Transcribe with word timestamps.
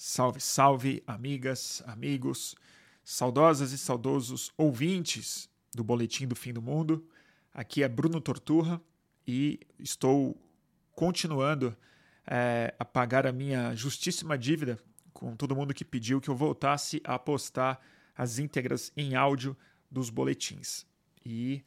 Salve, 0.00 0.38
salve, 0.38 1.02
amigas, 1.08 1.82
amigos, 1.84 2.54
saudosas 3.02 3.72
e 3.72 3.78
saudosos 3.78 4.52
ouvintes 4.56 5.50
do 5.74 5.82
Boletim 5.82 6.24
do 6.24 6.36
Fim 6.36 6.52
do 6.52 6.62
Mundo. 6.62 7.04
Aqui 7.52 7.82
é 7.82 7.88
Bruno 7.88 8.20
Torturra 8.20 8.80
e 9.26 9.58
estou 9.76 10.40
continuando 10.92 11.76
é, 12.24 12.72
a 12.78 12.84
pagar 12.84 13.26
a 13.26 13.32
minha 13.32 13.74
justíssima 13.74 14.38
dívida 14.38 14.78
com 15.12 15.34
todo 15.34 15.56
mundo 15.56 15.74
que 15.74 15.84
pediu 15.84 16.20
que 16.20 16.30
eu 16.30 16.36
voltasse 16.36 17.00
a 17.02 17.18
postar 17.18 17.84
as 18.16 18.38
íntegras 18.38 18.92
em 18.96 19.16
áudio 19.16 19.56
dos 19.90 20.10
boletins. 20.10 20.86
E 21.26 21.64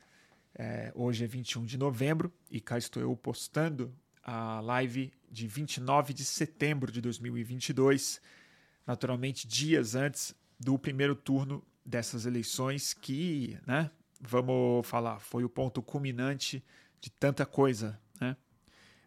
é, 0.55 0.89
hoje 0.95 1.25
é 1.25 1.27
21 1.27 1.65
de 1.65 1.77
novembro 1.77 2.31
e 2.49 2.61
cá 2.61 2.77
estou 2.77 3.03
eu 3.03 3.13
postando 3.13 3.93
a 4.23 4.59
live 4.61 5.11
de 5.29 5.47
29 5.47 6.13
de 6.13 6.23
setembro 6.23 6.91
de 6.91 7.01
2022, 7.01 8.21
naturalmente 8.85 9.47
dias 9.47 9.95
antes 9.95 10.35
do 10.59 10.77
primeiro 10.77 11.15
turno 11.15 11.63
dessas 11.85 12.25
eleições 12.25 12.93
que, 12.93 13.57
né, 13.65 13.89
vamos 14.19 14.87
falar, 14.87 15.19
foi 15.19 15.43
o 15.43 15.49
ponto 15.49 15.81
culminante 15.81 16.63
de 16.99 17.09
tanta 17.09 17.45
coisa, 17.45 17.99
né? 18.19 18.37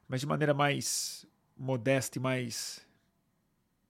Mas 0.08 0.20
de 0.20 0.26
maneira 0.26 0.52
mais 0.52 1.24
modesta 1.56 2.18
e 2.18 2.20
mais 2.20 2.84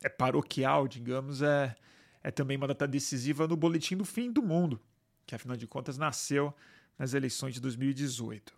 é 0.02 0.08
paroquial, 0.08 0.86
digamos, 0.86 1.41
é, 1.41 1.74
é 2.22 2.30
também 2.30 2.58
uma 2.58 2.68
data 2.68 2.86
decisiva 2.86 3.48
no 3.48 3.56
boletim 3.56 3.96
do 3.96 4.04
fim 4.04 4.30
do 4.30 4.42
mundo, 4.42 4.78
que 5.27 5.34
afinal 5.34 5.56
de 5.56 5.66
contas 5.66 5.96
nasceu 5.96 6.54
nas 6.98 7.14
eleições 7.14 7.54
de 7.54 7.60
2018. 7.60 8.54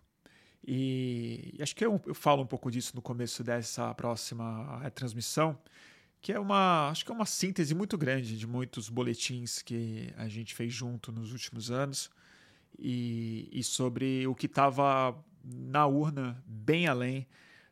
E 0.67 1.57
acho 1.61 1.73
que 1.73 1.85
eu, 1.85 2.01
eu 2.05 2.13
falo 2.13 2.43
um 2.43 2.45
pouco 2.45 2.69
disso 2.69 2.91
no 2.93 3.01
começo 3.01 3.41
dessa 3.41 3.93
próxima 3.95 4.91
transmissão, 4.93 5.57
que 6.21 6.33
é 6.33 6.39
uma, 6.39 6.89
acho 6.89 7.05
que 7.05 7.11
é 7.11 7.15
uma 7.15 7.25
síntese 7.25 7.73
muito 7.73 7.97
grande 7.97 8.37
de 8.37 8.45
muitos 8.45 8.89
boletins 8.89 9.61
que 9.61 10.13
a 10.17 10.27
gente 10.27 10.53
fez 10.53 10.73
junto 10.73 11.09
nos 11.09 11.31
últimos 11.31 11.71
anos 11.71 12.09
e, 12.77 13.47
e 13.49 13.63
sobre 13.63 14.27
o 14.27 14.35
que 14.35 14.47
estava 14.47 15.17
na 15.41 15.87
urna, 15.87 16.43
bem 16.45 16.85
além 16.85 17.25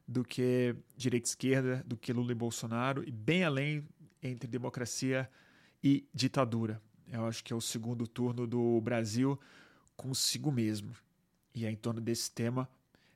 do 0.07 0.23
que 0.23 0.73
direita 0.95 1.27
e 1.27 1.29
esquerda, 1.29 1.83
do 1.85 1.97
que 1.97 2.13
Lula 2.13 2.31
e 2.31 2.35
Bolsonaro, 2.35 3.03
e 3.05 3.11
bem 3.11 3.43
além 3.43 3.85
entre 4.23 4.47
democracia 4.47 5.29
e 5.83 6.07
ditadura. 6.13 6.81
Eu 7.11 7.25
acho 7.25 7.43
que 7.43 7.51
é 7.51 7.55
o 7.55 7.61
segundo 7.61 8.07
turno 8.07 8.47
do 8.47 8.79
Brasil 8.79 9.37
consigo 9.97 10.49
mesmo. 10.49 10.93
E 11.53 11.65
é 11.65 11.71
em 11.71 11.75
torno 11.75 12.01
desse 12.01 12.31
tema, 12.31 12.69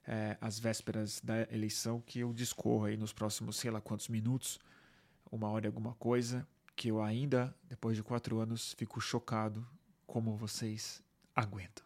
é, 0.10 0.36
às 0.42 0.58
vésperas 0.58 1.22
da 1.22 1.44
eleição, 1.54 2.02
que 2.02 2.22
eu 2.22 2.34
discorro 2.34 2.86
aí 2.86 2.98
nos 2.98 3.14
próximos, 3.14 3.58
sei 3.58 3.70
lá 3.70 3.80
quantos 3.80 4.08
minutos, 4.08 4.60
uma 5.32 5.48
hora 5.50 5.68
e 5.68 5.68
alguma 5.68 5.94
coisa, 5.94 6.48
que 6.76 6.88
eu 6.88 7.00
ainda, 7.00 7.56
depois 7.70 7.96
de 7.96 8.02
quatro 8.02 8.40
anos, 8.40 8.74
fico 8.74 9.00
chocado 9.00 9.66
como 10.08 10.36
vocês 10.36 11.04
aguentam. 11.36 11.86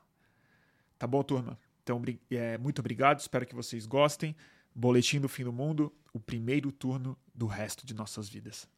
Tá 0.97 1.05
bom, 1.05 1.21
turma? 1.21 1.59
Então, 1.83 2.01
é, 2.31 2.57
muito 2.57 2.79
obrigado, 2.79 3.19
espero 3.19 3.45
que 3.45 3.53
vocês 3.53 3.85
gostem. 3.85 4.33
Boletim 4.73 5.19
do 5.19 5.27
Fim 5.27 5.43
do 5.43 5.51
Mundo, 5.51 5.93
o 6.13 6.19
primeiro 6.19 6.71
turno 6.71 7.19
do 7.35 7.45
resto 7.45 7.85
de 7.85 7.93
nossas 7.93 8.29
vidas. 8.29 8.69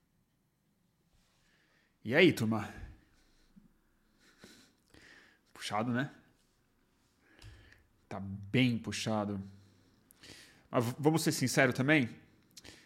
E 2.04 2.16
aí, 2.16 2.34
turma? 2.34 2.74
Puxado, 5.54 5.94
né? 5.94 6.12
Tá 8.08 8.20
bem 8.20 8.78
puxado. 8.78 9.42
Mas 10.70 10.86
vamos 11.00 11.24
ser 11.24 11.32
sinceros 11.32 11.76
também? 11.76 12.10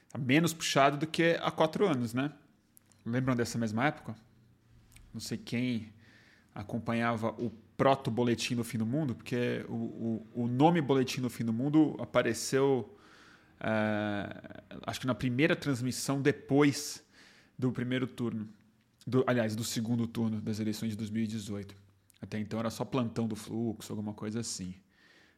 Tá 0.09 0.17
menos 0.17 0.53
puxado 0.53 0.97
do 0.97 1.07
que 1.07 1.37
há 1.41 1.51
quatro 1.51 1.87
anos, 1.87 2.13
né? 2.13 2.31
Lembram 3.05 3.35
dessa 3.35 3.57
mesma 3.57 3.85
época? 3.85 4.15
Não 5.13 5.19
sei 5.19 5.37
quem 5.37 5.91
acompanhava 6.53 7.29
o 7.41 7.51
proto-boletim 7.77 8.55
do 8.55 8.63
fim 8.63 8.77
do 8.77 8.85
mundo, 8.85 9.15
porque 9.15 9.65
o, 9.69 9.73
o, 9.73 10.43
o 10.43 10.47
nome 10.47 10.81
Boletim 10.81 11.21
do 11.21 11.29
Fim 11.29 11.45
do 11.45 11.53
Mundo 11.53 11.95
apareceu, 11.99 12.93
é, 13.59 14.61
acho 14.85 14.99
que 14.99 15.08
na 15.08 15.15
primeira 15.15 15.55
transmissão 15.55 16.21
depois 16.21 17.02
do 17.58 17.71
primeiro 17.71 18.05
turno. 18.05 18.49
Do, 19.08 19.23
aliás, 19.25 19.55
do 19.55 19.63
segundo 19.63 20.05
turno 20.05 20.41
das 20.41 20.59
eleições 20.59 20.89
de 20.89 20.97
2018. 20.97 21.73
Até 22.21 22.37
então 22.37 22.59
era 22.59 22.69
só 22.69 22.83
plantão 22.83 23.27
do 23.27 23.35
fluxo, 23.35 23.93
alguma 23.93 24.13
coisa 24.13 24.41
assim. 24.41 24.75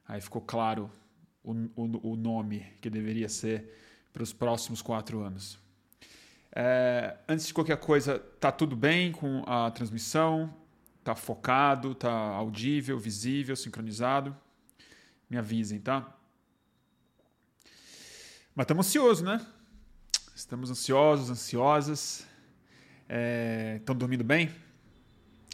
Aí 0.07 0.19
ficou 0.19 0.41
claro 0.41 0.91
o, 1.43 1.51
o, 1.75 2.11
o 2.11 2.15
nome 2.15 2.65
que 2.81 2.89
deveria 2.89 3.29
ser 3.29 3.71
para 4.11 4.23
os 4.23 4.33
próximos 4.33 4.81
quatro 4.81 5.21
anos. 5.21 5.57
É, 6.53 7.17
antes 7.27 7.47
de 7.47 7.53
qualquer 7.53 7.77
coisa, 7.77 8.19
tá 8.39 8.51
tudo 8.51 8.75
bem 8.75 9.11
com 9.11 9.43
a 9.47 9.71
transmissão? 9.71 10.53
Tá 11.03 11.15
focado? 11.15 11.95
Tá 11.95 12.11
audível, 12.11 12.99
visível, 12.99 13.55
sincronizado? 13.55 14.35
Me 15.29 15.37
avisem, 15.37 15.79
tá? 15.79 16.13
Mas 18.53 18.65
estamos 18.65 18.87
ansiosos, 18.87 19.23
né? 19.23 19.45
Estamos 20.35 20.69
ansiosos, 20.69 21.29
ansiosas. 21.29 22.27
Estão 23.77 23.95
é, 23.95 23.97
dormindo 23.97 24.23
bem? 24.23 24.51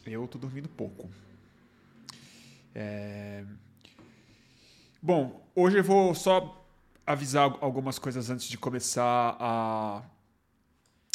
Eu 0.05 0.25
estou 0.25 0.41
dormindo 0.41 0.67
pouco. 0.67 1.09
É... 2.73 3.45
Bom, 5.01 5.47
hoje 5.55 5.77
eu 5.77 5.83
vou 5.83 6.15
só 6.15 6.65
avisar 7.05 7.55
algumas 7.61 7.99
coisas 7.99 8.29
antes 8.29 8.47
de 8.47 8.57
começar 8.57 9.37
a, 9.39 10.01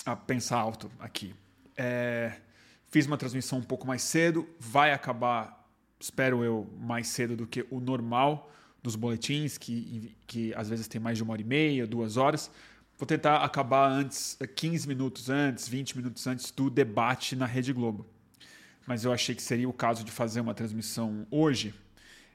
a 0.06 0.16
pensar 0.16 0.58
alto 0.58 0.90
aqui. 1.00 1.34
É... 1.76 2.32
Fiz 2.88 3.06
uma 3.06 3.16
transmissão 3.16 3.58
um 3.58 3.62
pouco 3.62 3.86
mais 3.86 4.02
cedo, 4.02 4.48
vai 4.60 4.92
acabar, 4.92 5.68
espero 5.98 6.44
eu, 6.44 6.70
mais 6.78 7.08
cedo 7.08 7.36
do 7.36 7.46
que 7.46 7.66
o 7.70 7.80
normal 7.80 8.50
dos 8.82 8.96
boletins, 8.96 9.56
que, 9.58 10.14
que 10.26 10.54
às 10.54 10.68
vezes 10.68 10.86
tem 10.86 11.00
mais 11.00 11.16
de 11.16 11.22
uma 11.22 11.32
hora 11.32 11.42
e 11.42 11.44
meia, 11.44 11.86
duas 11.86 12.16
horas. 12.16 12.50
Vou 12.98 13.06
tentar 13.06 13.42
acabar 13.42 13.90
antes, 13.90 14.38
15 14.56 14.86
minutos 14.86 15.30
antes, 15.30 15.66
20 15.66 15.96
minutos 15.96 16.26
antes 16.26 16.50
do 16.50 16.70
debate 16.70 17.34
na 17.34 17.46
Rede 17.46 17.72
Globo 17.72 18.06
mas 18.86 19.04
eu 19.04 19.12
achei 19.12 19.34
que 19.34 19.42
seria 19.42 19.68
o 19.68 19.72
caso 19.72 20.04
de 20.04 20.10
fazer 20.10 20.40
uma 20.40 20.54
transmissão 20.54 21.26
hoje, 21.30 21.74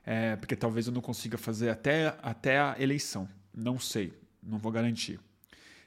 é, 0.10 0.38
porque 0.38 0.56
talvez 0.56 0.88
eu 0.88 0.94
não 0.94 1.02
consiga 1.02 1.38
fazer 1.38 1.70
até, 1.70 2.18
até 2.24 2.58
a 2.58 2.78
eleição. 2.80 3.28
Não 3.54 3.78
sei, 3.78 4.18
não 4.42 4.58
vou 4.58 4.72
garantir. 4.72 5.20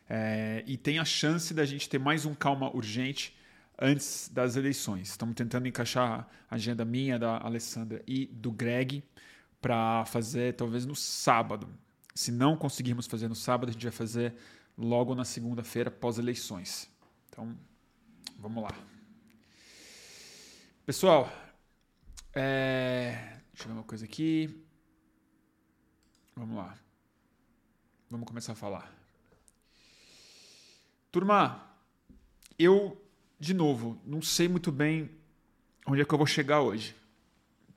É, 0.07 0.63
e 0.67 0.77
tem 0.77 0.99
a 0.99 1.07
chance 1.07 1.55
da 1.55 1.65
gente 1.65 1.89
ter 1.89 1.99
mais 1.99 2.27
um 2.27 2.35
calma 2.35 2.71
urgente 2.77 3.35
antes 3.79 4.29
das 4.29 4.57
eleições. 4.57 5.09
Estamos 5.09 5.35
tentando 5.35 5.67
encaixar 5.67 6.29
a 6.51 6.55
agenda 6.55 6.85
minha, 6.85 7.19
da 7.19 7.39
Alessandra 7.39 8.03
e 8.07 8.27
do 8.27 8.53
Greg 8.53 9.03
para 9.59 10.05
fazer 10.05 10.53
talvez 10.53 10.85
no 10.85 10.95
sábado. 10.95 11.67
Se 12.15 12.31
não 12.31 12.59
conseguirmos 12.59 13.07
fazer 13.07 13.27
no 13.27 13.35
sábado, 13.35 13.71
a 13.71 13.73
gente 13.73 13.85
vai 13.85 13.93
fazer 13.93 14.35
logo 14.77 15.15
na 15.15 15.25
segunda-feira 15.25 15.91
pós-eleições. 15.91 16.91
Então, 17.31 17.57
vamos 18.39 18.65
lá. 18.65 18.75
Pessoal, 20.85 21.33
é... 22.35 23.40
deixa 23.61 23.69
eu 23.69 23.75
ver 23.75 23.81
uma 23.81 23.87
coisa 23.87 24.07
aqui. 24.07 24.65
Vamos 26.35 26.57
lá. 26.57 26.79
Vamos 28.09 28.27
começar 28.27 28.53
a 28.53 28.57
falar. 28.57 28.91
Turma, 31.13 31.63
eu, 32.59 32.99
de 33.39 33.53
novo, 33.53 34.01
não 34.07 34.23
sei 34.23 34.49
muito 34.49 34.73
bem 34.73 35.11
onde 35.87 36.01
é 36.01 36.07
que 36.07 36.15
eu 36.15 36.17
vou 36.17 36.27
chegar 36.27 36.63
hoje. 36.63 36.97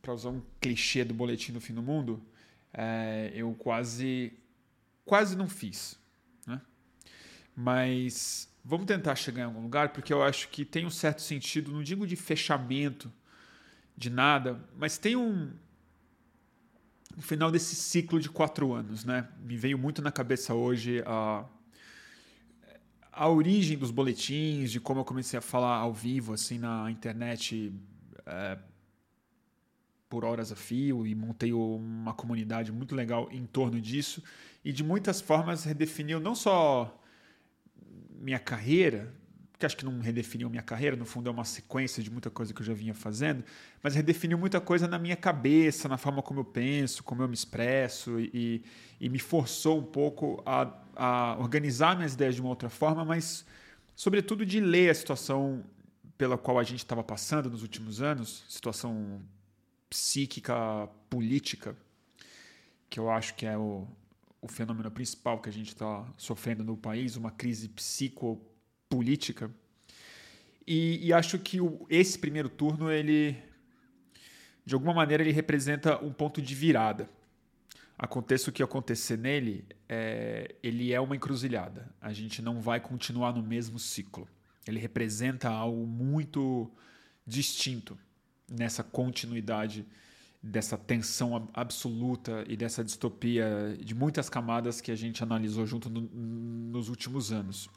Para 0.02 0.14
usar 0.14 0.30
um 0.30 0.42
clichê 0.62 1.04
do 1.04 1.14
boletim 1.14 1.52
do 1.52 1.60
fim 1.60 1.74
do 1.74 1.84
mundo, 1.84 2.26
é, 2.74 3.34
eu 3.36 3.54
quase, 3.54 4.32
quase 5.04 5.36
não 5.36 5.50
fiz. 5.50 6.00
Né? 6.48 6.62
Mas 7.54 8.48
vamos 8.64 8.86
tentar 8.86 9.16
chegar 9.16 9.42
em 9.42 9.46
algum 9.48 9.64
lugar, 9.64 9.92
porque 9.92 10.14
eu 10.14 10.24
acho 10.24 10.48
que 10.48 10.64
tem 10.64 10.86
um 10.86 10.90
certo 10.90 11.22
sentido, 11.22 11.74
não 11.74 11.84
digo 11.84 12.08
de 12.08 12.16
fechamento 12.16 13.12
de 13.98 14.10
nada, 14.10 14.64
mas 14.78 14.98
tem 14.98 15.18
um, 15.18 15.52
um 17.18 17.22
final 17.22 17.52
desse 17.52 17.76
ciclo 17.76 18.20
de 18.20 18.30
quatro 18.30 18.74
anos, 18.74 19.06
né? 19.06 19.28
Me 19.42 19.56
veio 19.56 19.78
muito 19.78 20.02
na 20.02 20.12
cabeça 20.12 20.54
hoje 20.54 21.04
a, 21.06 21.46
a 23.12 23.30
origem 23.30 23.78
dos 23.78 23.92
boletins, 23.92 24.72
de 24.72 24.80
como 24.80 25.02
eu 25.02 25.06
comecei 25.06 25.38
a 25.38 25.42
falar 25.42 25.78
ao 25.78 25.94
vivo, 25.94 26.34
assim, 26.34 26.58
na 26.58 26.90
internet 26.90 27.74
é, 28.26 28.58
por 30.10 30.26
horas 30.26 30.52
a 30.52 30.56
fio 30.56 31.06
e 31.06 31.16
montei 31.16 31.54
uma 31.54 32.14
comunidade 32.14 32.72
muito 32.72 32.96
legal 32.96 33.30
em 33.32 33.46
torno 33.46 33.80
disso 33.80 34.24
e 34.64 34.72
de 34.72 34.84
muitas 34.84 35.20
formas 35.20 35.64
redefiniu 35.64 36.20
não 36.20 36.36
só 36.36 37.00
minha 38.12 38.40
carreira, 38.40 39.14
que 39.64 39.66
acho 39.66 39.78
que 39.78 39.86
não 39.86 39.98
redefiniu 40.02 40.50
minha 40.50 40.62
carreira, 40.62 40.98
no 40.98 41.06
fundo 41.06 41.30
é 41.30 41.32
uma 41.32 41.46
sequência 41.46 42.04
de 42.04 42.12
muita 42.12 42.30
coisa 42.30 42.54
que 42.54 42.62
eu 42.62 42.66
já 42.66 42.74
vinha 42.74 42.94
fazendo, 42.94 43.46
mas 43.82 43.96
redefiniu 43.96 44.38
muita 44.38 44.60
coisa 44.60 44.90
na 44.90 45.00
minha 45.00 45.16
cabeça, 45.16 45.88
na 45.88 45.98
forma 45.98 46.22
como 46.22 46.42
eu 46.42 46.46
penso, 46.46 47.02
como 47.02 47.24
eu 47.24 47.30
me 47.30 47.34
expresso 47.34 48.20
e, 48.20 48.62
e 49.00 49.08
me 49.08 49.20
forçou 49.20 49.80
um 49.80 49.84
pouco 49.84 50.44
a, 50.46 50.70
a 50.98 51.38
organizar 51.40 51.96
minhas 51.96 52.14
ideias 52.14 52.36
de 52.36 52.42
uma 52.42 52.50
outra 52.50 52.70
forma, 52.70 53.06
mas 53.06 53.46
sobretudo 53.96 54.46
de 54.46 54.60
ler 54.60 54.90
a 54.90 54.94
situação 54.94 55.64
pela 56.18 56.38
qual 56.38 56.60
a 56.60 56.64
gente 56.64 56.80
estava 56.80 57.04
passando 57.04 57.50
nos 57.50 57.62
últimos 57.62 58.02
anos, 58.02 58.44
situação 58.50 59.22
psíquica, 59.90 60.90
política, 61.10 61.74
que 62.90 63.00
eu 63.00 63.10
acho 63.10 63.34
que 63.36 63.46
é 63.46 63.58
o, 63.58 63.88
o 64.42 64.48
fenômeno 64.50 64.92
principal 64.92 65.40
que 65.40 65.48
a 65.48 65.54
gente 65.54 65.70
está 65.70 66.06
sofrendo 66.18 66.66
no 66.66 66.76
país, 66.76 67.16
uma 67.16 67.32
crise 67.32 67.70
psicopolítica. 68.94 69.50
E, 70.66 71.08
e 71.08 71.14
acho 71.14 71.40
que 71.40 71.60
o, 71.60 71.86
esse 71.90 72.18
primeiro 72.18 72.48
turno, 72.48 72.92
ele, 72.92 73.36
de 74.66 74.74
alguma 74.74 74.94
maneira, 74.94 75.24
ele 75.24 75.32
representa 75.32 75.98
um 76.04 76.14
ponto 76.14 76.42
de 76.42 76.54
virada. 76.54 77.10
Aconteça 77.98 78.50
o 78.50 78.54
que 78.54 78.64
acontecer 78.64 79.18
nele, 79.18 79.66
é, 79.90 80.56
ele 80.62 80.94
é 80.94 81.00
uma 81.00 81.16
encruzilhada. 81.16 81.90
A 82.02 82.14
gente 82.14 82.42
não 82.42 82.62
vai 82.62 82.80
continuar 82.80 83.34
no 83.34 83.44
mesmo 83.44 83.80
ciclo. 83.80 84.28
Ele 84.68 84.80
representa 84.80 85.50
algo 85.50 85.86
muito 85.86 86.72
distinto 87.26 87.98
nessa 88.50 88.84
continuidade 88.84 89.86
dessa 90.42 90.78
tensão 90.78 91.50
absoluta 91.54 92.44
e 92.48 92.58
dessa 92.58 92.84
distopia 92.84 93.78
de 93.80 93.96
muitas 93.96 94.30
camadas 94.30 94.82
que 94.82 94.92
a 94.92 94.96
gente 94.96 95.24
analisou 95.24 95.66
junto 95.66 95.90
no, 95.90 96.02
nos 96.02 96.90
últimos 96.90 97.32
anos. 97.32 97.70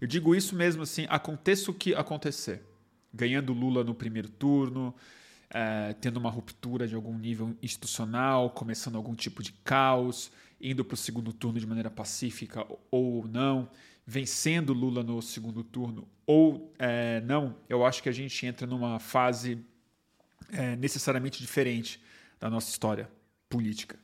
Eu 0.00 0.06
digo 0.06 0.34
isso 0.34 0.54
mesmo 0.54 0.82
assim, 0.82 1.06
aconteça 1.08 1.70
o 1.70 1.74
que 1.74 1.94
acontecer. 1.94 2.62
Ganhando 3.12 3.52
Lula 3.52 3.84
no 3.84 3.94
primeiro 3.94 4.28
turno, 4.28 4.94
é, 5.50 5.94
tendo 6.00 6.16
uma 6.16 6.30
ruptura 6.30 6.86
de 6.86 6.94
algum 6.94 7.16
nível 7.16 7.56
institucional, 7.62 8.50
começando 8.50 8.96
algum 8.96 9.14
tipo 9.14 9.42
de 9.42 9.52
caos, 9.52 10.30
indo 10.60 10.84
para 10.84 10.94
o 10.94 10.96
segundo 10.96 11.32
turno 11.32 11.60
de 11.60 11.66
maneira 11.66 11.90
pacífica 11.90 12.66
ou 12.90 13.26
não, 13.28 13.68
vencendo 14.06 14.72
Lula 14.72 15.02
no 15.02 15.22
segundo 15.22 15.62
turno 15.62 16.08
ou 16.26 16.72
é, 16.78 17.20
não, 17.20 17.56
eu 17.68 17.84
acho 17.84 18.02
que 18.02 18.08
a 18.08 18.12
gente 18.12 18.46
entra 18.46 18.66
numa 18.66 18.98
fase 18.98 19.58
é, 20.50 20.74
necessariamente 20.76 21.40
diferente 21.40 22.02
da 22.40 22.48
nossa 22.48 22.70
história 22.70 23.10
política. 23.48 23.98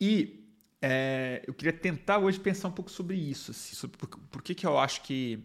E 0.00 0.39
é, 0.82 1.42
eu 1.46 1.52
queria 1.52 1.72
tentar 1.72 2.18
hoje 2.18 2.40
pensar 2.40 2.68
um 2.68 2.72
pouco 2.72 2.90
sobre 2.90 3.16
isso, 3.16 3.50
assim, 3.50 3.74
sobre 3.74 3.98
por, 3.98 4.08
por, 4.08 4.42
que, 4.42 4.54
que 4.54 4.66
eu 4.66 4.78
acho 4.78 5.02
que, 5.02 5.38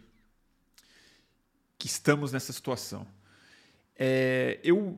que 1.78 1.88
estamos 1.88 2.32
nessa 2.32 2.54
situação. 2.54 3.06
É, 3.98 4.60
eu 4.64 4.98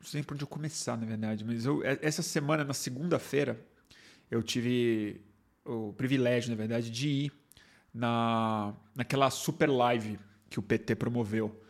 não 0.00 0.06
sei 0.06 0.22
por 0.22 0.34
onde 0.34 0.42
eu 0.42 0.48
começar, 0.48 0.96
na 0.96 1.06
verdade, 1.06 1.44
mas 1.44 1.64
eu, 1.64 1.82
é, 1.84 1.98
essa 2.02 2.22
semana, 2.22 2.64
na 2.64 2.74
segunda-feira, 2.74 3.64
eu 4.30 4.42
tive 4.42 5.20
o 5.64 5.92
privilégio, 5.92 6.50
na 6.50 6.56
verdade, 6.56 6.90
de 6.90 7.08
ir 7.08 7.32
na, 7.92 8.74
naquela 8.94 9.30
super 9.30 9.70
live 9.70 10.18
que 10.50 10.58
o 10.58 10.62
PT 10.62 10.96
promoveu 10.96 11.62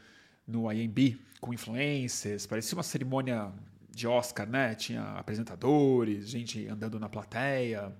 no 0.46 0.70
IMB, 0.72 1.18
com 1.40 1.52
influencers, 1.52 2.46
parecia 2.46 2.76
uma 2.76 2.82
cerimônia 2.82 3.52
de 3.94 4.06
Oscar, 4.06 4.48
né? 4.48 4.74
Tinha 4.74 5.02
apresentadores, 5.18 6.28
gente 6.28 6.66
andando 6.68 6.98
na 6.98 7.08
plateia, 7.08 7.94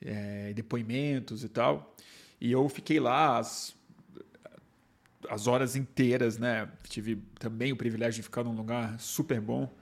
é, 0.00 0.52
depoimentos 0.54 1.44
e 1.44 1.48
tal. 1.48 1.94
E 2.40 2.52
eu 2.52 2.68
fiquei 2.68 3.00
lá 3.00 3.38
as, 3.38 3.74
as 5.28 5.46
horas 5.46 5.76
inteiras, 5.76 6.38
né? 6.38 6.70
Tive 6.88 7.16
também 7.38 7.72
o 7.72 7.76
privilégio 7.76 8.16
de 8.16 8.22
ficar 8.22 8.44
num 8.44 8.54
lugar 8.54 8.98
super 9.00 9.40
bom 9.40 9.72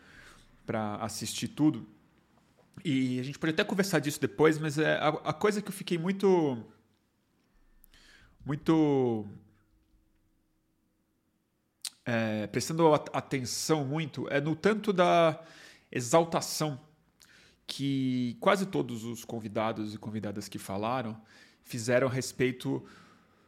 para 0.67 0.97
assistir 0.97 1.49
tudo. 1.49 1.87
E 2.85 3.19
a 3.21 3.23
gente 3.23 3.39
pode 3.39 3.53
até 3.53 3.65
conversar 3.65 3.99
disso 3.99 4.21
depois, 4.21 4.59
mas 4.59 4.79
é 4.79 4.95
a, 4.97 5.09
a 5.09 5.33
coisa 5.33 5.63
que 5.63 5.69
eu 5.69 5.73
fiquei 5.73 5.97
muito 5.99 6.59
muito 8.45 9.27
é, 12.05 12.47
prestando 12.47 12.93
atenção 12.93 13.85
muito 13.85 14.29
é 14.29 14.41
no 14.41 14.55
tanto 14.55 14.93
da 14.93 15.41
exaltação 15.91 16.79
que 17.67 18.37
quase 18.41 18.67
todos 18.67 19.05
os 19.05 19.25
convidados 19.25 19.95
e 19.95 19.99
convidadas 19.99 20.49
que 20.49 20.59
falaram 20.59 21.17
fizeram 21.63 22.07
a 22.07 22.11
respeito 22.11 22.85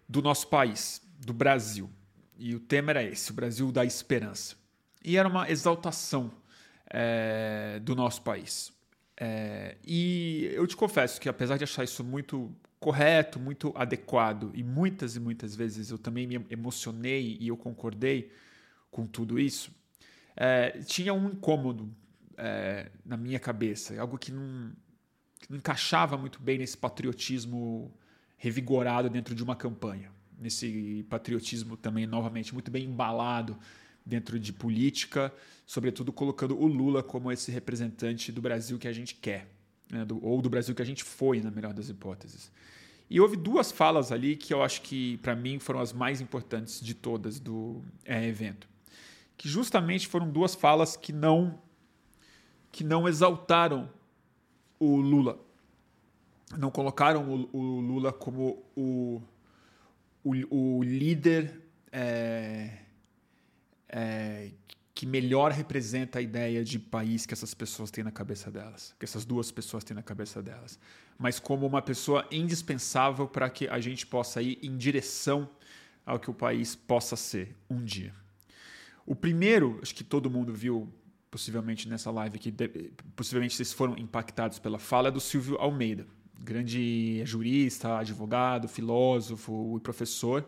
do 0.08 0.22
nosso 0.22 0.48
país, 0.48 1.02
do 1.18 1.32
Brasil. 1.32 1.90
E 2.38 2.54
o 2.54 2.60
tema 2.60 2.92
era 2.92 3.02
esse: 3.02 3.30
o 3.30 3.34
Brasil 3.34 3.70
da 3.70 3.84
esperança. 3.84 4.56
E 5.04 5.16
era 5.16 5.28
uma 5.28 5.50
exaltação 5.50 6.32
é, 6.88 7.78
do 7.82 7.94
nosso 7.94 8.22
país. 8.22 8.72
É, 9.18 9.76
e 9.84 10.50
eu 10.52 10.66
te 10.66 10.76
confesso 10.76 11.20
que, 11.20 11.28
apesar 11.28 11.56
de 11.56 11.64
achar 11.64 11.84
isso 11.84 12.04
muito 12.04 12.54
correto, 12.78 13.38
muito 13.38 13.72
adequado, 13.74 14.50
e 14.54 14.62
muitas 14.62 15.16
e 15.16 15.20
muitas 15.20 15.54
vezes 15.54 15.90
eu 15.90 15.98
também 15.98 16.26
me 16.26 16.46
emocionei 16.50 17.36
e 17.40 17.48
eu 17.48 17.56
concordei 17.56 18.30
com 18.96 19.06
tudo 19.06 19.38
isso, 19.38 19.70
é, 20.34 20.70
tinha 20.86 21.12
um 21.12 21.28
incômodo 21.28 21.94
é, 22.34 22.90
na 23.04 23.14
minha 23.14 23.38
cabeça, 23.38 24.00
algo 24.00 24.16
que 24.16 24.32
não, 24.32 24.72
que 25.38 25.50
não 25.50 25.58
encaixava 25.58 26.16
muito 26.16 26.40
bem 26.40 26.56
nesse 26.56 26.78
patriotismo 26.78 27.92
revigorado 28.38 29.10
dentro 29.10 29.34
de 29.34 29.42
uma 29.42 29.54
campanha, 29.54 30.10
nesse 30.38 31.04
patriotismo 31.10 31.76
também, 31.76 32.06
novamente, 32.06 32.54
muito 32.54 32.70
bem 32.70 32.86
embalado 32.86 33.58
dentro 34.04 34.40
de 34.40 34.50
política, 34.50 35.30
sobretudo 35.66 36.10
colocando 36.10 36.58
o 36.58 36.66
Lula 36.66 37.02
como 37.02 37.30
esse 37.30 37.50
representante 37.50 38.32
do 38.32 38.40
Brasil 38.40 38.78
que 38.78 38.88
a 38.88 38.92
gente 38.94 39.14
quer, 39.14 39.46
né, 39.90 40.06
do, 40.06 40.24
ou 40.24 40.40
do 40.40 40.48
Brasil 40.48 40.74
que 40.74 40.80
a 40.80 40.86
gente 40.86 41.04
foi, 41.04 41.42
na 41.42 41.50
melhor 41.50 41.74
das 41.74 41.90
hipóteses. 41.90 42.50
E 43.10 43.20
houve 43.20 43.36
duas 43.36 43.70
falas 43.70 44.10
ali 44.10 44.36
que 44.36 44.54
eu 44.54 44.62
acho 44.62 44.80
que, 44.80 45.18
para 45.18 45.36
mim, 45.36 45.58
foram 45.58 45.80
as 45.80 45.92
mais 45.92 46.22
importantes 46.22 46.80
de 46.80 46.94
todas 46.94 47.38
do 47.38 47.82
é, 48.06 48.26
evento. 48.26 48.66
Que 49.36 49.48
justamente 49.48 50.06
foram 50.06 50.28
duas 50.30 50.54
falas 50.54 50.96
que 50.96 51.12
não, 51.12 51.58
que 52.72 52.82
não 52.82 53.08
exaltaram 53.08 53.90
o 54.78 54.96
Lula. 54.96 55.38
Não 56.56 56.70
colocaram 56.70 57.28
o, 57.28 57.56
o 57.56 57.80
Lula 57.80 58.12
como 58.12 58.64
o, 58.76 59.20
o, 60.24 60.78
o 60.78 60.82
líder 60.82 61.60
é, 61.90 62.78
é, 63.88 64.50
que 64.94 65.06
melhor 65.06 65.52
representa 65.52 66.18
a 66.18 66.22
ideia 66.22 66.64
de 66.64 66.78
país 66.78 67.26
que 67.26 67.34
essas 67.34 67.52
pessoas 67.52 67.90
têm 67.90 68.02
na 68.02 68.10
cabeça 68.10 68.50
delas, 68.50 68.94
que 68.98 69.04
essas 69.04 69.24
duas 69.24 69.50
pessoas 69.50 69.84
têm 69.84 69.94
na 69.94 70.02
cabeça 70.02 70.42
delas, 70.42 70.78
mas 71.18 71.38
como 71.38 71.66
uma 71.66 71.82
pessoa 71.82 72.26
indispensável 72.30 73.26
para 73.28 73.50
que 73.50 73.68
a 73.68 73.78
gente 73.80 74.06
possa 74.06 74.40
ir 74.40 74.58
em 74.62 74.76
direção 74.76 75.48
ao 76.04 76.18
que 76.18 76.30
o 76.30 76.34
país 76.34 76.74
possa 76.74 77.16
ser 77.16 77.54
um 77.68 77.84
dia. 77.84 78.14
O 79.06 79.14
primeiro, 79.14 79.78
acho 79.80 79.94
que 79.94 80.02
todo 80.02 80.28
mundo 80.28 80.52
viu 80.52 80.92
possivelmente 81.30 81.88
nessa 81.88 82.10
live 82.10 82.38
que 82.38 82.52
possivelmente 83.14 83.54
vocês 83.54 83.72
foram 83.72 83.96
impactados 83.96 84.58
pela 84.58 84.80
fala 84.80 85.08
é 85.08 85.10
do 85.12 85.20
Silvio 85.20 85.56
Almeida, 85.58 86.06
grande 86.40 87.22
jurista, 87.24 87.98
advogado, 87.98 88.66
filósofo 88.66 89.76
e 89.76 89.80
professor. 89.80 90.44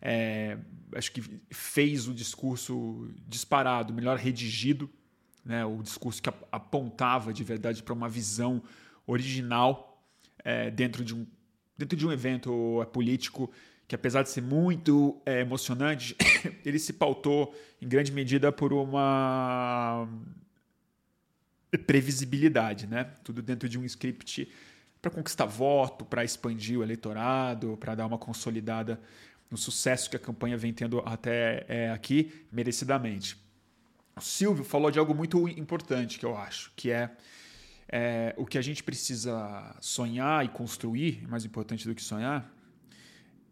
É, 0.00 0.56
acho 0.94 1.12
que 1.12 1.22
fez 1.50 2.08
o 2.08 2.14
discurso 2.14 3.08
disparado, 3.26 3.92
melhor 3.92 4.16
redigido, 4.16 4.88
né, 5.44 5.64
o 5.64 5.82
discurso 5.82 6.22
que 6.22 6.30
apontava 6.50 7.34
de 7.34 7.44
verdade 7.44 7.82
para 7.82 7.92
uma 7.92 8.08
visão 8.08 8.62
original 9.06 10.02
é, 10.42 10.70
dentro, 10.70 11.04
de 11.04 11.14
um, 11.14 11.26
dentro 11.76 11.98
de 11.98 12.06
um 12.06 12.12
evento 12.12 12.86
político 12.92 13.50
que, 13.86 13.94
apesar 13.94 14.22
de 14.22 14.30
ser 14.30 14.40
muito 14.40 15.20
é, 15.26 15.40
emocionante, 15.40 16.16
ele 16.64 16.78
se 16.78 16.92
pautou 16.92 17.54
em 17.80 17.88
grande 17.88 18.12
medida 18.12 18.50
por 18.50 18.72
uma 18.72 20.08
previsibilidade, 21.86 22.86
né? 22.86 23.04
Tudo 23.22 23.42
dentro 23.42 23.68
de 23.68 23.78
um 23.78 23.84
script 23.84 24.48
para 25.02 25.10
conquistar 25.10 25.44
voto, 25.44 26.04
para 26.04 26.24
expandir 26.24 26.78
o 26.78 26.82
eleitorado, 26.82 27.76
para 27.78 27.94
dar 27.94 28.06
uma 28.06 28.16
consolidada 28.16 28.98
no 29.50 29.58
sucesso 29.58 30.08
que 30.08 30.16
a 30.16 30.18
campanha 30.18 30.56
vem 30.56 30.72
tendo 30.72 31.00
até 31.00 31.66
é, 31.68 31.90
aqui, 31.90 32.32
merecidamente. 32.50 33.36
O 34.16 34.20
Silvio 34.20 34.64
falou 34.64 34.90
de 34.90 34.98
algo 34.98 35.14
muito 35.14 35.46
importante 35.48 36.18
que 36.18 36.24
eu 36.24 36.36
acho, 36.36 36.72
que 36.74 36.90
é, 36.90 37.10
é 37.88 38.34
o 38.38 38.46
que 38.46 38.56
a 38.56 38.62
gente 38.62 38.82
precisa 38.82 39.76
sonhar 39.80 40.44
e 40.44 40.48
construir, 40.48 41.26
mais 41.28 41.44
importante 41.44 41.86
do 41.86 41.94
que 41.94 42.02
sonhar, 42.02 42.50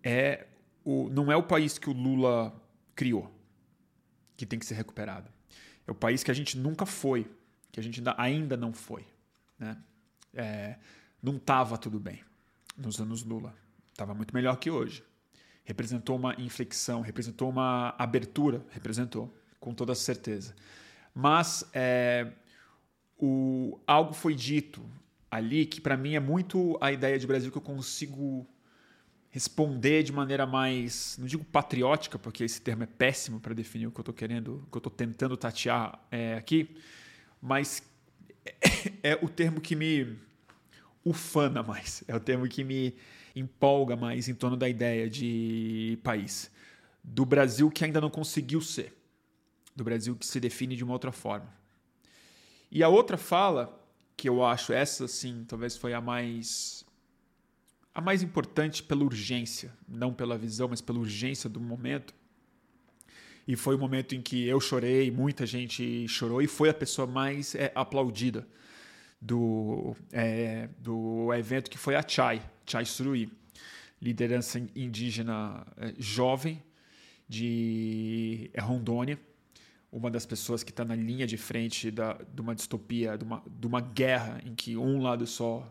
é 0.03 0.47
o, 0.85 1.09
não 1.09 1.31
é 1.31 1.37
o 1.37 1.43
país 1.43 1.79
que 1.79 1.89
o 1.89 1.93
Lula 1.93 2.55
criou 2.95 3.33
que 4.37 4.47
tem 4.47 4.59
que 4.59 4.67
ser 4.67 4.75
recuperado. 4.75 5.31
É 5.87 5.91
o 5.91 5.95
país 5.95 6.25
que 6.25 6.31
a 6.31 6.35
gente 6.35 6.59
nunca 6.59 6.85
foi, 6.85 7.31
que 7.71 7.79
a 7.79 7.83
gente 7.83 8.03
ainda 8.17 8.57
não 8.57 8.73
foi. 8.73 9.07
Né? 9.59 9.77
É, 10.35 10.77
não 11.23 11.37
estava 11.37 11.79
tudo 11.79 12.01
bem 12.01 12.21
nos 12.77 13.01
anos 13.01 13.23
Lula. 13.23 13.55
Estava 13.93 14.15
muito 14.15 14.35
melhor 14.35 14.57
que 14.57 14.71
hoje 14.71 15.05
representou 15.65 16.17
uma 16.17 16.35
inflexão, 16.41 17.01
representou 17.01 17.49
uma 17.49 17.95
abertura, 17.99 18.65
representou, 18.71 19.33
com 19.61 19.73
toda 19.73 19.95
certeza. 19.95 20.55
Mas 21.15 21.65
é, 21.73 22.33
o, 23.19 23.79
algo 23.87 24.13
foi 24.13 24.35
dito 24.35 24.83
ali 25.31 25.65
que 25.67 25.81
para 25.81 25.97
mim 25.97 26.15
é 26.15 26.21
muito 26.21 26.77
a 26.81 26.91
ideia 26.91 27.19
de 27.19 27.27
Brasil 27.27 27.51
que 27.53 27.59
eu 27.59 27.63
consigo 27.63 28.47
responder 29.33 30.03
de 30.03 30.13
maneira 30.13 30.47
mais, 30.47 31.17
não 31.19 31.27
digo 31.27 31.43
patriótica, 31.43 32.19
porque 32.19 32.45
esse 32.45 32.61
termo 32.61 32.83
é 32.83 32.87
péssimo 32.87 33.41
para 33.41 33.55
definir 33.55 33.87
o 33.87 33.91
que 33.91 33.99
eu 33.99 34.03
estou 34.03 34.15
querendo, 34.15 34.63
o 34.67 34.71
que 34.71 34.77
eu 34.77 34.79
estou 34.79 34.93
tentando 34.93 35.37
tatear 35.39 35.99
é, 36.11 36.35
aqui, 36.35 36.77
mas 37.41 37.83
é, 38.45 38.55
é 39.15 39.19
o 39.23 39.29
termo 39.29 39.59
que 39.59 39.75
me 39.75 40.19
ufana 41.03 41.63
mais, 41.63 42.05
é 42.07 42.15
o 42.15 42.21
termo 42.21 42.47
que 42.47 42.63
me 42.63 42.95
empolga 43.35 43.97
mais 43.97 44.29
em 44.29 44.35
torno 44.35 44.55
da 44.57 44.69
ideia 44.69 45.09
de 45.09 45.99
país. 46.03 46.51
Do 47.03 47.25
Brasil 47.25 47.71
que 47.71 47.87
ainda 47.87 48.03
não 48.03 48.11
conseguiu 48.11 48.61
ser. 48.61 48.95
Do 49.75 49.83
Brasil 49.83 50.15
que 50.15 50.27
se 50.27 50.39
define 50.39 50.77
de 50.77 50.85
uma 50.85 50.93
outra 50.93 51.11
forma. 51.11 51.49
E 52.71 52.83
a 52.83 52.89
outra 52.89 53.17
fala, 53.17 53.83
que 54.15 54.29
eu 54.29 54.45
acho 54.45 54.75
essa 54.75 55.09
sim, 55.09 55.45
talvez 55.49 55.75
foi 55.75 55.95
a 55.95 56.01
mais 56.03 56.85
a 57.95 58.01
mais 58.01 58.23
importante 58.23 58.83
pela 58.83 59.05
urgência, 59.05 59.73
não 59.87 60.13
pela 60.13 60.39
visão, 60.39 60.69
mas 60.69 60.81
pela 60.81 60.99
urgência 60.99 61.49
do 61.49 61.61
momento. 61.61 62.15
E 63.47 63.57
foi 63.57 63.75
o 63.75 63.79
momento 63.79 64.15
em 64.15 64.23
que 64.23 64.47
eu 64.47 64.61
chorei, 64.61 65.11
muita 65.11 65.45
gente 65.45 66.07
chorou 66.09 66.41
e 66.41 66.47
foi 66.47 66.69
a 66.69 66.75
pessoa 66.75 67.07
mais 67.07 67.55
é, 67.55 67.73
aplaudida 67.75 68.47
do, 69.21 69.95
é, 70.11 70.69
do 70.79 71.33
evento, 71.35 71.71
que 71.71 71.77
foi 71.77 71.95
a 71.95 72.07
Chai, 72.07 72.43
Chai 72.67 72.85
Suruí, 72.85 73.31
liderança 74.01 74.59
indígena 74.75 75.67
é, 75.77 75.95
jovem 75.99 76.63
de 77.29 78.51
é, 78.55 78.61
Rondônia, 78.61 79.19
uma 79.91 80.11
das 80.11 80.25
pessoas 80.25 80.63
que 80.63 80.71
está 80.71 80.85
na 80.85 80.95
linha 80.95 81.27
de 81.27 81.37
frente 81.37 81.91
da, 81.91 82.15
de 82.15 82.41
uma 82.41 82.55
distopia, 82.55 83.19
de 83.19 83.25
uma, 83.25 83.43
de 83.47 83.67
uma 83.67 83.81
guerra 83.81 84.41
em 84.45 84.55
que 84.55 84.77
um 84.77 85.03
lado 85.03 85.27
só 85.27 85.71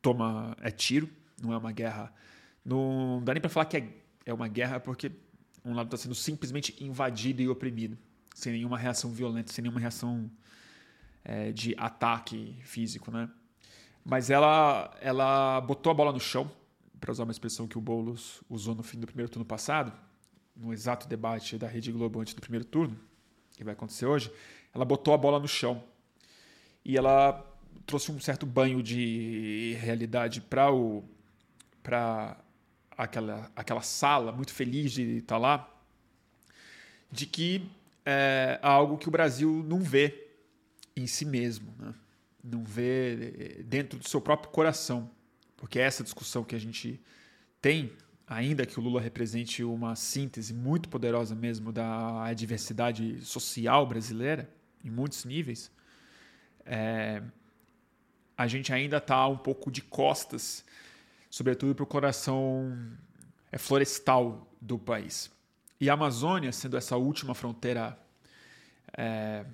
toma 0.00 0.56
é 0.60 0.70
tiro, 0.70 1.08
não 1.40 1.52
é 1.52 1.56
uma 1.56 1.72
guerra. 1.72 2.12
Não 2.64 3.20
dá 3.24 3.34
nem 3.34 3.40
para 3.40 3.50
falar 3.50 3.66
que 3.66 3.76
é, 3.76 3.88
é 4.26 4.34
uma 4.34 4.48
guerra 4.48 4.80
porque 4.80 5.12
um 5.64 5.74
lado 5.74 5.86
está 5.86 5.96
sendo 5.96 6.14
simplesmente 6.14 6.74
invadido 6.82 7.42
e 7.42 7.48
oprimido, 7.48 7.96
sem 8.34 8.52
nenhuma 8.52 8.78
reação 8.78 9.10
violenta, 9.12 9.52
sem 9.52 9.62
nenhuma 9.62 9.80
reação 9.80 10.30
é, 11.24 11.52
de 11.52 11.74
ataque 11.78 12.56
físico, 12.62 13.10
né? 13.10 13.30
Mas 14.04 14.30
ela, 14.30 14.92
ela 15.00 15.60
botou 15.60 15.90
a 15.90 15.94
bola 15.94 16.12
no 16.12 16.18
chão, 16.18 16.50
para 17.02 17.10
usar 17.10 17.24
uma 17.24 17.32
expressão 17.32 17.66
que 17.66 17.76
o 17.76 17.80
Boulos 17.80 18.42
usou 18.48 18.76
no 18.76 18.82
fim 18.82 18.98
do 18.98 19.06
primeiro 19.06 19.30
turno 19.30 19.44
passado, 19.44 19.92
no 20.56 20.72
exato 20.72 21.08
debate 21.08 21.58
da 21.58 21.66
Rede 21.66 21.90
Globo 21.90 22.20
antes 22.20 22.32
do 22.32 22.40
primeiro 22.40 22.64
turno, 22.64 22.96
que 23.56 23.64
vai 23.64 23.72
acontecer 23.72 24.06
hoje, 24.06 24.32
ela 24.72 24.84
botou 24.84 25.12
a 25.12 25.18
bola 25.18 25.40
no 25.40 25.48
chão. 25.48 25.82
E 26.84 26.96
ela 26.96 27.44
trouxe 27.86 28.12
um 28.12 28.20
certo 28.20 28.46
banho 28.46 28.82
de 28.82 29.76
realidade 29.80 30.40
para 30.40 30.72
o 30.72 31.04
para 31.82 32.36
aquela, 32.96 33.50
aquela 33.56 33.82
sala, 33.82 34.32
muito 34.32 34.52
feliz 34.52 34.92
de 34.92 35.18
estar 35.18 35.38
lá, 35.38 35.68
de 37.10 37.26
que 37.26 37.68
é 38.04 38.58
algo 38.62 38.98
que 38.98 39.08
o 39.08 39.10
Brasil 39.10 39.64
não 39.66 39.80
vê 39.80 40.28
em 40.96 41.06
si 41.06 41.24
mesmo, 41.24 41.72
né? 41.78 41.94
não 42.42 42.64
vê 42.64 43.32
eh, 43.38 43.62
dentro 43.62 43.98
do 43.98 44.08
seu 44.08 44.20
próprio 44.20 44.50
coração, 44.50 45.10
porque 45.56 45.78
é 45.78 45.82
essa 45.82 46.02
discussão 46.02 46.42
que 46.42 46.54
a 46.54 46.58
gente 46.58 47.00
tem, 47.60 47.92
ainda 48.26 48.66
que 48.66 48.78
o 48.78 48.82
Lula 48.82 49.00
represente 49.00 49.62
uma 49.62 49.94
síntese 49.94 50.52
muito 50.52 50.88
poderosa 50.88 51.34
mesmo 51.34 51.70
da 51.70 52.32
diversidade 52.34 53.24
social 53.24 53.86
brasileira, 53.86 54.50
em 54.84 54.90
muitos 54.90 55.24
níveis, 55.24 55.70
é, 56.66 57.22
a 58.36 58.46
gente 58.48 58.72
ainda 58.72 58.96
está 58.96 59.26
um 59.28 59.36
pouco 59.36 59.70
de 59.70 59.82
costas, 59.82 60.64
sobretudo 61.32 61.74
para 61.74 61.82
o 61.82 61.86
coração 61.86 62.76
é, 63.50 63.56
florestal 63.56 64.46
do 64.60 64.78
país. 64.78 65.30
E 65.80 65.88
a 65.88 65.94
Amazônia, 65.94 66.52
sendo 66.52 66.76
essa 66.76 66.94
última 66.98 67.34
fronteira 67.34 67.98
é, 68.92 69.46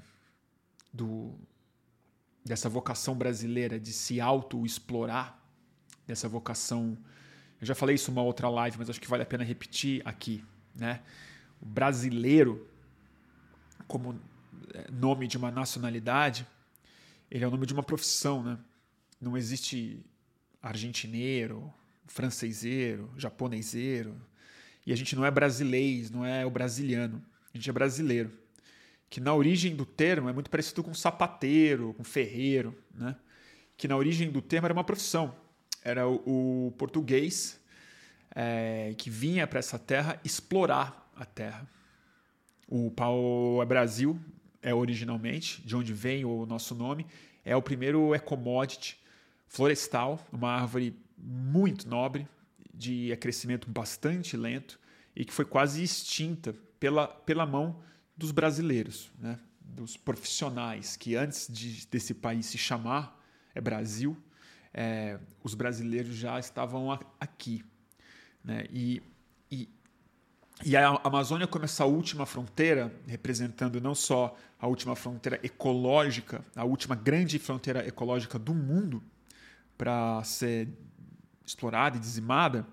do, 0.92 1.32
dessa 2.44 2.68
vocação 2.68 3.14
brasileira 3.14 3.78
de 3.78 3.92
se 3.92 4.20
auto-explorar, 4.20 5.40
dessa 6.04 6.28
vocação. 6.28 6.98
Eu 7.60 7.66
já 7.68 7.76
falei 7.76 7.94
isso 7.94 8.10
numa 8.10 8.22
outra 8.22 8.48
live, 8.48 8.76
mas 8.76 8.90
acho 8.90 9.00
que 9.00 9.08
vale 9.08 9.22
a 9.22 9.26
pena 9.26 9.44
repetir 9.44 10.02
aqui. 10.04 10.44
Né? 10.74 11.00
O 11.62 11.66
brasileiro, 11.66 12.68
como 13.86 14.20
é, 14.74 14.90
nome 14.90 15.28
de 15.28 15.36
uma 15.36 15.52
nacionalidade, 15.52 16.44
ele 17.30 17.44
é 17.44 17.46
o 17.46 17.52
nome 17.52 17.66
de 17.66 17.72
uma 17.72 17.84
profissão. 17.84 18.42
Né? 18.42 18.58
Não 19.20 19.36
existe 19.36 20.04
argentineiro, 20.62 21.72
franceseiro, 22.06 23.10
japoneseiro. 23.16 24.16
E 24.86 24.92
a 24.92 24.96
gente 24.96 25.14
não 25.14 25.24
é 25.24 25.30
brasileiro, 25.30 26.12
não 26.12 26.24
é 26.24 26.44
o 26.44 26.50
brasiliano. 26.50 27.24
A 27.52 27.56
gente 27.56 27.68
é 27.68 27.72
brasileiro 27.72 28.32
que 29.10 29.20
na 29.20 29.34
origem 29.34 29.74
do 29.74 29.86
termo 29.86 30.28
é 30.28 30.32
muito 30.32 30.50
parecido 30.50 30.84
com 30.84 30.92
sapateiro, 30.92 31.94
com 31.94 32.04
ferreiro, 32.04 32.76
né? 32.94 33.16
que 33.76 33.88
na 33.88 33.96
origem 33.96 34.30
do 34.30 34.42
termo 34.42 34.66
era 34.66 34.72
uma 34.72 34.84
profissão. 34.84 35.34
Era 35.82 36.06
o, 36.06 36.66
o 36.66 36.72
português 36.72 37.58
é, 38.34 38.94
que 38.98 39.08
vinha 39.08 39.46
para 39.46 39.58
essa 39.58 39.78
terra 39.78 40.20
explorar 40.24 41.10
a 41.16 41.24
terra. 41.24 41.66
O 42.66 42.90
pau 42.90 43.62
é 43.62 43.66
Brasil, 43.66 44.20
é 44.60 44.74
originalmente, 44.74 45.62
de 45.62 45.74
onde 45.74 45.94
vem 45.94 46.24
o 46.24 46.44
nosso 46.44 46.74
nome, 46.74 47.06
é 47.44 47.56
o 47.56 47.62
primeiro 47.62 48.14
é 48.14 48.18
commodity 48.18 48.98
florestal, 49.48 50.24
uma 50.32 50.52
árvore 50.52 50.96
muito 51.16 51.88
nobre, 51.88 52.28
de 52.72 53.16
crescimento 53.16 53.68
bastante 53.68 54.36
lento 54.36 54.78
e 55.16 55.24
que 55.24 55.32
foi 55.32 55.44
quase 55.44 55.82
extinta 55.82 56.54
pela, 56.78 57.08
pela 57.08 57.44
mão 57.44 57.80
dos 58.16 58.30
brasileiros, 58.30 59.10
né? 59.18 59.38
dos 59.60 59.96
profissionais, 59.96 60.96
que 60.96 61.16
antes 61.16 61.48
de, 61.50 61.86
desse 61.88 62.14
país 62.14 62.46
se 62.46 62.56
chamar 62.56 63.20
é 63.54 63.60
Brasil, 63.60 64.16
é, 64.72 65.18
os 65.42 65.54
brasileiros 65.54 66.14
já 66.14 66.38
estavam 66.38 66.96
aqui. 67.18 67.64
Né? 68.44 68.66
E, 68.70 69.02
e, 69.50 69.68
e 70.64 70.76
a 70.76 71.00
Amazônia, 71.02 71.46
como 71.46 71.64
essa 71.64 71.84
última 71.84 72.24
fronteira, 72.24 72.94
representando 73.06 73.80
não 73.80 73.94
só 73.94 74.36
a 74.58 74.66
última 74.68 74.94
fronteira 74.94 75.40
ecológica, 75.42 76.44
a 76.54 76.64
última 76.64 76.94
grande 76.94 77.38
fronteira 77.38 77.86
ecológica 77.86 78.38
do 78.38 78.54
mundo 78.54 79.02
para 79.78 80.22
ser 80.24 80.68
explorada 81.46 81.96
e 81.96 82.00
dizimada, 82.00 82.66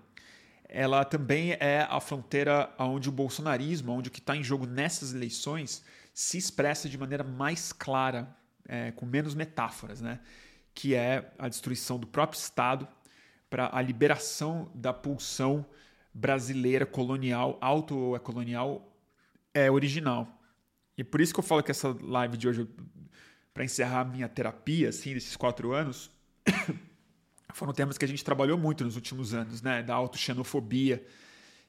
ela 0.67 1.05
também 1.05 1.51
é 1.53 1.87
a 1.89 2.01
fronteira 2.01 2.73
onde 2.77 3.07
o 3.07 3.11
bolsonarismo, 3.11 3.93
onde 3.93 4.09
o 4.09 4.11
que 4.11 4.19
está 4.19 4.35
em 4.35 4.43
jogo 4.43 4.65
nessas 4.65 5.13
eleições, 5.13 5.85
se 6.13 6.37
expressa 6.37 6.89
de 6.89 6.97
maneira 6.97 7.23
mais 7.23 7.71
clara, 7.71 8.35
é, 8.67 8.91
com 8.91 9.05
menos 9.05 9.35
metáforas, 9.35 10.01
né? 10.01 10.19
que 10.73 10.93
é 10.93 11.31
a 11.39 11.47
destruição 11.47 11.97
do 11.97 12.05
próprio 12.05 12.37
Estado 12.37 12.85
para 13.49 13.69
a 13.71 13.81
liberação 13.81 14.69
da 14.75 14.91
pulsão 14.91 15.65
brasileira 16.13 16.85
colonial, 16.85 17.57
auto-colonial 17.61 18.93
é 19.53 19.71
original. 19.71 20.41
E 20.97 21.03
por 21.03 21.21
isso 21.21 21.33
que 21.33 21.39
eu 21.39 21.43
falo 21.43 21.63
que 21.63 21.71
essa 21.71 21.95
live 22.01 22.37
de 22.37 22.47
hoje, 22.47 22.67
para 23.53 23.63
encerrar 23.63 24.01
a 24.01 24.05
minha 24.05 24.27
terapia 24.27 24.89
assim, 24.89 25.13
desses 25.13 25.37
quatro 25.37 25.73
anos, 25.73 26.11
foram 27.53 27.73
temas 27.73 27.97
que 27.97 28.05
a 28.05 28.07
gente 28.07 28.23
trabalhou 28.23 28.57
muito 28.57 28.83
nos 28.83 28.95
últimos 28.95 29.33
anos, 29.33 29.61
né? 29.61 29.83
Da 29.83 29.93
autoxenofobia, 29.93 31.05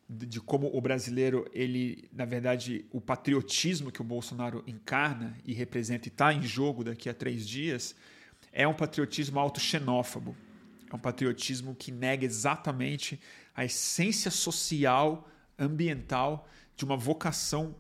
de, 0.09 0.27
de 0.27 0.41
como 0.41 0.71
o 0.75 0.81
brasileiro, 0.81 1.49
ele, 1.53 2.09
na 2.13 2.25
verdade, 2.25 2.85
o 2.91 3.01
patriotismo 3.01 3.91
que 3.91 4.01
o 4.01 4.05
Bolsonaro 4.05 4.63
encarna 4.67 5.37
e 5.45 5.53
representa 5.53 6.09
e 6.09 6.11
está 6.11 6.33
em 6.33 6.43
jogo 6.43 6.85
daqui 6.85 7.09
a 7.09 7.15
três 7.15 7.47
dias, 7.47 7.95
é 8.53 8.67
um 8.67 8.75
patriotismo 8.75 9.39
autoxenófobo. 9.39 10.37
É 10.91 10.95
um 10.95 10.99
patriotismo 10.99 11.75
que 11.75 11.91
nega 11.91 12.25
exatamente 12.25 13.21
a 13.55 13.65
essência 13.65 14.31
social, 14.31 15.29
ambiental 15.59 16.49
de 16.77 16.85
uma 16.85 16.97
vocação 16.97 17.75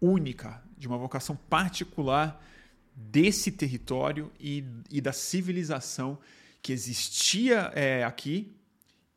única, 0.00 0.62
de 0.76 0.86
uma 0.86 0.98
vocação 0.98 1.36
particular 1.48 2.42
desse 2.94 3.50
território 3.50 4.30
e, 4.38 4.64
e 4.90 5.00
da 5.00 5.12
civilização 5.12 6.18
que 6.62 6.72
existia 6.72 7.72
é, 7.74 8.04
aqui 8.04 8.54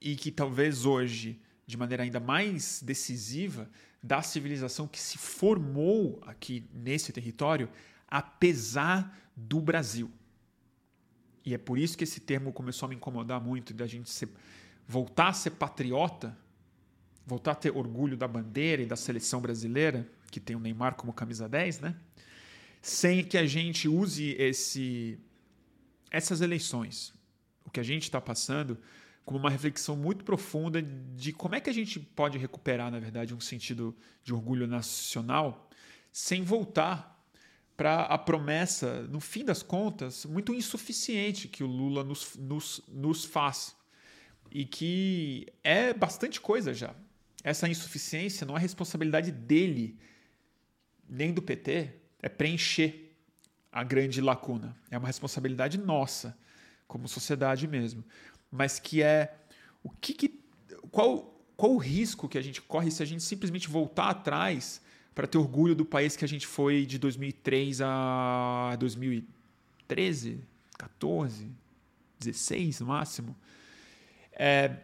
e 0.02 0.16
que 0.16 0.32
talvez 0.32 0.86
hoje, 0.86 1.40
de 1.66 1.78
maneira 1.78 2.04
ainda 2.04 2.20
mais 2.20 2.82
decisiva, 2.84 3.70
da 4.02 4.22
civilização 4.22 4.88
que 4.88 5.00
se 5.00 5.18
formou 5.18 6.20
aqui 6.26 6.64
nesse 6.74 7.12
território, 7.12 7.70
apesar 8.08 9.32
do 9.36 9.60
Brasil. 9.60 10.12
E 11.46 11.54
é 11.54 11.58
por 11.58 11.78
isso 11.78 11.98
que 11.98 12.04
esse 12.04 12.20
termo 12.20 12.52
começou 12.52 12.88
a 12.88 12.90
me 12.90 12.96
incomodar 12.96 13.40
muito, 13.40 13.74
da 13.74 13.86
gente 13.86 14.10
ser, 14.10 14.30
voltar 14.88 15.30
a 15.30 15.34
ser 15.34 15.52
patriota, 15.52 16.36
voltar 17.26 17.52
a 17.52 17.56
ter 17.56 17.76
orgulho 17.76 18.18
da 18.18 18.28
bandeira 18.28 18.82
e 18.82 18.86
da 18.86 18.96
seleção 18.96 19.42
brasileira, 19.42 20.08
que 20.32 20.40
tem 20.40 20.56
o 20.56 20.60
Neymar 20.60 20.96
como 20.96 21.14
camisa 21.14 21.48
10, 21.48 21.80
né? 21.80 21.96
Sem 22.82 23.24
que 23.24 23.38
a 23.38 23.46
gente 23.46 23.88
use 23.88 24.36
esse, 24.38 25.20
essas 26.12 26.42
eleições, 26.42 27.14
que 27.76 27.80
a 27.82 27.84
gente 27.84 28.04
está 28.04 28.22
passando 28.22 28.78
como 29.26 29.38
uma 29.38 29.50
reflexão 29.50 29.98
muito 29.98 30.24
profunda 30.24 30.82
de 30.82 31.34
como 31.34 31.56
é 31.56 31.60
que 31.60 31.70
a 31.70 31.74
gente 31.74 32.00
pode 32.00 32.38
recuperar, 32.38 32.90
na 32.90 33.00
verdade, 33.00 33.36
um 33.36 33.40
sentido 33.42 33.94
de 34.24 34.34
orgulho 34.34 34.66
nacional 34.66 35.70
sem 36.10 36.42
voltar 36.42 37.22
para 37.76 38.04
a 38.04 38.18
promessa, 38.18 39.02
no 39.08 39.20
fim 39.20 39.44
das 39.44 39.62
contas, 39.62 40.26
muito 40.26 40.54
insuficiente 40.54 41.50
que 41.50 41.66
o 41.66 41.68
Lula 41.68 42.02
nos, 42.02 42.38
nos, 42.38 42.82
nos 42.88 43.26
faz. 43.26 43.76
E 44.50 44.64
que 44.64 45.48
é 45.62 45.94
bastante 45.94 46.40
coisa 46.40 46.74
já. 46.74 46.96
Essa 47.44 47.68
insuficiência 47.68 48.48
não 48.48 48.56
é 48.56 48.60
responsabilidade 48.62 49.34
dele, 49.34 50.00
nem 51.10 51.34
do 51.34 51.42
PT, 51.42 51.92
é 52.22 52.30
preencher 52.30 53.18
a 53.70 53.84
grande 53.84 54.22
lacuna. 54.22 54.78
É 54.90 54.98
uma 54.98 55.08
responsabilidade 55.08 55.78
nossa, 55.78 56.38
como 56.88 57.08
sociedade 57.08 57.68
mesmo. 57.68 58.04
Mas 58.52 58.80
que 58.80 59.02
é 59.02 59.36
o 59.84 59.90
que, 59.90 60.14
que 60.14 60.40
qual, 60.92 61.40
qual 61.56 61.74
o 61.74 61.78
risco 61.78 62.28
que 62.28 62.38
a 62.38 62.42
gente 62.42 62.62
corre 62.62 62.90
se 62.92 63.04
a 63.04 63.06
gente 63.06 63.24
simplesmente 63.24 63.68
voltar 63.68 64.10
atrás 64.10 64.82
para 65.14 65.26
ter 65.26 65.38
orgulho 65.38 65.76
do 65.76 65.86
país 65.86 66.16
que 66.16 66.26
a 66.26 66.28
gente 66.28 66.46
foi 66.46 66.86
de 66.86 66.98
2003 67.00 67.82
a 67.82 68.76
2013, 68.78 70.44
14, 70.78 71.52
16 72.20 72.82
no 72.82 72.88
máximo. 72.88 73.36
É, 74.34 74.78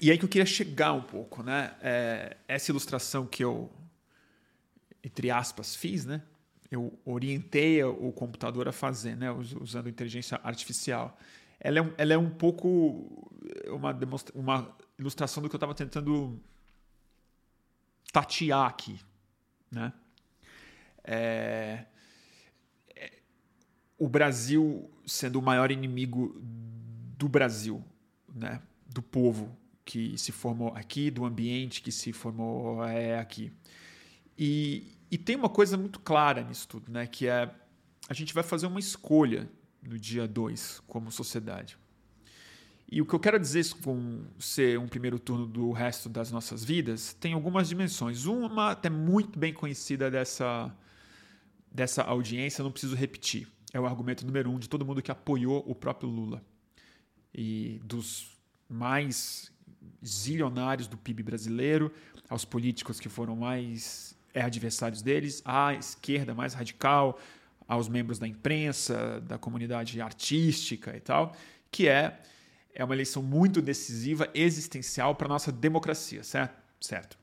e 0.00 0.10
aí 0.10 0.18
que 0.18 0.24
eu 0.24 0.28
queria 0.28 0.46
chegar 0.46 0.92
um 0.92 1.02
pouco, 1.02 1.42
né? 1.42 1.74
É, 1.80 2.36
essa 2.46 2.70
ilustração 2.70 3.26
que 3.26 3.42
eu, 3.42 3.72
entre 5.02 5.30
aspas, 5.30 5.74
fiz, 5.74 6.04
né? 6.04 6.22
Eu 6.74 6.98
orientei 7.04 7.82
o 7.84 8.12
computador 8.12 8.68
a 8.68 8.72
fazer, 8.72 9.16
né? 9.16 9.30
Usando 9.30 9.88
inteligência 9.88 10.40
artificial. 10.42 11.16
Ela 11.60 11.80
é, 11.80 11.94
ela 11.98 12.12
é 12.14 12.18
um 12.18 12.30
pouco 12.30 13.30
uma, 13.68 13.96
uma 14.34 14.76
ilustração 14.98 15.42
do 15.42 15.48
que 15.48 15.54
eu 15.54 15.58
estava 15.58 15.74
tentando 15.74 16.40
tatear 18.12 18.66
aqui, 18.66 18.98
né? 19.70 19.92
É, 21.04 21.84
é, 22.96 23.12
o 23.98 24.08
Brasil 24.08 24.90
sendo 25.06 25.38
o 25.38 25.42
maior 25.42 25.70
inimigo 25.70 26.40
do 26.40 27.28
Brasil, 27.28 27.84
né? 28.34 28.60
do 28.86 29.02
povo 29.02 29.56
que 29.84 30.16
se 30.16 30.32
formou 30.32 30.72
aqui, 30.74 31.10
do 31.10 31.24
ambiente 31.24 31.82
que 31.82 31.92
se 31.92 32.12
formou 32.12 32.82
é, 32.84 33.18
aqui. 33.18 33.52
E, 34.38 34.86
e 35.14 35.18
tem 35.18 35.36
uma 35.36 35.48
coisa 35.48 35.76
muito 35.76 36.00
clara 36.00 36.42
nisso 36.42 36.66
tudo, 36.66 36.90
né? 36.90 37.06
que 37.06 37.28
é 37.28 37.48
a 38.08 38.12
gente 38.12 38.34
vai 38.34 38.42
fazer 38.42 38.66
uma 38.66 38.80
escolha 38.80 39.48
no 39.80 39.96
dia 39.96 40.26
2 40.26 40.82
como 40.88 41.12
sociedade. 41.12 41.78
E 42.90 43.00
o 43.00 43.06
que 43.06 43.14
eu 43.14 43.20
quero 43.20 43.38
dizer 43.38 43.64
com 43.80 44.24
ser 44.40 44.76
um 44.76 44.88
primeiro 44.88 45.20
turno 45.20 45.46
do 45.46 45.70
resto 45.70 46.08
das 46.08 46.32
nossas 46.32 46.64
vidas 46.64 47.14
tem 47.14 47.32
algumas 47.32 47.68
dimensões. 47.68 48.24
Uma 48.24 48.72
até 48.72 48.90
muito 48.90 49.38
bem 49.38 49.54
conhecida 49.54 50.10
dessa, 50.10 50.76
dessa 51.70 52.02
audiência, 52.02 52.64
não 52.64 52.72
preciso 52.72 52.96
repetir. 52.96 53.46
É 53.72 53.78
o 53.78 53.86
argumento 53.86 54.26
número 54.26 54.50
um 54.50 54.58
de 54.58 54.68
todo 54.68 54.84
mundo 54.84 55.00
que 55.00 55.12
apoiou 55.12 55.62
o 55.64 55.76
próprio 55.76 56.08
Lula. 56.08 56.44
E 57.32 57.80
dos 57.84 58.36
mais 58.68 59.52
zilionários 60.04 60.88
do 60.88 60.98
PIB 60.98 61.22
brasileiro, 61.22 61.92
aos 62.28 62.44
políticos 62.44 62.98
que 62.98 63.08
foram 63.08 63.36
mais 63.36 64.13
é, 64.34 64.42
adversários 64.42 65.00
deles, 65.00 65.40
à 65.44 65.72
esquerda 65.72 66.34
mais 66.34 66.52
radical, 66.52 67.18
aos 67.66 67.88
membros 67.88 68.18
da 68.18 68.28
imprensa, 68.28 69.20
da 69.22 69.38
comunidade 69.38 70.00
artística 70.00 70.94
e 70.94 71.00
tal, 71.00 71.34
que 71.70 71.88
é 71.88 72.20
é 72.74 72.84
uma 72.84 72.94
eleição 72.94 73.22
muito 73.22 73.62
decisiva, 73.62 74.28
existencial 74.34 75.14
para 75.14 75.26
a 75.26 75.28
nossa 75.28 75.52
democracia, 75.52 76.24
certo? 76.24 76.60
certo? 76.80 77.16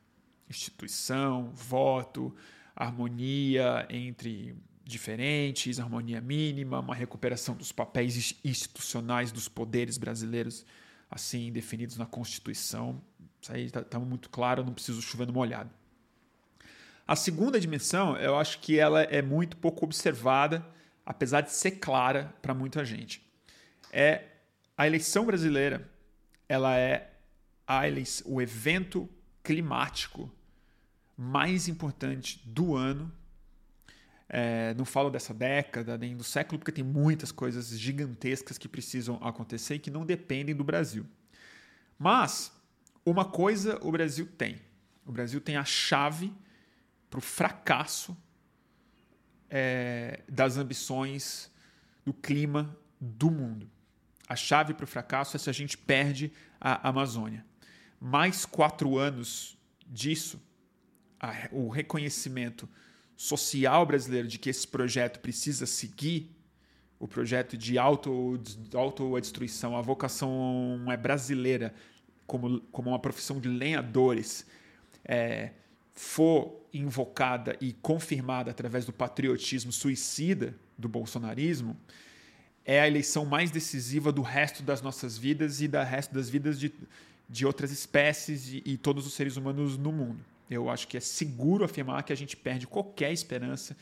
Instituição, 0.50 1.51
voto, 1.53 2.34
harmonia 2.75 3.86
entre 3.89 4.55
diferentes, 4.83 5.79
harmonia 5.79 6.22
mínima, 6.22 6.79
uma 6.79 6.96
recuperação 6.96 7.55
dos 7.55 7.72
papéis 7.72 8.35
institucionais 8.44 9.31
dos 9.31 9.48
poderes 9.48 9.98
brasileiros, 9.98 10.66
assim 11.09 11.51
definidos 11.51 11.98
na 11.98 12.05
Constituição. 12.05 13.01
Isso 13.42 13.51
aí 13.51 13.66
está 13.66 13.83
tá 13.83 14.00
muito 14.00 14.29
claro, 14.29 14.64
não 14.64 14.74
preciso 14.74 15.01
chover 15.01 15.27
no 15.27 15.33
molhado. 15.33 15.70
A 17.11 17.15
segunda 17.17 17.59
dimensão, 17.59 18.15
eu 18.15 18.37
acho 18.37 18.59
que 18.59 18.79
ela 18.79 19.01
é 19.01 19.21
muito 19.21 19.57
pouco 19.57 19.83
observada, 19.83 20.65
apesar 21.05 21.41
de 21.41 21.51
ser 21.51 21.71
clara 21.71 22.33
para 22.41 22.53
muita 22.53 22.85
gente. 22.85 23.21
É 23.91 24.27
a 24.77 24.87
eleição 24.87 25.25
brasileira 25.25 25.91
ela 26.47 26.74
é 26.77 27.11
eleição, 27.85 28.31
o 28.31 28.41
evento 28.41 29.09
climático 29.43 30.31
mais 31.17 31.67
importante 31.67 32.41
do 32.45 32.77
ano. 32.77 33.11
É, 34.29 34.74
não 34.75 34.85
falo 34.85 35.09
dessa 35.09 35.33
década 35.33 35.97
nem 35.97 36.15
do 36.15 36.24
século, 36.24 36.59
porque 36.59 36.71
tem 36.71 36.81
muitas 36.81 37.29
coisas 37.29 37.77
gigantescas 37.77 38.57
que 38.57 38.69
precisam 38.69 39.19
acontecer 39.21 39.75
e 39.75 39.79
que 39.79 39.91
não 39.91 40.05
dependem 40.05 40.55
do 40.55 40.63
Brasil. 40.63 41.05
Mas 42.00 42.53
uma 43.05 43.25
coisa 43.25 43.77
o 43.81 43.91
Brasil 43.91 44.29
tem: 44.37 44.61
o 45.05 45.11
Brasil 45.11 45.41
tem 45.41 45.57
a 45.57 45.65
chave 45.65 46.33
para 47.11 47.19
o 47.19 47.21
fracasso 47.21 48.17
é, 49.50 50.21
das 50.29 50.55
ambições 50.55 51.51
do 52.05 52.13
clima 52.13 52.75
do 53.00 53.29
mundo. 53.29 53.69
A 54.29 54.35
chave 54.35 54.74
para 54.74 54.85
o 54.85 54.87
fracasso 54.87 55.35
é 55.35 55.39
se 55.39 55.50
a 55.50 55.53
gente 55.53 55.77
perde 55.77 56.31
a 56.59 56.87
Amazônia. 56.87 57.45
Mais 58.00 58.45
quatro 58.45 58.97
anos 58.97 59.57
disso, 59.85 60.41
a, 61.19 61.50
o 61.51 61.67
reconhecimento 61.67 62.67
social 63.17 63.85
brasileiro 63.85 64.27
de 64.27 64.39
que 64.39 64.50
esse 64.50 64.65
projeto 64.65 65.19
precisa 65.19 65.65
seguir, 65.65 66.33
o 66.97 67.07
projeto 67.07 67.57
de 67.57 67.77
auto, 67.77 68.39
de 68.41 68.77
autodestruição, 68.77 69.75
a 69.75 69.81
vocação 69.81 70.85
é 70.89 70.95
brasileira 70.95 71.74
como, 72.25 72.61
como 72.71 72.89
uma 72.89 73.00
profissão 73.00 73.41
de 73.41 73.50
lenhadores, 73.50 74.45
é, 75.03 75.51
for 75.94 76.60
invocada 76.74 77.58
e 77.60 77.74
confirmada 77.74 78.51
através 78.51 78.86
do 78.86 78.94
patriotismo 78.94 79.72
suicida 79.72 80.56
do 80.77 80.88
bolsonarismo, 80.88 81.77
é 82.66 82.80
a 82.80 82.88
eleição 82.88 83.25
mais 83.25 83.51
decisiva 83.51 84.12
do 84.12 84.22
resto 84.22 84.64
das 84.64 84.82
nossas 84.82 85.18
vidas 85.18 85.62
e 85.62 85.68
da 85.68 85.84
resto 85.84 86.14
das 86.14 86.30
vidas 86.30 86.60
de, 86.60 86.72
de 87.27 87.46
outras 87.46 87.72
espécies 87.72 88.48
e, 88.54 88.64
e 88.66 88.77
todos 88.77 89.06
os 89.06 89.14
seres 89.14 89.36
humanos 89.36 89.77
no 89.77 89.92
mundo. 89.92 90.24
Eu 90.50 90.70
acho 90.70 90.88
que 90.88 90.98
é 90.98 91.00
seguro 91.00 91.64
afirmar 91.64 92.04
que 92.04 92.14
a 92.14 92.16
gente 92.16 92.36
perde 92.36 92.68
qualquer 92.68 93.12
esperança 93.12 93.75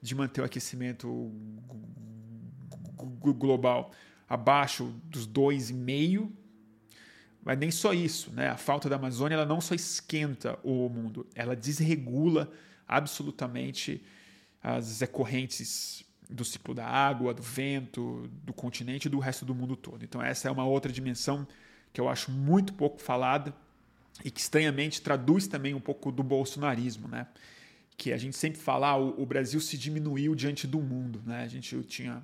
de 0.00 0.14
manter 0.14 0.40
o 0.40 0.44
aquecimento 0.44 1.30
global 3.20 3.90
abaixo 4.28 4.94
dos 5.04 5.26
2,5. 5.28 6.30
Mas 7.44 7.58
nem 7.58 7.70
só 7.70 7.92
isso, 7.92 8.30
né? 8.32 8.48
A 8.48 8.56
falta 8.56 8.88
da 8.88 8.96
Amazônia 8.96 9.34
ela 9.34 9.46
não 9.46 9.60
só 9.60 9.74
esquenta 9.74 10.58
o 10.62 10.88
mundo, 10.88 11.26
ela 11.34 11.56
desregula 11.56 12.50
absolutamente 12.86 14.02
as 14.62 15.02
correntes 15.10 16.04
do 16.30 16.44
ciclo 16.44 16.74
da 16.74 16.86
água, 16.86 17.34
do 17.34 17.42
vento, 17.42 18.30
do 18.44 18.52
continente 18.52 19.06
e 19.06 19.08
do 19.08 19.18
resto 19.18 19.44
do 19.44 19.54
mundo 19.54 19.76
todo. 19.76 20.04
Então, 20.04 20.22
essa 20.22 20.48
é 20.48 20.50
uma 20.50 20.64
outra 20.64 20.90
dimensão 20.90 21.46
que 21.92 22.00
eu 22.00 22.08
acho 22.08 22.30
muito 22.30 22.72
pouco 22.72 23.00
falada 23.00 23.54
e 24.24 24.30
que 24.30 24.40
estranhamente 24.40 25.02
traduz 25.02 25.46
também 25.46 25.74
um 25.74 25.80
pouco 25.80 26.10
do 26.10 26.22
bolsonarismo, 26.22 27.08
né? 27.08 27.26
Que 27.96 28.12
a 28.12 28.18
gente 28.18 28.36
sempre 28.36 28.60
fala, 28.60 28.90
ah, 28.90 28.96
o, 28.96 29.26
Brasil 29.26 29.60
se 29.60 29.76
diminuiu 29.76 30.34
diante 30.34 30.66
do 30.66 30.80
mundo, 30.80 31.22
né? 31.26 31.42
A 31.42 31.48
gente 31.48 31.82
tinha 31.82 32.22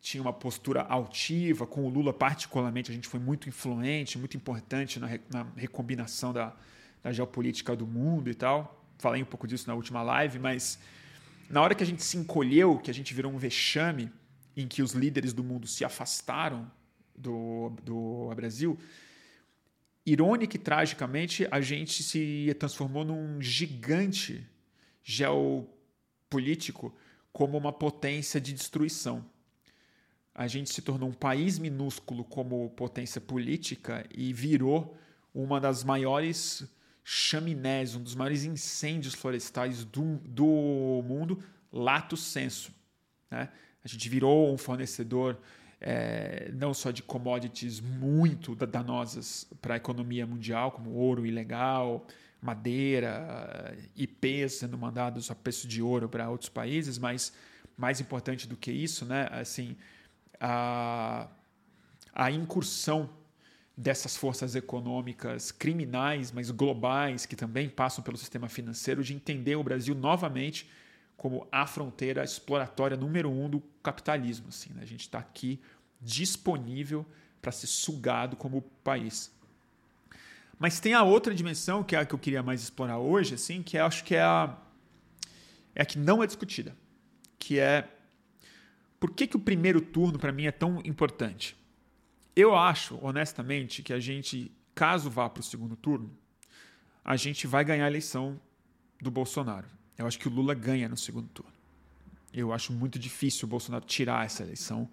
tinha 0.00 0.22
uma 0.22 0.32
postura 0.32 0.82
altiva, 0.82 1.66
com 1.66 1.84
o 1.84 1.88
Lula 1.88 2.12
particularmente, 2.12 2.90
a 2.90 2.94
gente 2.94 3.08
foi 3.08 3.20
muito 3.20 3.48
influente, 3.48 4.18
muito 4.18 4.36
importante 4.36 4.98
na, 5.00 5.08
na 5.30 5.46
recombinação 5.56 6.32
da, 6.32 6.54
da 7.02 7.12
geopolítica 7.12 7.74
do 7.74 7.86
mundo 7.86 8.30
e 8.30 8.34
tal. 8.34 8.84
Falei 8.98 9.22
um 9.22 9.26
pouco 9.26 9.46
disso 9.46 9.66
na 9.68 9.74
última 9.74 10.02
live, 10.02 10.38
mas 10.38 10.78
na 11.50 11.62
hora 11.62 11.74
que 11.74 11.82
a 11.82 11.86
gente 11.86 12.02
se 12.02 12.16
encolheu, 12.16 12.78
que 12.78 12.90
a 12.90 12.94
gente 12.94 13.14
virou 13.14 13.32
um 13.32 13.38
vexame, 13.38 14.10
em 14.56 14.66
que 14.66 14.82
os 14.82 14.92
líderes 14.92 15.32
do 15.32 15.42
mundo 15.44 15.66
se 15.66 15.84
afastaram 15.84 16.70
do, 17.16 17.72
do 17.82 18.32
Brasil, 18.34 18.78
irônica 20.04 20.56
e 20.56 20.58
tragicamente, 20.58 21.46
a 21.50 21.60
gente 21.60 22.02
se 22.02 22.54
transformou 22.58 23.04
num 23.04 23.40
gigante 23.40 24.46
geopolítico 25.02 26.94
como 27.32 27.56
uma 27.56 27.72
potência 27.72 28.40
de 28.40 28.52
destruição. 28.52 29.24
A 30.38 30.46
gente 30.46 30.72
se 30.72 30.80
tornou 30.80 31.08
um 31.08 31.12
país 31.12 31.58
minúsculo 31.58 32.22
como 32.22 32.70
potência 32.70 33.20
política 33.20 34.06
e 34.16 34.32
virou 34.32 34.96
uma 35.34 35.60
das 35.60 35.82
maiores 35.82 36.64
chaminés, 37.02 37.96
um 37.96 38.00
dos 38.00 38.14
maiores 38.14 38.44
incêndios 38.44 39.14
florestais 39.14 39.84
do, 39.84 40.16
do 40.18 41.02
mundo, 41.04 41.42
lato 41.72 42.16
senso. 42.16 42.70
Né? 43.28 43.48
A 43.82 43.88
gente 43.88 44.08
virou 44.08 44.54
um 44.54 44.56
fornecedor 44.56 45.36
é, 45.80 46.52
não 46.54 46.72
só 46.72 46.92
de 46.92 47.02
commodities 47.02 47.80
muito 47.80 48.54
danosas 48.54 49.44
para 49.60 49.74
a 49.74 49.76
economia 49.76 50.24
mundial, 50.24 50.70
como 50.70 50.90
ouro 50.90 51.26
ilegal, 51.26 52.06
madeira, 52.40 53.76
IPs 53.96 54.52
sendo 54.52 54.78
mandados 54.78 55.32
a 55.32 55.34
preço 55.34 55.66
de 55.66 55.82
ouro 55.82 56.08
para 56.08 56.30
outros 56.30 56.48
países, 56.48 56.96
mas 56.96 57.32
mais 57.76 58.00
importante 58.00 58.46
do 58.46 58.56
que 58.56 58.70
isso, 58.70 59.04
né? 59.04 59.28
Assim, 59.32 59.76
a, 60.40 61.28
a 62.14 62.30
incursão 62.30 63.10
dessas 63.76 64.16
forças 64.16 64.56
econômicas 64.56 65.52
criminais, 65.52 66.32
mas 66.32 66.50
globais, 66.50 67.24
que 67.24 67.36
também 67.36 67.68
passam 67.68 68.02
pelo 68.02 68.16
sistema 68.16 68.48
financeiro, 68.48 69.04
de 69.04 69.14
entender 69.14 69.54
o 69.54 69.62
Brasil 69.62 69.94
novamente 69.94 70.68
como 71.16 71.46
a 71.50 71.66
fronteira 71.66 72.24
exploratória 72.24 72.96
número 72.96 73.30
um 73.30 73.48
do 73.48 73.60
capitalismo. 73.82 74.48
Assim, 74.48 74.72
né? 74.72 74.82
A 74.82 74.86
gente 74.86 75.02
está 75.02 75.18
aqui 75.18 75.60
disponível 76.00 77.06
para 77.40 77.52
ser 77.52 77.66
sugado 77.66 78.36
como 78.36 78.62
país. 78.82 79.32
Mas 80.58 80.80
tem 80.80 80.94
a 80.94 81.04
outra 81.04 81.34
dimensão, 81.34 81.84
que 81.84 81.94
é 81.94 82.00
a 82.00 82.04
que 82.04 82.14
eu 82.14 82.18
queria 82.18 82.42
mais 82.42 82.62
explorar 82.62 82.98
hoje, 82.98 83.34
assim, 83.34 83.62
que 83.62 83.78
acho 83.78 84.02
que 84.02 84.16
é 84.16 84.22
a, 84.22 84.56
é 85.74 85.82
a 85.82 85.86
que 85.86 85.98
não 85.98 86.22
é 86.22 86.26
discutida, 86.26 86.76
que 87.38 87.60
é 87.60 87.88
por 88.98 89.12
que, 89.12 89.26
que 89.26 89.36
o 89.36 89.40
primeiro 89.40 89.80
turno 89.80 90.18
para 90.18 90.32
mim 90.32 90.46
é 90.46 90.52
tão 90.52 90.80
importante? 90.84 91.56
Eu 92.34 92.54
acho, 92.54 92.98
honestamente, 93.02 93.82
que 93.82 93.92
a 93.92 94.00
gente, 94.00 94.50
caso 94.74 95.10
vá 95.10 95.28
para 95.28 95.40
o 95.40 95.44
segundo 95.44 95.76
turno, 95.76 96.10
a 97.04 97.16
gente 97.16 97.46
vai 97.46 97.64
ganhar 97.64 97.84
a 97.84 97.88
eleição 97.88 98.40
do 99.00 99.10
Bolsonaro. 99.10 99.66
Eu 99.96 100.06
acho 100.06 100.18
que 100.18 100.28
o 100.28 100.30
Lula 100.30 100.54
ganha 100.54 100.88
no 100.88 100.96
segundo 100.96 101.28
turno. 101.28 101.52
Eu 102.32 102.52
acho 102.52 102.72
muito 102.72 102.98
difícil 102.98 103.46
o 103.46 103.48
Bolsonaro 103.48 103.84
tirar 103.84 104.26
essa 104.26 104.42
eleição 104.42 104.88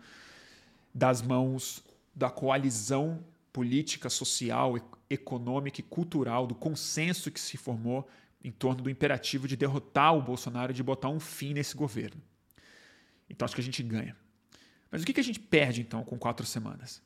das 0.94 1.22
mãos 1.22 1.84
da 2.16 2.30
coalizão 2.30 3.24
política, 3.52 4.10
social, 4.10 4.76
econômica 5.10 5.82
e 5.82 5.84
cultural, 5.84 6.48
do 6.48 6.56
consenso 6.56 7.30
que 7.30 7.40
se 7.40 7.58
formou 7.58 8.08
em 8.44 8.52
torno 8.52 8.84
do 8.84 8.90
imperativo 8.90 9.48
de 9.48 9.58
derrotar 9.58 10.16
o 10.16 10.22
Bolsonaro 10.22 10.72
e 10.72 10.76
de 10.76 10.84
botar 10.84 11.10
um 11.10 11.20
fim 11.20 11.54
nesse 11.54 11.76
governo. 11.76 12.22
Então 13.30 13.46
acho 13.46 13.56
que 13.56 13.62
a 13.62 13.64
gente 13.64 13.82
ganha. 13.84 14.16
Mas 14.92 15.02
o 15.04 15.06
que 15.06 15.20
a 15.20 15.24
gente 15.24 15.40
perde 15.40 15.82
então 15.82 16.04
com 16.04 16.18
quatro 16.18 16.46
semanas? 16.46 17.02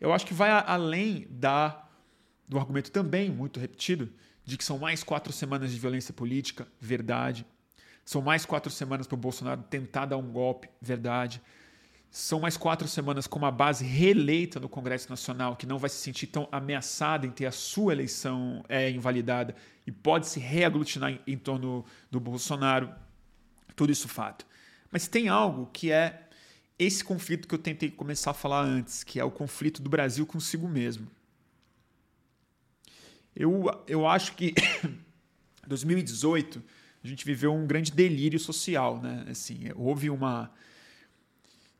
Eu 0.00 0.12
acho 0.12 0.26
que 0.26 0.34
vai 0.34 0.50
além 0.50 1.26
da, 1.30 1.86
do 2.48 2.58
argumento 2.58 2.90
também 2.90 3.30
muito 3.30 3.60
repetido 3.60 4.10
de 4.44 4.56
que 4.56 4.64
são 4.64 4.78
mais 4.78 5.04
quatro 5.04 5.32
semanas 5.32 5.70
de 5.70 5.78
violência 5.78 6.12
política, 6.12 6.66
verdade. 6.80 7.46
São 8.04 8.20
mais 8.22 8.44
quatro 8.44 8.70
semanas 8.70 9.06
para 9.06 9.14
o 9.14 9.18
Bolsonaro 9.18 9.62
tentar 9.62 10.06
dar 10.06 10.16
um 10.16 10.32
golpe, 10.32 10.68
verdade. 10.80 11.40
São 12.10 12.40
mais 12.40 12.56
quatro 12.56 12.88
semanas 12.88 13.28
com 13.28 13.38
uma 13.38 13.52
base 13.52 13.84
reeleita 13.84 14.58
no 14.58 14.68
Congresso 14.68 15.08
Nacional, 15.08 15.54
que 15.54 15.66
não 15.66 15.78
vai 15.78 15.88
se 15.88 15.96
sentir 15.96 16.26
tão 16.26 16.48
ameaçada 16.50 17.26
em 17.26 17.30
ter 17.30 17.46
a 17.46 17.52
sua 17.52 17.92
eleição 17.92 18.64
é, 18.68 18.90
invalidada 18.90 19.54
e 19.86 19.92
pode 19.92 20.26
se 20.26 20.40
reaglutinar 20.40 21.12
em, 21.12 21.20
em 21.34 21.38
torno 21.38 21.84
do 22.10 22.18
Bolsonaro. 22.18 22.92
Tudo 23.76 23.92
isso 23.92 24.08
fato. 24.08 24.44
Mas 24.90 25.06
tem 25.06 25.28
algo 25.28 25.66
que 25.72 25.92
é 25.92 26.28
esse 26.78 27.04
conflito 27.04 27.46
que 27.46 27.54
eu 27.54 27.58
tentei 27.58 27.90
começar 27.90 28.30
a 28.30 28.34
falar 28.34 28.62
antes, 28.62 29.04
que 29.04 29.20
é 29.20 29.24
o 29.24 29.30
conflito 29.30 29.82
do 29.82 29.90
Brasil 29.90 30.26
consigo 30.26 30.66
mesmo. 30.66 31.06
Eu, 33.36 33.64
eu 33.86 34.06
acho 34.06 34.34
que 34.34 34.54
2018 35.66 36.62
a 37.02 37.06
gente 37.06 37.24
viveu 37.24 37.54
um 37.54 37.66
grande 37.66 37.92
delírio 37.92 38.38
social, 38.38 39.00
né? 39.00 39.26
Assim, 39.30 39.70
houve 39.74 40.10
uma 40.10 40.50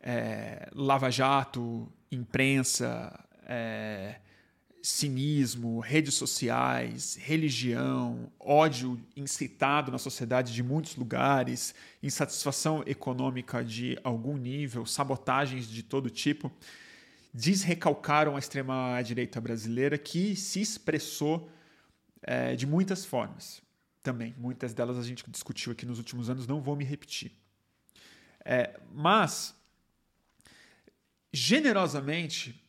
é, 0.00 0.68
lava-jato, 0.74 1.90
imprensa, 2.10 3.12
é, 3.44 4.16
cinismo, 4.82 5.78
redes 5.80 6.14
sociais, 6.14 7.16
religião, 7.20 8.32
ódio 8.38 9.00
incitado 9.16 9.92
na 9.92 9.98
sociedade 9.98 10.52
de 10.52 10.62
muitos 10.62 10.96
lugares, 10.96 11.74
insatisfação 12.02 12.82
econômica 12.86 13.64
de 13.64 13.98
algum 14.02 14.36
nível, 14.36 14.86
sabotagens 14.86 15.68
de 15.68 15.82
todo 15.82 16.08
tipo, 16.08 16.50
desrecalcaram 17.32 18.36
a 18.36 18.38
extrema-direita 18.38 19.40
brasileira 19.40 19.98
que 19.98 20.34
se 20.34 20.60
expressou 20.60 21.50
é, 22.22 22.56
de 22.56 22.66
muitas 22.66 23.04
formas. 23.04 23.62
Também, 24.02 24.34
muitas 24.38 24.72
delas 24.72 24.98
a 24.98 25.02
gente 25.02 25.24
discutiu 25.30 25.72
aqui 25.72 25.84
nos 25.84 25.98
últimos 25.98 26.30
anos, 26.30 26.46
não 26.46 26.60
vou 26.60 26.74
me 26.74 26.84
repetir. 26.84 27.32
É, 28.44 28.80
mas, 28.92 29.54
generosamente, 31.32 32.60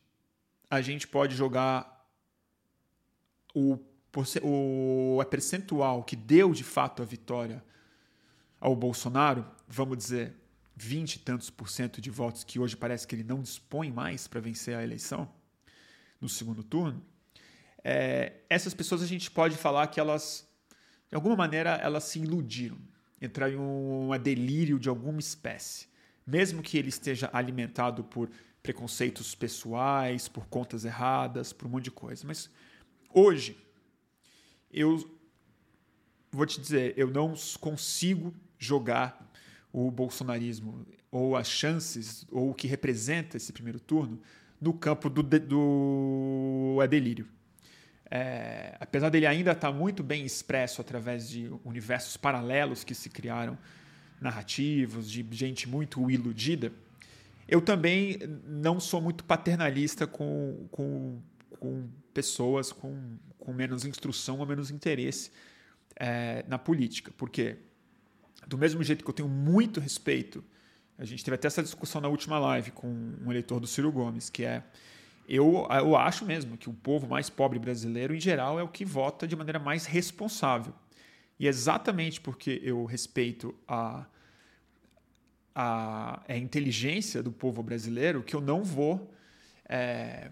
a 0.69 0.81
gente 0.81 1.07
pode 1.07 1.35
jogar 1.35 1.90
o, 3.53 3.79
o 4.41 5.23
percentual 5.25 6.03
que 6.03 6.15
deu 6.15 6.53
de 6.53 6.63
fato 6.63 7.01
a 7.01 7.05
vitória 7.05 7.63
ao 8.59 8.75
Bolsonaro, 8.75 9.45
vamos 9.67 9.97
dizer, 9.97 10.35
20 10.75 11.15
e 11.15 11.19
tantos 11.19 11.49
por 11.49 11.69
cento 11.69 12.01
de 12.01 12.09
votos 12.09 12.43
que 12.43 12.59
hoje 12.59 12.75
parece 12.75 13.07
que 13.07 13.15
ele 13.15 13.23
não 13.23 13.41
dispõe 13.41 13.91
mais 13.91 14.27
para 14.27 14.39
vencer 14.39 14.75
a 14.75 14.83
eleição 14.83 15.29
no 16.19 16.29
segundo 16.29 16.63
turno, 16.63 17.03
é, 17.83 18.33
essas 18.47 18.73
pessoas 18.73 19.01
a 19.01 19.07
gente 19.07 19.31
pode 19.31 19.57
falar 19.57 19.87
que 19.87 19.99
elas, 19.99 20.47
de 21.09 21.15
alguma 21.15 21.35
maneira, 21.35 21.71
elas 21.81 22.03
se 22.03 22.19
iludiram, 22.19 22.77
entraram 23.19 23.53
em 23.53 23.57
um 23.57 24.19
delírio 24.19 24.79
de 24.79 24.87
alguma 24.87 25.19
espécie, 25.19 25.87
mesmo 26.25 26.61
que 26.61 26.77
ele 26.77 26.89
esteja 26.89 27.29
alimentado 27.33 28.03
por 28.03 28.29
preconceitos 28.61 29.33
pessoais, 29.33 30.27
por 30.27 30.45
contas 30.45 30.85
erradas, 30.85 31.51
por 31.51 31.65
um 31.65 31.71
monte 31.71 31.85
de 31.85 31.91
coisa. 31.91 32.25
Mas 32.27 32.49
Hoje, 33.13 33.57
eu 34.71 35.19
vou 36.31 36.45
te 36.45 36.61
dizer, 36.61 36.93
eu 36.95 37.09
não 37.09 37.33
consigo 37.59 38.33
jogar 38.57 39.31
o 39.73 39.91
bolsonarismo 39.91 40.85
ou 41.11 41.35
as 41.35 41.49
chances 41.49 42.25
ou 42.31 42.51
o 42.51 42.53
que 42.53 42.67
representa 42.67 43.35
esse 43.35 43.51
primeiro 43.51 43.79
turno 43.79 44.21
no 44.59 44.73
campo 44.73 45.09
do, 45.09 45.21
do 45.23 46.79
é 46.81 46.87
delírio. 46.87 47.27
É, 48.09 48.75
apesar 48.79 49.09
dele 49.09 49.25
ainda 49.25 49.51
estar 49.51 49.71
tá 49.71 49.77
muito 49.77 50.03
bem 50.03 50.25
expresso 50.25 50.79
através 50.79 51.29
de 51.29 51.49
universos 51.65 52.15
paralelos 52.15 52.83
que 52.83 52.93
se 52.93 53.09
criaram, 53.09 53.57
narrativos, 54.21 55.09
de 55.09 55.25
gente 55.31 55.67
muito 55.67 56.09
iludida, 56.11 56.71
eu 57.47 57.59
também 57.59 58.19
não 58.45 58.79
sou 58.79 59.01
muito 59.01 59.23
paternalista 59.23 60.05
com, 60.05 60.67
com, 60.71 61.21
com 61.29 61.30
pessoas 62.13 62.71
com, 62.71 63.17
com 63.39 63.53
menos 63.53 63.85
instrução 63.85 64.39
ou 64.39 64.45
menos 64.45 64.71
interesse 64.71 65.31
é, 65.95 66.45
na 66.47 66.57
política. 66.57 67.11
Porque, 67.17 67.57
do 68.47 68.57
mesmo 68.57 68.83
jeito 68.83 69.03
que 69.03 69.09
eu 69.09 69.13
tenho 69.13 69.29
muito 69.29 69.79
respeito, 69.79 70.43
a 70.97 71.05
gente 71.05 71.23
teve 71.23 71.35
até 71.35 71.47
essa 71.47 71.63
discussão 71.63 71.99
na 71.99 72.07
última 72.07 72.37
live 72.37 72.71
com 72.71 72.87
um 72.87 73.31
eleitor 73.31 73.59
do 73.59 73.67
Ciro 73.67 73.91
Gomes, 73.91 74.29
que 74.29 74.43
é. 74.45 74.63
Eu, 75.27 75.67
eu 75.69 75.95
acho 75.95 76.25
mesmo 76.25 76.57
que 76.57 76.69
o 76.69 76.73
povo 76.73 77.07
mais 77.07 77.29
pobre 77.29 77.57
brasileiro, 77.57 78.13
em 78.13 78.19
geral, 78.19 78.59
é 78.59 78.63
o 78.63 78.67
que 78.67 78.83
vota 78.83 79.27
de 79.27 79.35
maneira 79.35 79.59
mais 79.59 79.85
responsável. 79.85 80.73
E 81.39 81.47
exatamente 81.47 82.19
porque 82.19 82.59
eu 82.63 82.83
respeito 82.85 83.55
a, 83.67 84.05
a, 85.55 86.21
a 86.27 86.37
inteligência 86.37 87.23
do 87.23 87.31
povo 87.31 87.63
brasileiro 87.63 88.23
que 88.23 88.35
eu 88.35 88.41
não 88.41 88.63
vou 88.63 89.11
é, 89.65 90.31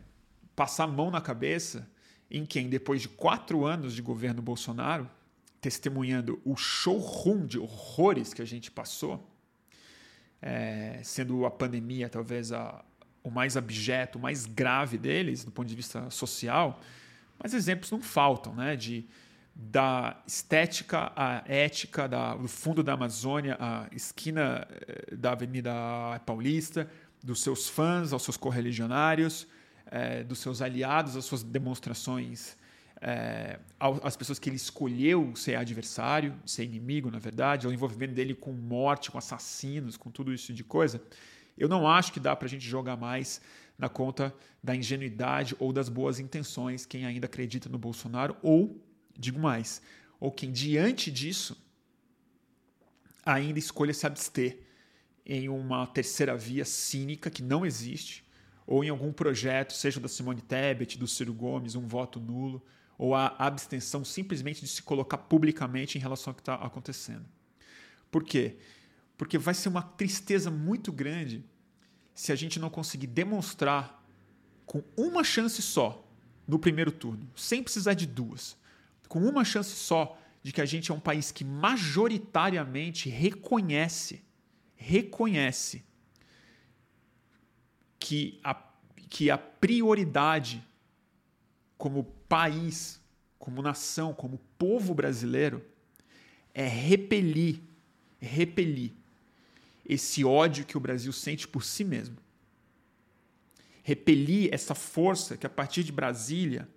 passar 0.60 0.84
a 0.84 0.88
mão 0.88 1.10
na 1.10 1.22
cabeça 1.22 1.90
em 2.30 2.46
quem, 2.46 2.68
depois 2.68 3.02
de 3.02 3.08
quatro 3.08 3.66
anos 3.66 3.96
de 3.96 4.02
governo 4.02 4.42
Bolsonaro, 4.42 5.10
testemunhando 5.62 6.42
o 6.44 6.58
showroom 6.58 7.46
de 7.46 7.58
horrores 7.58 8.34
que 8.34 8.42
a 8.42 8.46
gente 8.46 8.70
passou, 8.70 9.26
é, 10.42 11.00
sendo 11.02 11.46
a 11.46 11.52
pandemia 11.52 12.10
talvez 12.10 12.52
a, 12.52 12.84
o 13.24 13.32
mais 13.32 13.56
abjeto, 13.56 14.18
o 14.18 14.22
mais 14.22 14.46
grave 14.46 14.98
deles 14.98 15.46
do 15.46 15.52
ponto 15.52 15.70
de 15.70 15.76
vista 15.76 16.10
social, 16.10 16.82
mas 17.42 17.54
exemplos 17.54 17.90
não 17.90 18.02
faltam, 18.02 18.54
né? 18.54 18.76
De, 18.76 19.08
da 19.56 20.22
estética 20.28 21.14
à 21.16 21.42
ética, 21.46 22.06
da, 22.06 22.36
do 22.36 22.50
fundo 22.50 22.84
da 22.84 22.96
Amazônia 22.96 23.56
à 23.62 23.88
esquina 23.94 24.68
eh, 24.70 25.16
da 25.16 25.32
Avenida 25.32 25.72
Paulista, 26.26 26.92
dos 27.24 27.42
seus 27.42 27.70
fãs 27.70 28.12
aos 28.12 28.24
seus 28.24 28.36
correligionários, 28.36 29.48
é, 29.90 30.24
dos 30.24 30.40
seus 30.40 30.62
aliados, 30.62 31.16
as 31.16 31.26
suas 31.26 31.44
demonstrações, 31.44 32.56
é, 33.02 33.60
as 33.80 34.16
pessoas 34.16 34.40
que 34.40 34.50
ele 34.50 34.56
escolheu 34.56 35.36
ser 35.36 35.56
adversário, 35.56 36.36
ser 36.46 36.64
inimigo, 36.64 37.10
na 37.10 37.20
verdade, 37.20 37.68
o 37.68 37.74
envolvimento 37.74 38.14
dele 38.14 38.36
com 38.36 38.52
morte, 38.52 39.10
com 39.10 39.18
assassinos, 39.18 39.98
com 39.98 40.12
tudo 40.12 40.34
isso 40.34 40.54
de 40.54 40.64
coisa, 40.64 41.02
eu 41.58 41.68
não 41.68 41.88
acho 41.88 42.14
que 42.14 42.20
dá 42.20 42.36
para 42.36 42.46
a 42.46 42.50
gente 42.50 42.68
jogar 42.68 42.96
mais 42.96 43.42
na 43.78 43.90
conta 43.90 44.34
da 44.64 44.76
ingenuidade 44.76 45.56
ou 45.60 45.72
das 45.72 45.90
boas 45.90 46.20
intenções 46.20 46.86
quem 46.86 47.06
ainda 47.06 47.26
acredita 47.26 47.70
no 47.70 47.78
Bolsonaro, 47.78 48.36
ou, 48.42 48.82
digo 49.18 49.40
mais, 49.40 49.82
ou 50.20 50.32
quem 50.32 50.52
diante 50.52 51.10
disso 51.10 51.58
ainda 53.26 53.60
escolha 53.60 53.94
se 53.94 54.06
abster 54.06 54.60
em 55.26 55.48
uma 55.48 55.86
terceira 55.88 56.36
via 56.36 56.66
cínica 56.66 57.30
que 57.30 57.44
não 57.44 57.66
existe, 57.66 58.26
ou 58.70 58.84
em 58.84 58.90
algum 58.90 59.12
projeto, 59.12 59.74
seja 59.74 60.00
da 60.00 60.08
Simone 60.08 60.42
Tebet, 60.42 60.96
do 61.00 61.08
Ciro 61.08 61.34
Gomes, 61.34 61.74
um 61.74 61.88
voto 61.88 62.20
nulo, 62.20 62.64
ou 63.00 63.16
a 63.16 63.36
abstenção 63.40 64.06
simplesmente 64.06 64.62
de 64.62 64.68
se 64.68 64.84
colocar 64.84 65.18
publicamente 65.18 65.98
em 65.98 66.02
relação 66.02 66.30
ao 66.30 66.36
que 66.36 66.42
está 66.42 66.54
acontecendo. 66.54 67.26
Por 68.12 68.24
quê? 68.24 68.58
Porque 69.18 69.40
vai 69.40 69.56
ser 69.56 69.70
uma 69.70 69.82
tristeza 69.82 70.52
muito 70.52 70.92
grande 70.92 71.44
se 72.14 72.32
a 72.32 72.36
gente 72.36 72.60
não 72.60 72.70
conseguir 72.70 73.08
demonstrar 73.08 74.06
com 74.68 74.84
uma 74.96 75.24
chance 75.24 75.64
só 75.64 76.08
no 76.48 76.60
primeiro 76.60 76.92
turno, 76.92 77.28
sem 77.36 77.64
precisar 77.64 77.96
de 77.96 78.06
duas, 78.06 78.56
com 79.08 79.20
uma 79.28 79.44
chance 79.44 79.72
só 79.72 80.16
de 80.44 80.54
que 80.54 80.62
a 80.62 80.66
gente 80.66 80.92
é 80.92 80.94
um 80.94 81.00
país 81.00 81.32
que 81.32 81.44
majoritariamente 81.44 83.10
reconhece, 83.10 84.24
reconhece 84.76 85.89
que 88.00 88.40
a, 88.44 88.56
que 89.10 89.30
a 89.30 89.38
prioridade 89.38 90.66
como 91.78 92.04
país, 92.28 93.02
como 93.38 93.62
nação, 93.62 94.14
como 94.14 94.40
povo 94.58 94.94
brasileiro 94.94 95.64
é 96.54 96.68
repelir, 96.68 97.60
repelir 98.20 98.92
esse 99.86 100.24
ódio 100.24 100.66
que 100.66 100.78
o 100.78 100.80
Brasil 100.80 101.12
sente 101.12 101.48
por 101.48 101.64
si 101.64 101.84
mesmo. 101.84 102.18
Repelir 103.84 104.54
essa 104.54 104.76
força 104.76 105.36
que 105.36 105.48
a 105.48 105.50
partir 105.50 105.84
de 105.84 105.92
Brasília 105.92 106.68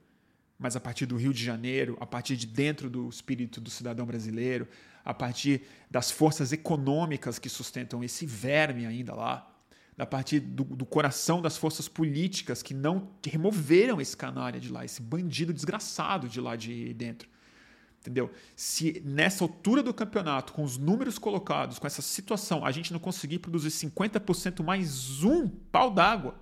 mas 0.63 0.77
a 0.77 0.81
partir 0.81 1.07
do 1.07 1.17
Rio 1.17 1.35
de 1.35 1.45
Janeiro, 1.45 1.99
a 2.01 2.07
partir 2.07 2.37
de 2.37 2.47
dentro 2.47 2.89
do 2.89 3.09
espírito 3.09 3.61
do 3.61 3.69
cidadão 3.69 4.07
brasileiro, 4.07 4.69
a 5.05 5.13
partir 5.13 5.63
das 5.91 6.09
forças 6.09 6.53
econômicas 6.53 7.37
que 7.37 7.49
sustentam 7.49 8.05
esse 8.05 8.25
verme 8.25 8.87
ainda 8.87 9.13
lá, 9.13 9.52
a 9.99 10.07
partir 10.07 10.41
do, 10.41 10.65
do 10.65 10.87
coração 10.87 11.43
das 11.43 11.57
forças 11.57 11.89
políticas 11.89 12.63
que 12.63 12.75
não 12.75 13.11
removeram 13.25 14.01
esse 14.01 14.17
canalha 14.17 14.59
de 14.59 14.71
lá, 14.71 14.85
esse 14.85 15.03
bandido 15.03 15.53
desgraçado 15.53 16.29
de 16.29 16.41
lá 16.41 16.57
de 16.57 16.95
dentro. 16.95 17.29
Entendeu? 18.01 18.31
Se 18.57 19.01
nessa 19.05 19.45
altura 19.45 19.83
do 19.83 19.95
campeonato, 19.95 20.53
com 20.53 20.65
os 20.65 20.77
números 20.77 21.19
colocados, 21.19 21.79
com 21.79 21.87
essa 21.87 22.03
situação, 22.03 22.65
a 22.65 22.73
gente 22.73 22.93
não 22.93 22.99
conseguir 22.99 23.39
produzir 23.39 23.69
50% 23.69 24.65
mais 24.65 25.23
um 25.23 25.49
pau 25.49 25.91
d'água, 25.91 26.35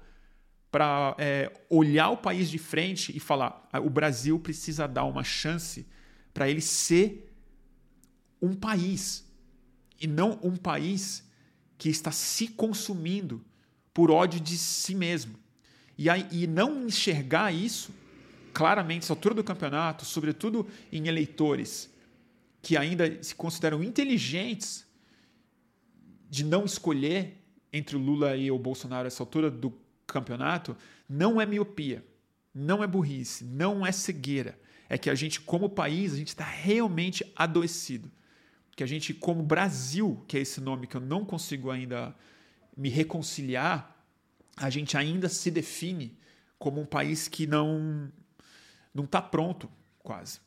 para 0.70 1.16
é, 1.18 1.52
olhar 1.68 2.10
o 2.10 2.16
país 2.16 2.48
de 2.48 2.58
frente 2.58 3.14
e 3.14 3.20
falar: 3.20 3.68
ah, 3.72 3.80
o 3.80 3.90
Brasil 3.90 4.38
precisa 4.38 4.86
dar 4.86 5.04
uma 5.04 5.24
chance 5.24 5.86
para 6.32 6.48
ele 6.48 6.60
ser 6.60 7.34
um 8.40 8.54
país 8.54 9.28
e 10.00 10.06
não 10.06 10.38
um 10.42 10.56
país 10.56 11.28
que 11.80 11.88
está 11.88 12.12
se 12.12 12.46
consumindo 12.46 13.42
por 13.94 14.10
ódio 14.10 14.38
de 14.38 14.58
si 14.58 14.94
mesmo. 14.94 15.34
E, 15.96 16.10
aí, 16.10 16.28
e 16.30 16.46
não 16.46 16.86
enxergar 16.86 17.52
isso 17.52 17.90
claramente, 18.52 19.04
essa 19.04 19.14
altura 19.14 19.34
do 19.34 19.42
campeonato, 19.42 20.04
sobretudo 20.04 20.68
em 20.92 21.08
eleitores 21.08 21.88
que 22.60 22.76
ainda 22.76 23.22
se 23.22 23.34
consideram 23.34 23.82
inteligentes 23.82 24.86
de 26.28 26.44
não 26.44 26.66
escolher 26.66 27.42
entre 27.72 27.96
o 27.96 27.98
Lula 27.98 28.36
e 28.36 28.50
o 28.50 28.58
Bolsonaro 28.58 29.08
essa 29.08 29.22
altura 29.22 29.50
do 29.50 29.72
campeonato 30.06 30.76
não 31.08 31.40
é 31.40 31.46
miopia, 31.46 32.04
não 32.54 32.84
é 32.84 32.86
burrice, 32.86 33.42
não 33.42 33.86
é 33.86 33.90
cegueira. 33.90 34.60
É 34.86 34.98
que 34.98 35.08
a 35.08 35.14
gente, 35.14 35.40
como 35.40 35.70
país, 35.70 36.12
a 36.12 36.16
gente 36.16 36.28
está 36.28 36.44
realmente 36.44 37.24
adoecido. 37.34 38.10
Que 38.80 38.84
a 38.84 38.86
gente, 38.86 39.12
como 39.12 39.42
Brasil, 39.42 40.24
que 40.26 40.38
é 40.38 40.40
esse 40.40 40.58
nome 40.58 40.86
que 40.86 40.96
eu 40.96 41.02
não 41.02 41.22
consigo 41.22 41.70
ainda 41.70 42.16
me 42.74 42.88
reconciliar, 42.88 43.94
a 44.56 44.70
gente 44.70 44.96
ainda 44.96 45.28
se 45.28 45.50
define 45.50 46.16
como 46.58 46.80
um 46.80 46.86
país 46.86 47.28
que 47.28 47.46
não 47.46 48.10
não 48.94 49.04
está 49.04 49.20
pronto, 49.20 49.70
quase. 49.98 50.40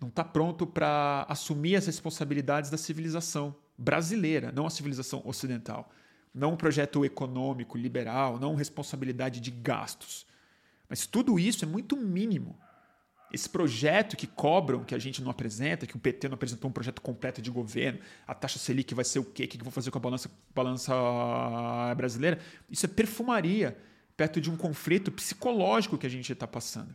Não 0.00 0.08
está 0.08 0.24
pronto 0.24 0.66
para 0.66 1.26
assumir 1.28 1.76
as 1.76 1.84
responsabilidades 1.84 2.70
da 2.70 2.78
civilização 2.78 3.54
brasileira, 3.76 4.50
não 4.50 4.66
a 4.66 4.70
civilização 4.70 5.20
ocidental 5.26 5.92
não 6.32 6.52
um 6.52 6.56
projeto 6.56 7.04
econômico, 7.04 7.76
liberal, 7.76 8.38
não 8.38 8.54
responsabilidade 8.54 9.40
de 9.40 9.50
gastos. 9.50 10.26
Mas 10.88 11.06
tudo 11.06 11.38
isso 11.38 11.66
é 11.66 11.68
muito 11.68 11.98
mínimo. 11.98 12.58
Esse 13.32 13.48
projeto 13.48 14.16
que 14.16 14.26
cobram, 14.26 14.84
que 14.84 14.94
a 14.94 14.98
gente 14.98 15.22
não 15.22 15.30
apresenta, 15.30 15.86
que 15.86 15.96
o 15.96 15.98
PT 15.98 16.28
não 16.28 16.34
apresentou 16.34 16.70
um 16.70 16.72
projeto 16.72 17.00
completo 17.00 17.42
de 17.42 17.50
governo, 17.50 17.98
a 18.26 18.34
taxa 18.34 18.58
Selic 18.58 18.94
vai 18.94 19.04
ser 19.04 19.18
o 19.18 19.24
quê? 19.24 19.44
O 19.44 19.48
que 19.48 19.62
vou 19.62 19.72
fazer 19.72 19.90
com 19.90 19.98
a 19.98 20.00
balança, 20.00 20.30
balança 20.54 20.94
brasileira? 21.96 22.38
Isso 22.70 22.86
é 22.86 22.88
perfumaria 22.88 23.76
perto 24.16 24.40
de 24.40 24.50
um 24.50 24.56
conflito 24.56 25.12
psicológico 25.12 25.98
que 25.98 26.06
a 26.06 26.10
gente 26.10 26.32
está 26.32 26.46
passando. 26.46 26.94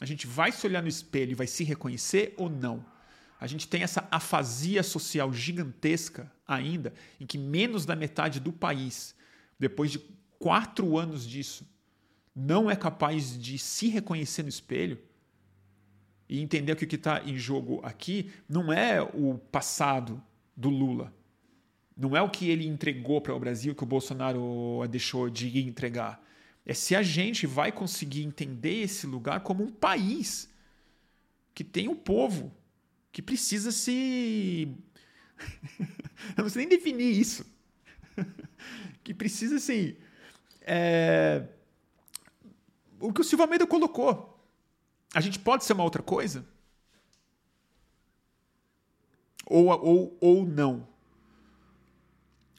A 0.00 0.04
gente 0.04 0.26
vai 0.26 0.52
se 0.52 0.66
olhar 0.66 0.82
no 0.82 0.88
espelho 0.88 1.32
e 1.32 1.34
vai 1.34 1.46
se 1.46 1.64
reconhecer 1.64 2.34
ou 2.36 2.50
não? 2.50 2.84
a 3.42 3.46
gente 3.48 3.66
tem 3.66 3.82
essa 3.82 4.06
afasia 4.08 4.84
social 4.84 5.32
gigantesca 5.32 6.30
ainda, 6.46 6.94
em 7.18 7.26
que 7.26 7.36
menos 7.36 7.84
da 7.84 7.96
metade 7.96 8.38
do 8.38 8.52
país, 8.52 9.16
depois 9.58 9.90
de 9.90 9.98
quatro 10.38 10.96
anos 10.96 11.28
disso, 11.28 11.66
não 12.36 12.70
é 12.70 12.76
capaz 12.76 13.36
de 13.36 13.58
se 13.58 13.88
reconhecer 13.88 14.44
no 14.44 14.48
espelho 14.48 14.96
e 16.32 16.40
entender 16.40 16.74
que 16.76 16.84
o 16.84 16.88
que 16.88 16.96
está 16.96 17.22
em 17.24 17.36
jogo 17.36 17.78
aqui 17.84 18.30
não 18.48 18.72
é 18.72 19.02
o 19.02 19.36
passado 19.36 20.22
do 20.56 20.70
Lula, 20.70 21.14
não 21.94 22.16
é 22.16 22.22
o 22.22 22.30
que 22.30 22.48
ele 22.48 22.66
entregou 22.66 23.20
para 23.20 23.34
o 23.34 23.38
Brasil 23.38 23.74
que 23.74 23.82
o 23.82 23.86
Bolsonaro 23.86 24.82
deixou 24.88 25.28
de 25.28 25.60
entregar. 25.60 26.24
É 26.64 26.72
se 26.72 26.96
a 26.96 27.02
gente 27.02 27.46
vai 27.46 27.70
conseguir 27.70 28.22
entender 28.22 28.80
esse 28.80 29.06
lugar 29.06 29.40
como 29.40 29.62
um 29.62 29.70
país 29.70 30.48
que 31.54 31.62
tem 31.62 31.86
um 31.86 31.94
povo 31.94 32.50
que 33.12 33.20
precisa 33.20 33.70
se. 33.70 34.74
Eu 36.34 36.44
não 36.44 36.48
sei 36.48 36.64
nem 36.64 36.78
definir 36.78 37.12
isso. 37.12 37.44
que 39.04 39.12
precisa, 39.12 39.56
assim. 39.56 39.96
É... 40.62 41.44
O 42.98 43.12
que 43.12 43.20
o 43.20 43.24
Silva 43.24 43.44
Almeida 43.44 43.66
colocou. 43.66 44.31
A 45.14 45.20
gente 45.20 45.38
pode 45.38 45.64
ser 45.64 45.74
uma 45.74 45.84
outra 45.84 46.02
coisa? 46.02 46.46
Ou, 49.46 49.66
ou, 49.66 50.16
ou 50.20 50.46
não? 50.46 50.88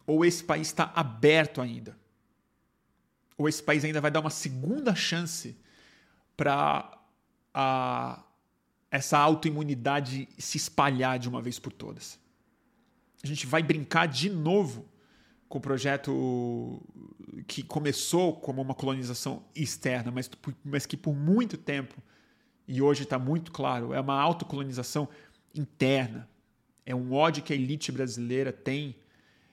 Ou 0.06 0.24
esse 0.24 0.44
país 0.44 0.68
está 0.68 0.92
aberto 0.96 1.62
ainda? 1.62 1.98
Ou 3.38 3.50
esse 3.50 3.64
país 3.64 3.84
ainda 3.84 4.00
vai 4.00 4.12
dar 4.12 4.20
uma 4.20 4.30
segunda 4.30 4.94
chance 4.94 5.58
para 6.38 7.00
essa 8.92 9.18
autoimunidade 9.18 10.28
se 10.38 10.58
espalhar 10.58 11.18
de 11.18 11.28
uma 11.28 11.42
vez 11.42 11.58
por 11.58 11.74
todas. 11.74 12.20
A 13.24 13.28
gente 13.28 13.48
vai 13.48 13.64
brincar 13.64 14.08
de 14.08 14.30
novo 14.30 14.86
com 15.48 15.58
o 15.58 15.62
projeto 15.62 16.82
que 17.48 17.64
começou 17.64 18.36
como 18.36 18.62
uma 18.62 18.76
colonização 18.76 19.44
externa, 19.56 20.12
mas, 20.12 20.30
mas 20.64 20.86
que 20.86 20.98
por 20.98 21.16
muito 21.16 21.58
tempo, 21.58 22.02
e 22.68 22.82
hoje 22.82 23.04
está 23.04 23.20
muito 23.20 23.52
claro, 23.52 23.94
é 23.94 24.00
uma 24.00 24.20
autocolonização 24.20 25.08
interna. 25.54 26.30
É 26.86 26.94
um 26.94 27.14
ódio 27.14 27.44
que 27.44 27.54
a 27.54 27.56
elite 27.56 27.92
brasileira 27.92 28.52
tem 28.52 28.96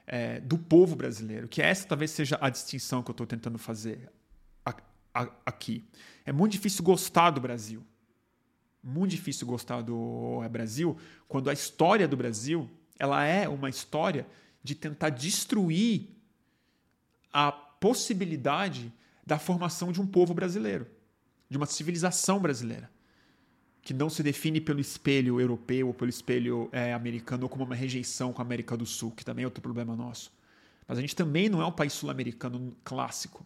é, 0.07 0.41
do 0.41 0.59
povo 0.59 0.97
brasileiro, 0.97 1.47
que 1.49 1.63
essa 1.63 1.87
talvez 1.87 2.11
seja 2.11 2.37
a 2.41 2.51
distinção 2.51 3.03
que 3.03 3.11
eu 3.11 3.13
estou 3.13 3.27
tentando 3.27 3.59
fazer 3.59 4.11
aqui. 5.45 5.85
É 6.25 6.33
muito 6.33 6.53
difícil 6.53 6.85
gostar 6.85 7.31
do 7.31 7.41
Brasil 7.41 7.85
muito 8.83 9.11
difícil 9.11 9.47
gostar 9.47 9.83
do 9.83 10.43
Brasil 10.51 10.97
quando 11.29 11.51
a 11.51 11.53
história 11.53 12.09
do 12.09 12.17
Brasil 12.17 12.69
ela 12.99 13.25
é 13.25 13.49
uma 13.49 13.69
história 13.69 14.27
de 14.63 14.75
tentar 14.75 15.11
destruir 15.11 16.09
a 17.33 17.51
possibilidade 17.53 18.93
da 19.27 19.39
formação 19.39 19.93
de 19.93 20.01
um 20.01 20.07
povo 20.07 20.35
brasileiro, 20.35 20.87
de 21.49 21.57
uma 21.57 21.67
civilização 21.67 22.41
brasileira, 22.41 22.91
que 23.91 23.95
não 23.95 24.09
se 24.09 24.23
define 24.23 24.61
pelo 24.61 24.79
espelho 24.79 25.41
europeu 25.41 25.89
ou 25.89 25.93
pelo 25.93 26.09
espelho 26.09 26.69
é, 26.71 26.95
americano 26.95 27.43
ou 27.43 27.49
como 27.49 27.65
uma 27.65 27.75
rejeição 27.75 28.33
com 28.33 28.41
a 28.41 28.45
América 28.45 28.77
do 28.77 28.87
Sul, 28.87 29.11
que 29.11 29.25
também 29.25 29.43
é 29.43 29.47
outro 29.49 29.61
problema 29.61 29.97
nosso. 29.97 30.33
Mas 30.87 30.97
a 30.97 31.01
gente 31.01 31.17
também 31.17 31.49
não 31.49 31.61
é 31.61 31.67
um 31.67 31.73
país 31.73 31.93
sul-americano 31.95 32.73
clássico. 32.85 33.45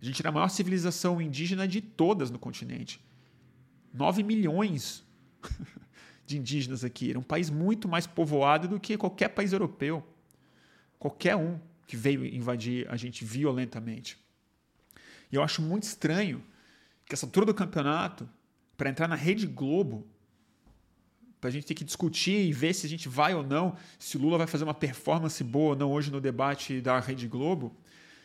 A 0.00 0.04
gente 0.04 0.22
era 0.22 0.28
a 0.28 0.32
maior 0.32 0.48
civilização 0.48 1.20
indígena 1.20 1.66
de 1.66 1.80
todas 1.80 2.30
no 2.30 2.38
continente. 2.38 3.00
9 3.92 4.22
milhões 4.22 5.04
de 6.24 6.38
indígenas 6.38 6.84
aqui. 6.84 7.10
Era 7.10 7.18
um 7.18 7.24
país 7.24 7.50
muito 7.50 7.88
mais 7.88 8.06
povoado 8.06 8.68
do 8.68 8.78
que 8.78 8.96
qualquer 8.96 9.30
país 9.30 9.52
europeu. 9.52 10.06
Qualquer 11.00 11.34
um 11.34 11.58
que 11.84 11.96
veio 11.96 12.24
invadir 12.24 12.88
a 12.88 12.96
gente 12.96 13.24
violentamente. 13.24 14.16
E 15.32 15.34
eu 15.34 15.42
acho 15.42 15.60
muito 15.60 15.82
estranho 15.82 16.44
que 17.04 17.12
essa 17.12 17.26
altura 17.26 17.46
do 17.46 17.52
campeonato, 17.52 18.28
para 18.76 18.90
entrar 18.90 19.08
na 19.08 19.14
Rede 19.14 19.46
Globo, 19.46 20.06
para 21.40 21.48
a 21.48 21.52
gente 21.52 21.66
ter 21.66 21.74
que 21.74 21.84
discutir 21.84 22.46
e 22.46 22.52
ver 22.52 22.74
se 22.74 22.86
a 22.86 22.88
gente 22.88 23.08
vai 23.08 23.34
ou 23.34 23.42
não, 23.42 23.76
se 23.98 24.16
o 24.16 24.20
Lula 24.20 24.38
vai 24.38 24.46
fazer 24.46 24.64
uma 24.64 24.74
performance 24.74 25.42
boa 25.44 25.70
ou 25.70 25.76
não 25.76 25.92
hoje 25.92 26.10
no 26.10 26.20
debate 26.20 26.80
da 26.80 26.98
Rede 26.98 27.28
Globo, 27.28 27.76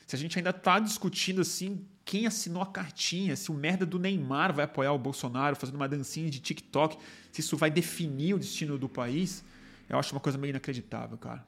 se 0.07 0.15
a 0.15 0.19
gente 0.19 0.37
ainda 0.39 0.51
está 0.51 0.79
discutindo 0.79 1.41
assim 1.41 1.85
quem 2.03 2.25
assinou 2.25 2.63
a 2.63 2.65
cartinha, 2.65 3.35
se 3.35 3.51
o 3.51 3.53
merda 3.53 3.85
do 3.85 3.99
Neymar 3.99 4.51
vai 4.51 4.65
apoiar 4.65 4.91
o 4.93 4.97
Bolsonaro 4.97 5.55
fazendo 5.55 5.75
uma 5.75 5.87
dancinha 5.87 6.29
de 6.29 6.39
TikTok, 6.39 6.97
se 7.31 7.41
isso 7.41 7.55
vai 7.55 7.69
definir 7.69 8.33
o 8.33 8.39
destino 8.39 8.77
do 8.77 8.89
país, 8.89 9.43
eu 9.87 9.99
acho 9.99 10.15
uma 10.15 10.19
coisa 10.19 10.35
meio 10.35 10.49
inacreditável, 10.49 11.17
cara. 11.17 11.45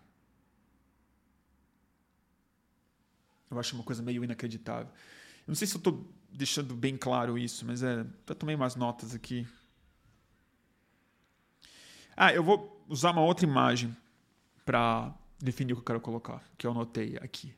Eu 3.50 3.60
acho 3.60 3.76
uma 3.76 3.84
coisa 3.84 4.04
meio 4.04 4.24
inacreditável. 4.24 4.88
Eu 4.88 5.48
não 5.48 5.56
sei 5.56 5.68
se 5.68 5.74
eu 5.74 5.80
estou 5.80 6.08
deixando 6.32 6.76
bem 6.76 6.98
claro 6.98 7.38
isso, 7.38 7.66
mas 7.66 7.84
é. 7.84 8.06
Eu 8.28 8.36
tomei 8.36 8.56
umas 8.56 8.76
notas 8.76 9.14
aqui. 9.14 9.48
Ah, 12.16 12.34
eu 12.34 12.44
vou 12.44 12.84
usar 12.88 13.12
uma 13.12 13.22
outra 13.22 13.46
imagem 13.46 13.96
para 14.66 15.14
definir 15.40 15.74
o 15.74 15.76
que 15.78 15.82
eu 15.82 15.86
quero 15.86 16.02
colocar, 16.02 16.44
que 16.58 16.66
eu 16.66 16.72
anotei 16.72 17.18
aqui. 17.18 17.54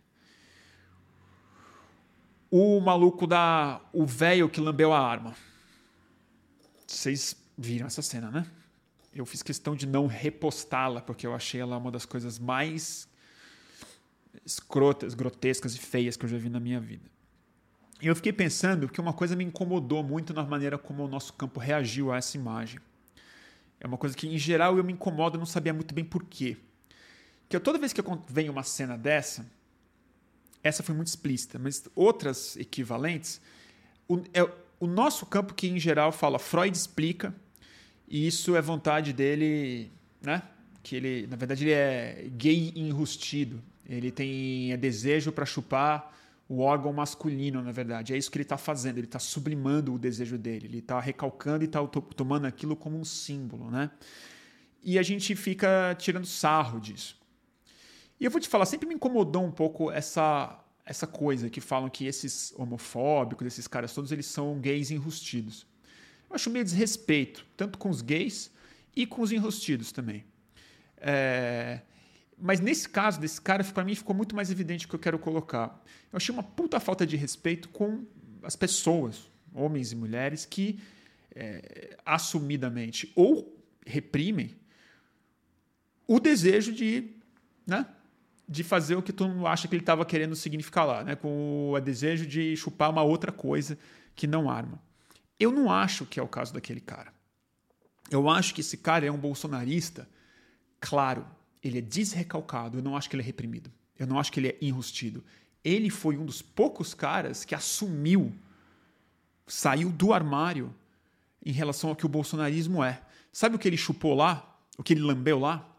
O 2.50 2.80
maluco 2.80 3.26
da. 3.26 3.82
O 3.92 4.06
velho 4.06 4.50
que 4.50 4.62
lambeu 4.62 4.94
a 4.94 5.00
arma. 5.00 5.36
Vocês 6.86 7.36
viram 7.58 7.88
essa 7.88 8.02
cena, 8.02 8.30
né? 8.30 8.46
Eu 9.14 9.26
fiz 9.26 9.44
questão 9.44 9.76
de 9.76 9.86
não 9.86 10.08
repostá-la, 10.08 11.02
porque 11.02 11.26
eu 11.26 11.34
achei 11.34 11.62
ela 11.62 11.78
uma 11.78 11.92
das 11.92 12.06
coisas 12.06 12.40
mais 12.40 13.08
escrotas, 14.46 15.14
grotescas 15.14 15.76
e 15.76 15.80
feias 15.80 16.18
que 16.18 16.26
eu 16.26 16.30
já 16.30 16.38
vi 16.38 16.50
na 16.50 16.60
minha 16.60 16.80
vida. 16.80 17.10
E 18.04 18.08
eu 18.08 18.16
fiquei 18.18 18.34
pensando 18.34 18.90
que 18.90 19.00
uma 19.00 19.14
coisa 19.14 19.34
me 19.34 19.46
incomodou 19.46 20.04
muito 20.04 20.34
na 20.34 20.44
maneira 20.44 20.78
como 20.78 21.06
o 21.06 21.08
nosso 21.08 21.32
campo 21.32 21.58
reagiu 21.58 22.12
a 22.12 22.18
essa 22.18 22.36
imagem. 22.36 22.82
É 23.80 23.88
uma 23.88 23.98
coisa 23.98 24.14
que, 24.14 24.28
em 24.28 24.38
geral, 24.38 24.76
eu 24.78 24.84
me 24.84 24.92
incomodo 24.92 25.38
e 25.38 25.40
não 25.40 25.46
sabia 25.46 25.74
muito 25.74 25.96
bem 25.96 26.04
por 26.04 26.22
quê. 26.26 26.58
Que 27.48 27.58
toda 27.62 27.80
vez 27.80 27.94
que 27.94 28.02
vem 28.28 28.50
uma 28.50 28.62
cena 28.62 28.98
dessa, 28.98 29.50
essa 30.62 30.84
foi 30.84 30.94
muito 30.94 31.08
explícita, 31.08 31.58
mas 31.58 31.88
outras 31.96 32.58
equivalentes, 32.58 33.40
o, 34.06 34.22
é 34.34 34.44
o 34.82 34.86
nosso 34.86 35.26
campo 35.26 35.54
que, 35.54 35.70
em 35.70 35.80
geral, 35.80 36.12
fala 36.12 36.38
Freud 36.38 36.76
explica, 36.76 37.34
e 38.06 38.28
isso 38.28 38.54
é 38.58 38.62
vontade 38.62 39.14
dele, 39.14 39.90
né? 40.22 40.44
Que 40.84 40.98
ele, 40.98 41.26
na 41.28 41.38
verdade, 41.38 41.64
ele 41.64 41.72
é 41.72 42.28
gay 42.36 42.74
enrustido. 42.76 43.64
Ele 43.88 44.12
tem 44.12 44.74
é 44.74 44.78
desejo 44.78 45.32
para 45.32 45.46
chupar 45.46 46.14
o 46.48 46.60
órgão 46.60 46.92
masculino, 46.94 47.62
na 47.62 47.72
verdade. 47.72 48.14
É 48.14 48.18
isso 48.18 48.30
que 48.30 48.38
ele 48.38 48.44
está 48.44 48.58
fazendo. 48.58 48.98
Ele 48.98 49.08
está 49.08 49.20
sublimando 49.20 49.94
o 49.94 50.00
desejo 50.00 50.38
dele. 50.38 50.68
Ele 50.68 50.80
está 50.80 51.00
recalcando 51.00 51.64
e 51.64 51.68
está 51.68 51.86
tomando 51.88 52.46
aquilo 52.46 52.76
como 52.76 52.98
um 52.98 53.06
símbolo, 53.06 53.72
né? 53.72 53.90
E 54.84 55.00
a 55.00 55.04
gente 55.04 55.36
fica 55.36 55.96
tirando 55.98 56.26
sarro 56.26 56.80
disso. 56.80 57.18
E 58.20 58.26
eu 58.26 58.32
vou 58.32 58.40
te 58.40 58.48
falar, 58.48 58.66
sempre 58.66 58.88
me 58.88 58.96
incomodou 58.96 59.44
um 59.44 59.52
pouco 59.52 59.92
essa 59.92 60.60
essa 60.86 61.08
coisa 61.08 61.50
que 61.50 61.62
falam 61.62 61.90
que 61.90 62.06
esses 62.06 62.54
homofóbicos, 62.58 63.48
esses 63.48 63.68
caras 63.68 63.94
todos, 63.94 64.12
eles 64.12 64.26
são 64.26 64.60
gays 64.60 64.92
enrustidos. 64.92 65.66
Eu 66.30 66.36
acho 66.36 66.50
meio 66.50 66.66
desrespeito, 66.66 67.46
tanto 67.56 67.78
com 67.78 67.90
os 67.90 68.02
gays 68.02 68.52
e 68.96 69.06
com 69.06 69.22
os 69.22 69.32
enrustidos 69.32 69.92
também. 69.92 70.26
É... 70.98 71.82
Mas 72.46 72.60
nesse 72.60 72.90
caso 72.90 73.22
desse 73.22 73.40
cara, 73.40 73.64
para 73.64 73.86
mim 73.86 73.96
ficou 73.96 74.14
muito 74.14 74.36
mais 74.36 74.52
evidente 74.52 74.86
o 74.86 74.90
que 74.90 74.96
eu 74.96 75.00
quero 75.00 75.18
colocar. 75.18 75.82
Eu 76.12 76.18
achei 76.18 76.36
uma 76.36 76.44
puta 76.44 76.78
falta 76.78 77.08
de 77.08 77.16
respeito 77.16 77.70
com 77.70 78.06
as 78.44 78.54
pessoas, 78.54 79.32
homens 79.54 79.94
e 79.94 79.96
mulheres, 79.96 80.44
que 80.44 80.78
é, 81.34 81.96
assumidamente 82.06 83.14
ou 83.16 83.58
reprimem 83.88 84.54
o 86.06 86.20
desejo 86.20 86.74
de, 86.74 87.12
né, 87.66 87.88
de 88.46 88.62
fazer 88.62 88.98
o 88.98 89.02
que 89.02 89.14
mundo 89.24 89.48
acha 89.48 89.70
que 89.70 89.74
ele 89.74 89.82
estava 89.82 90.06
querendo 90.06 90.36
significar 90.36 90.86
lá, 90.86 91.02
né, 91.02 91.16
com 91.16 91.72
o 91.72 91.80
desejo 91.80 92.26
de 92.26 92.58
chupar 92.58 92.90
uma 92.90 93.04
outra 93.04 93.32
coisa 93.32 93.78
que 94.18 94.28
não 94.28 94.50
arma. 94.50 94.84
Eu 95.40 95.50
não 95.50 95.72
acho 95.72 96.06
que 96.06 96.20
é 96.20 96.24
o 96.24 96.28
caso 96.28 96.54
daquele 96.54 96.82
cara. 96.82 97.14
Eu 98.12 98.28
acho 98.28 98.54
que 98.54 98.60
esse 98.60 98.76
cara 98.76 99.06
é 99.06 99.12
um 99.12 99.18
bolsonarista, 99.18 100.10
claro, 100.82 101.26
ele 101.64 101.78
é 101.78 101.82
desrecalcado, 101.82 102.78
eu 102.78 102.84
não 102.84 102.98
acho 102.98 103.10
que 103.10 103.16
ele 103.16 103.24
é 103.24 103.26
reprimido. 103.26 103.72
Eu 103.98 104.06
não 104.06 104.20
acho 104.20 104.32
que 104.32 104.40
ele 104.40 104.50
é 104.50 104.58
enrustido. 104.62 105.24
Ele 105.64 105.90
foi 105.90 106.18
um 106.18 106.26
dos 106.26 106.42
poucos 106.42 106.94
caras 106.94 107.46
que 107.46 107.56
assumiu, 107.56 108.34
saiu 109.48 109.90
do 109.90 110.12
armário 110.12 110.76
em 111.46 111.52
relação 111.52 111.90
ao 111.90 111.96
que 111.96 112.06
o 112.06 112.10
bolsonarismo 112.10 112.84
é. 112.84 113.02
Sabe 113.32 113.56
o 113.56 113.60
que 113.60 113.68
ele 113.68 113.78
chupou 113.78 114.14
lá? 114.14 114.60
O 114.78 114.84
que 114.84 114.94
ele 114.94 115.02
lambeu 115.02 115.40
lá? 115.40 115.70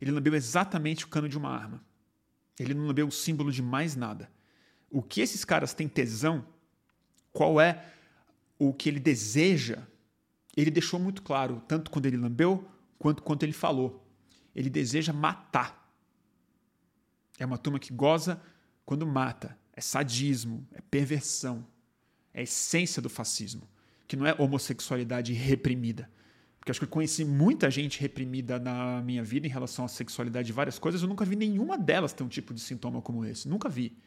Ele 0.00 0.10
lambeu 0.10 0.34
exatamente 0.34 1.04
o 1.04 1.08
cano 1.08 1.28
de 1.28 1.36
uma 1.36 1.50
arma. 1.50 1.82
Ele 2.58 2.72
não 2.72 2.86
lambeu 2.86 3.06
o 3.06 3.12
símbolo 3.12 3.52
de 3.52 3.60
mais 3.60 3.94
nada. 3.94 4.30
O 4.90 5.02
que 5.02 5.20
esses 5.20 5.44
caras 5.44 5.74
têm 5.74 5.88
tesão, 5.88 6.46
qual 7.32 7.60
é 7.60 7.84
o 8.58 8.72
que 8.72 8.88
ele 8.88 9.00
deseja, 9.00 9.82
ele 10.56 10.70
deixou 10.70 11.00
muito 11.00 11.20
claro, 11.20 11.62
tanto 11.66 11.90
quando 11.90 12.06
ele 12.06 12.16
lambeu 12.16 12.66
quanto 12.98 13.22
quando 13.22 13.42
ele 13.42 13.52
falou 13.52 14.03
ele 14.54 14.70
deseja 14.70 15.12
matar. 15.12 15.82
É 17.38 17.44
uma 17.44 17.58
turma 17.58 17.78
que 17.78 17.92
goza 17.92 18.40
quando 18.84 19.06
mata. 19.06 19.58
É 19.72 19.80
sadismo, 19.80 20.66
é 20.72 20.80
perversão, 20.80 21.66
é 22.32 22.40
a 22.40 22.42
essência 22.44 23.02
do 23.02 23.08
fascismo, 23.08 23.68
que 24.06 24.16
não 24.16 24.26
é 24.26 24.34
homossexualidade 24.38 25.32
reprimida. 25.32 26.08
Porque 26.58 26.70
acho 26.70 26.80
que 26.80 26.84
eu 26.84 26.90
conheci 26.90 27.24
muita 27.24 27.70
gente 27.70 28.00
reprimida 28.00 28.58
na 28.58 29.02
minha 29.02 29.22
vida 29.22 29.46
em 29.46 29.50
relação 29.50 29.84
à 29.84 29.88
sexualidade 29.88 30.48
e 30.48 30.52
várias 30.52 30.78
coisas, 30.78 31.02
eu 31.02 31.08
nunca 31.08 31.24
vi 31.24 31.36
nenhuma 31.36 31.76
delas 31.76 32.12
ter 32.12 32.22
um 32.22 32.28
tipo 32.28 32.54
de 32.54 32.60
sintoma 32.60 33.02
como 33.02 33.24
esse. 33.24 33.48
Nunca 33.48 33.68
vi. 33.68 33.98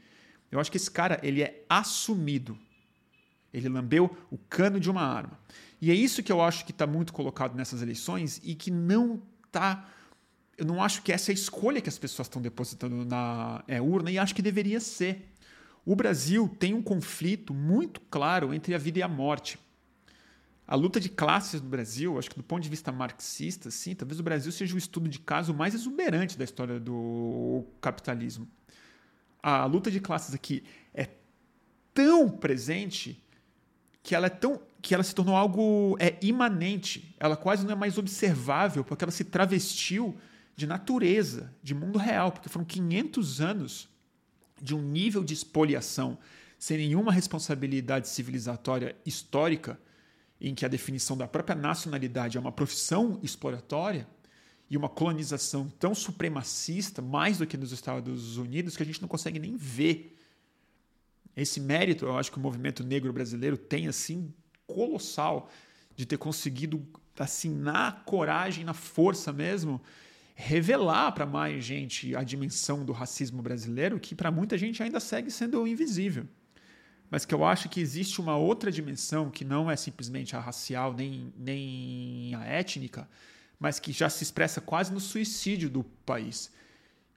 Eu 0.50 0.60
acho 0.60 0.72
que 0.72 0.78
esse 0.78 0.90
cara, 0.90 1.20
ele 1.22 1.44
é 1.44 1.64
assumido. 1.70 2.58
Ele 3.54 3.70
lambeu 3.70 4.16
o 4.32 4.38
cano 4.38 4.80
de 4.80 4.90
uma 4.90 5.02
arma. 5.02 5.40
E 5.82 5.92
é 5.92 5.94
isso 5.94 6.24
que 6.24 6.32
eu 6.32 6.42
acho 6.42 6.66
que 6.66 6.72
está 6.72 6.88
muito 6.88 7.14
colocado 7.14 7.56
nessas 7.56 7.82
eleições 7.82 8.42
e 8.44 8.56
que 8.56 8.72
não 8.72 9.22
está 9.46 9.88
eu 10.58 10.66
não 10.66 10.84
acho 10.84 11.04
que 11.04 11.12
essa 11.12 11.32
é 11.32 11.34
a 11.34 11.36
escolha 11.36 11.80
que 11.80 11.90
as 11.90 12.00
pessoas 12.00 12.28
estão 12.28 12.42
depositando 12.42 13.06
na 13.06 13.64
é, 13.68 13.80
urna 13.80 14.10
e 14.10 14.18
acho 14.18 14.34
que 14.34 14.42
deveria 14.42 14.80
ser. 14.80 15.32
O 15.86 15.96
Brasil 15.96 16.54
tem 16.60 16.74
um 16.74 16.82
conflito 16.82 17.54
muito 17.54 18.02
claro 18.10 18.54
entre 18.54 18.74
a 18.74 18.78
vida 18.78 19.00
e 19.00 19.04
a 19.04 19.08
morte. 19.08 19.60
A 20.68 20.76
luta 20.76 21.00
de 21.00 21.08
classes 21.08 21.62
no 21.62 21.70
Brasil, 21.70 22.18
acho 22.18 22.30
que 22.30 22.36
do 22.36 22.44
ponto 22.44 22.62
de 22.62 22.70
vista 22.70 22.92
marxista, 22.92 23.72
sim, 23.72 23.96
talvez 23.96 24.20
o 24.20 24.24
Brasil 24.24 24.52
seja 24.52 24.76
o 24.76 24.78
estudo 24.78 25.08
de 25.08 25.20
caso 25.20 25.54
mais 25.54 25.74
exuberante 25.74 26.38
da 26.38 26.44
história 26.44 26.80
do 26.80 27.64
capitalismo. 27.80 28.48
A 29.42 29.64
luta 29.66 29.90
de 29.90 30.02
classes 30.02 30.36
aqui 30.36 30.64
é 30.94 31.08
tão 31.94 32.30
presente 32.30 33.24
que 34.04 34.14
ela 34.14 34.26
é 34.26 34.30
tão 34.30 34.60
que 34.82 34.94
ela 34.94 35.04
se 35.04 35.14
tornou 35.14 35.36
algo 35.36 35.96
é 36.00 36.18
imanente. 36.22 37.16
Ela 37.20 37.38
quase 37.38 37.64
não 37.66 37.72
é 37.72 37.76
mais 37.76 37.98
observável 37.98 38.84
porque 38.84 39.04
ela 39.04 39.12
se 39.12 39.24
travestiu 39.24 40.18
de 40.58 40.66
natureza, 40.66 41.54
de 41.62 41.76
mundo 41.76 42.00
real, 42.00 42.32
porque 42.32 42.50
foram 42.50 42.66
500 42.66 43.40
anos 43.40 43.88
de 44.60 44.74
um 44.76 44.82
nível 44.82 45.24
de 45.24 45.32
expoliação 45.32 46.18
sem 46.58 46.80
nenhuma 46.80 47.12
responsabilidade 47.12 48.10
civilizatória 48.10 48.96
histórica, 49.06 49.80
em 50.42 50.56
que 50.56 50.66
a 50.66 50.68
definição 50.68 51.16
da 51.16 51.28
própria 51.28 51.56
nacionalidade 51.56 52.38
é 52.38 52.40
uma 52.40 52.52
profissão 52.52 53.20
exploratória 53.22 54.08
e 54.68 54.76
uma 54.76 54.90
colonização 54.90 55.70
tão 55.80 55.94
supremacista, 55.94 57.04
mais 57.04 57.38
do 57.38 57.46
que 57.46 57.56
nos 57.56 57.72
Estados 57.72 58.38
Unidos, 58.38 58.76
que 58.76 58.82
a 58.82 58.86
gente 58.86 59.02
não 59.02 59.08
consegue 59.08 59.38
nem 59.38 59.56
ver. 59.56 60.18
Esse 61.36 61.60
mérito, 61.60 62.06
eu 62.06 62.18
acho 62.18 62.32
que 62.32 62.38
o 62.40 62.42
movimento 62.42 62.84
negro 62.84 63.14
brasileiro 63.14 63.58
tem 63.58 63.88
assim 63.88 64.34
colossal 64.66 65.52
de 65.96 66.04
ter 66.06 66.18
conseguido 66.18 66.84
assim 67.18 67.54
na 67.54 67.92
coragem, 67.92 68.66
na 68.66 68.74
força 68.74 69.32
mesmo, 69.32 69.80
revelar 70.40 71.12
para 71.14 71.26
mais 71.26 71.66
gente 71.66 72.16
a 72.16 72.22
dimensão 72.22 72.86
do 72.86 72.94
racismo 72.94 73.42
brasileiro, 73.42 74.00
que 74.00 74.14
para 74.14 74.30
muita 74.30 74.56
gente 74.56 74.84
ainda 74.84 75.00
segue 75.00 75.32
sendo 75.32 75.66
invisível. 75.68 76.28
Mas 77.10 77.26
que 77.26 77.34
eu 77.34 77.44
acho 77.44 77.68
que 77.68 77.82
existe 77.82 78.22
uma 78.22 78.38
outra 78.38 78.72
dimensão 78.72 79.32
que 79.32 79.44
não 79.44 79.70
é 79.70 79.76
simplesmente 79.76 80.36
a 80.36 80.40
racial 80.40 80.94
nem, 80.94 81.34
nem 81.36 82.36
a 82.36 82.46
étnica, 82.46 83.10
mas 83.60 83.80
que 83.80 83.92
já 83.92 84.12
se 84.12 84.24
expressa 84.24 84.62
quase 84.62 84.94
no 84.94 85.00
suicídio 85.00 85.72
do 85.72 85.84
país, 85.84 86.52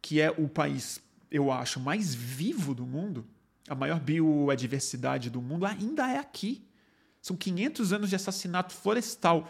que 0.01 0.19
é 0.19 0.31
o 0.31 0.49
país, 0.49 0.99
eu 1.31 1.53
acho, 1.53 1.79
mais 1.79 2.15
vivo 2.15 2.75
do 2.75 2.87
mundo, 2.87 3.27
a 3.69 3.75
maior 3.75 4.01
biodiversidade 4.01 5.29
do 5.29 5.43
mundo 5.43 5.67
ainda 5.67 6.11
é 6.11 6.17
aqui. 6.17 6.65
São 7.21 7.37
500 7.37 7.93
anos 7.93 8.09
de 8.09 8.17
assassinato 8.17 8.73
florestal 8.73 9.47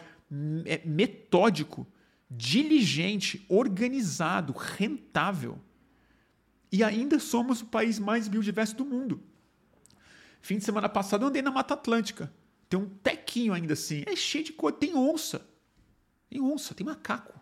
é, 0.65 0.81
metódico 0.83 1.87
diligente, 2.33 3.45
organizado, 3.49 4.53
rentável. 4.53 5.59
E 6.71 6.81
ainda 6.81 7.19
somos 7.19 7.61
o 7.61 7.65
país 7.65 7.99
mais 7.99 8.29
biodiverso 8.29 8.75
do 8.77 8.85
mundo. 8.85 9.21
Fim 10.41 10.57
de 10.57 10.63
semana 10.63 10.87
passado 10.87 11.23
eu 11.23 11.27
andei 11.27 11.41
na 11.41 11.51
Mata 11.51 11.73
Atlântica. 11.73 12.31
Tem 12.69 12.79
um 12.79 12.87
tequinho 12.87 13.53
ainda 13.53 13.73
assim. 13.73 14.03
É 14.07 14.15
cheio 14.15 14.45
de 14.45 14.53
coisa. 14.53 14.77
Tem 14.77 14.95
onça. 14.95 15.45
Tem 16.29 16.41
onça, 16.41 16.73
tem 16.73 16.85
macaco. 16.85 17.37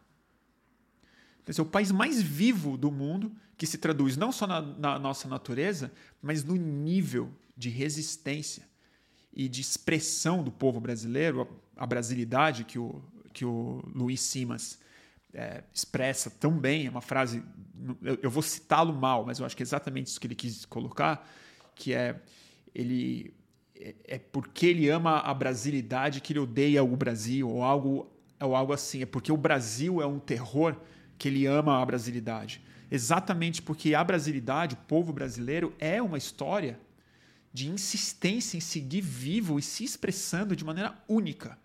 Esse 1.47 1.59
é 1.59 1.63
o 1.63 1.65
país 1.65 1.91
mais 1.91 2.21
vivo 2.21 2.77
do 2.77 2.91
mundo, 2.91 3.35
que 3.57 3.65
se 3.65 3.77
traduz 3.77 4.15
não 4.15 4.31
só 4.31 4.45
na, 4.45 4.61
na 4.61 4.99
nossa 4.99 5.27
natureza, 5.27 5.91
mas 6.21 6.43
no 6.43 6.55
nível 6.55 7.31
de 7.57 7.69
resistência 7.69 8.67
e 9.33 9.47
de 9.47 9.61
expressão 9.61 10.43
do 10.43 10.51
povo 10.51 10.79
brasileiro, 10.79 11.59
a, 11.75 11.83
a 11.83 11.87
brasilidade 11.87 12.65
que 12.65 12.77
o, 12.77 13.01
que 13.33 13.45
o 13.45 13.81
Luiz 13.93 14.21
Simas 14.21 14.79
é, 15.33 15.63
expressa 15.73 16.29
tão 16.29 16.51
bem, 16.51 16.87
é 16.87 16.89
uma 16.89 17.01
frase, 17.01 17.43
eu, 18.01 18.19
eu 18.23 18.29
vou 18.29 18.41
citá-lo 18.41 18.93
mal, 18.93 19.25
mas 19.25 19.39
eu 19.39 19.45
acho 19.45 19.55
que 19.55 19.63
é 19.63 19.65
exatamente 19.65 20.07
isso 20.07 20.19
que 20.19 20.27
ele 20.27 20.35
quis 20.35 20.65
colocar, 20.65 21.27
que 21.75 21.93
é 21.93 22.21
ele 22.73 23.33
é, 23.79 23.95
é 24.05 24.19
porque 24.19 24.67
ele 24.67 24.89
ama 24.89 25.19
a 25.19 25.33
brasilidade 25.33 26.21
que 26.21 26.33
ele 26.33 26.39
odeia 26.39 26.83
o 26.83 26.95
Brasil, 26.95 27.49
ou 27.49 27.63
algo, 27.63 28.11
ou 28.39 28.55
algo 28.55 28.73
assim, 28.73 29.01
é 29.01 29.05
porque 29.05 29.31
o 29.31 29.37
Brasil 29.37 30.01
é 30.01 30.05
um 30.05 30.19
terror 30.19 30.75
que 31.17 31.27
ele 31.27 31.45
ama 31.45 31.81
a 31.81 31.85
brasilidade. 31.85 32.61
Exatamente 32.91 33.61
porque 33.61 33.93
a 33.93 34.03
brasilidade, 34.03 34.75
o 34.75 34.77
povo 34.77 35.13
brasileiro, 35.13 35.73
é 35.79 36.01
uma 36.01 36.17
história 36.17 36.79
de 37.53 37.69
insistência 37.69 38.57
em 38.57 38.61
seguir 38.61 39.01
vivo 39.01 39.59
e 39.59 39.61
se 39.61 39.83
expressando 39.83 40.55
de 40.55 40.65
maneira 40.65 40.97
única, 41.07 41.57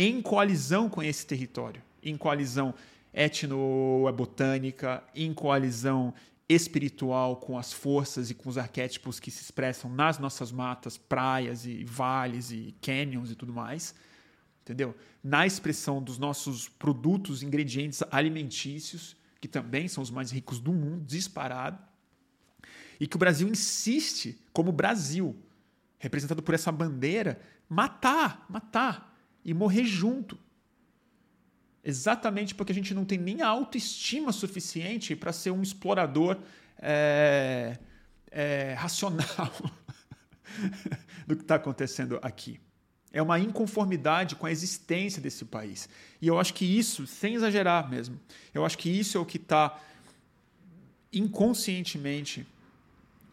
em 0.00 0.22
coalizão 0.22 0.88
com 0.88 1.02
esse 1.02 1.26
território, 1.26 1.82
em 2.00 2.16
coalizão 2.16 2.72
etno-botânica, 3.12 5.02
em 5.12 5.34
coalizão 5.34 6.14
espiritual 6.48 7.34
com 7.34 7.58
as 7.58 7.72
forças 7.72 8.30
e 8.30 8.34
com 8.34 8.48
os 8.48 8.56
arquétipos 8.56 9.18
que 9.18 9.28
se 9.28 9.42
expressam 9.42 9.90
nas 9.90 10.16
nossas 10.16 10.52
matas, 10.52 10.96
praias 10.96 11.66
e 11.66 11.82
vales 11.82 12.52
e 12.52 12.76
canyons 12.80 13.32
e 13.32 13.34
tudo 13.34 13.52
mais, 13.52 13.92
entendeu? 14.62 14.94
Na 15.22 15.44
expressão 15.44 16.00
dos 16.00 16.16
nossos 16.16 16.68
produtos, 16.68 17.42
ingredientes 17.42 18.00
alimentícios, 18.08 19.16
que 19.40 19.48
também 19.48 19.88
são 19.88 20.00
os 20.00 20.12
mais 20.12 20.30
ricos 20.30 20.60
do 20.60 20.72
mundo, 20.72 21.04
disparado, 21.04 21.76
e 23.00 23.06
que 23.08 23.16
o 23.16 23.18
Brasil 23.18 23.48
insiste, 23.48 24.40
como 24.52 24.70
Brasil, 24.70 25.34
representado 25.98 26.40
por 26.40 26.54
essa 26.54 26.70
bandeira, 26.70 27.40
matar, 27.68 28.46
matar 28.48 29.07
e 29.48 29.54
morrer 29.54 29.84
junto. 29.84 30.38
Exatamente 31.82 32.54
porque 32.54 32.70
a 32.70 32.74
gente 32.74 32.92
não 32.92 33.06
tem 33.06 33.16
nem 33.16 33.40
autoestima 33.40 34.30
suficiente 34.30 35.16
para 35.16 35.32
ser 35.32 35.52
um 35.52 35.62
explorador 35.62 36.36
é, 36.78 37.78
é, 38.30 38.74
racional 38.74 39.50
do 41.26 41.34
que 41.34 41.40
está 41.40 41.54
acontecendo 41.54 42.18
aqui. 42.20 42.60
É 43.10 43.22
uma 43.22 43.40
inconformidade 43.40 44.36
com 44.36 44.44
a 44.44 44.52
existência 44.52 45.22
desse 45.22 45.46
país. 45.46 45.88
E 46.20 46.28
eu 46.28 46.38
acho 46.38 46.52
que 46.52 46.66
isso, 46.66 47.06
sem 47.06 47.32
exagerar 47.32 47.88
mesmo, 47.88 48.20
eu 48.52 48.66
acho 48.66 48.76
que 48.76 48.90
isso 48.90 49.16
é 49.16 49.20
o 49.20 49.24
que 49.24 49.38
está 49.38 49.80
inconscientemente 51.10 52.46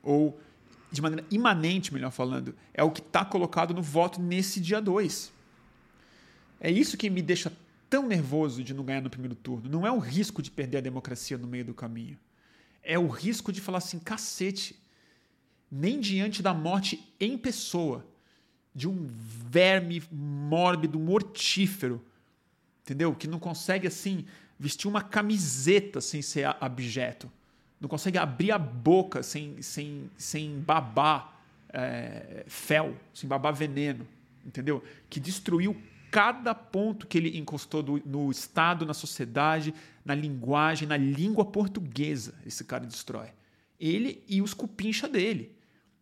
ou 0.02 0.40
de 0.90 1.02
maneira 1.02 1.26
imanente, 1.30 1.94
melhor 1.94 2.12
falando, 2.12 2.56
é 2.74 2.82
o 2.82 2.90
que 2.90 3.02
está 3.02 3.26
colocado 3.26 3.74
no 3.74 3.82
voto 3.82 4.22
nesse 4.22 4.62
dia 4.62 4.80
2. 4.80 5.35
É 6.66 6.72
isso 6.72 6.98
que 6.98 7.10
me 7.10 7.22
deixa 7.22 7.52
tão 7.90 8.08
nervoso 8.08 8.64
de 8.64 8.74
não 8.74 8.84
ganhar 8.84 9.02
no 9.02 9.10
primeiro 9.10 9.36
turno. 9.36 9.70
Não 9.70 9.86
é 9.86 9.92
o 9.92 10.00
risco 10.00 10.42
de 10.42 10.50
perder 10.50 10.78
a 10.78 10.82
democracia 10.82 11.38
no 11.38 11.48
meio 11.48 11.66
do 11.66 11.74
caminho. 11.74 12.18
É 12.82 12.98
o 12.98 13.08
risco 13.08 13.52
de 13.52 13.62
falar 13.62 13.80
assim, 13.80 14.00
cacete, 14.00 14.76
nem 15.72 16.00
diante 16.00 16.42
da 16.42 16.54
morte 16.54 17.08
em 17.20 17.38
pessoa, 17.38 18.06
de 18.74 18.88
um 18.88 19.08
verme 19.08 20.02
mórbido, 20.12 21.00
mortífero, 21.00 22.04
entendeu? 22.84 23.14
Que 23.14 23.28
não 23.28 23.40
consegue, 23.40 23.88
assim, 23.88 24.26
vestir 24.60 24.88
uma 24.88 25.02
camiseta 25.02 26.02
sem 26.02 26.22
ser 26.22 26.56
abjeto 26.60 27.32
não 27.80 27.90
consegue 27.90 28.18
abrir 28.18 28.52
a 28.52 28.58
boca 28.58 29.22
sem, 29.22 29.62
sem, 29.62 30.10
sem 30.18 30.60
babar 30.60 31.40
é, 31.70 32.44
fel, 32.48 32.96
sem 33.14 33.28
babar 33.28 33.54
veneno, 33.54 34.08
entendeu? 34.46 34.84
Que 35.10 35.20
destruiu 35.20 35.76
cada 36.16 36.56
ponto 36.56 37.08
que 37.08 37.18
ele 37.18 37.38
encostou 37.38 37.84
do, 37.84 38.02
no 38.06 38.32
Estado, 38.32 38.86
na 38.86 38.94
sociedade, 38.94 39.74
na 40.06 40.16
linguagem, 40.16 40.88
na 40.88 40.96
língua 40.96 41.44
portuguesa. 41.44 42.34
Esse 42.46 42.64
cara 42.64 42.86
destrói. 42.86 43.34
Ele 43.78 44.24
e 44.26 44.42
os 44.42 44.54
cupincha 44.54 45.10
dele. 45.10 45.54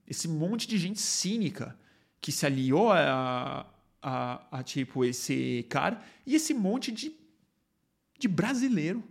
Esse 0.07 0.27
monte 0.27 0.67
de 0.67 0.77
gente 0.77 0.99
cínica 0.99 1.75
que 2.21 2.31
se 2.31 2.45
aliou 2.45 2.91
a, 2.91 3.65
a, 4.03 4.59
a 4.59 4.61
tipo 4.61 5.03
esse 5.03 5.65
cara 5.67 5.99
e 6.27 6.35
esse 6.35 6.53
monte 6.53 6.91
de, 6.91 7.11
de 8.19 8.27
brasileiro, 8.27 9.03